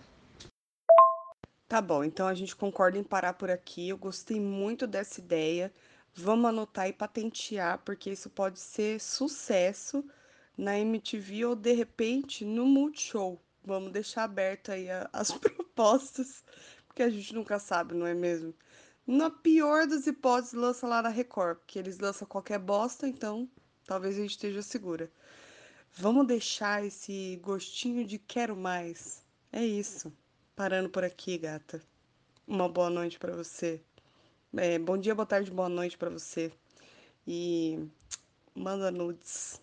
Tá 1.68 1.82
bom, 1.82 2.02
então 2.02 2.26
a 2.26 2.32
gente 2.32 2.56
concorda 2.56 2.96
em 2.96 3.02
parar 3.02 3.34
por 3.34 3.50
aqui. 3.50 3.88
Eu 3.88 3.98
gostei 3.98 4.40
muito 4.40 4.86
dessa 4.86 5.20
ideia. 5.20 5.72
Vamos 6.14 6.48
anotar 6.48 6.88
e 6.88 6.92
patentear, 6.92 7.78
porque 7.84 8.10
isso 8.10 8.30
pode 8.30 8.58
ser 8.58 8.98
sucesso 9.00 10.04
na 10.56 10.78
MTV 10.78 11.44
ou 11.44 11.54
de 11.54 11.72
repente 11.72 12.44
no 12.44 12.64
Multishow. 12.64 13.40
Vamos 13.64 13.92
deixar 13.92 14.24
aberto 14.24 14.72
aí 14.72 14.88
as 15.12 15.30
propostas, 15.36 16.42
porque 16.98 17.04
a 17.04 17.10
gente 17.10 17.32
nunca 17.32 17.60
sabe, 17.60 17.94
não 17.94 18.04
é 18.04 18.12
mesmo? 18.12 18.52
Na 19.06 19.30
pior 19.30 19.86
das 19.86 20.08
hipóteses, 20.08 20.52
lança 20.52 20.84
lá 20.84 21.00
na 21.00 21.08
Record, 21.08 21.58
porque 21.58 21.78
eles 21.78 22.00
lançam 22.00 22.26
qualquer 22.26 22.58
bosta, 22.58 23.06
então 23.06 23.48
talvez 23.86 24.16
a 24.16 24.22
gente 24.22 24.32
esteja 24.32 24.62
segura. 24.62 25.08
Vamos 25.92 26.26
deixar 26.26 26.84
esse 26.84 27.38
gostinho 27.40 28.04
de 28.04 28.18
quero 28.18 28.56
mais. 28.56 29.24
É 29.52 29.64
isso. 29.64 30.12
Parando 30.56 30.90
por 30.90 31.04
aqui, 31.04 31.38
gata. 31.38 31.80
Uma 32.44 32.68
boa 32.68 32.90
noite 32.90 33.16
para 33.16 33.36
você. 33.36 33.80
É, 34.56 34.76
bom 34.76 34.98
dia, 34.98 35.14
boa 35.14 35.24
tarde, 35.24 35.52
boa 35.52 35.68
noite 35.68 35.96
para 35.96 36.10
você. 36.10 36.50
E 37.24 37.78
manda 38.56 38.90
nudes. 38.90 39.60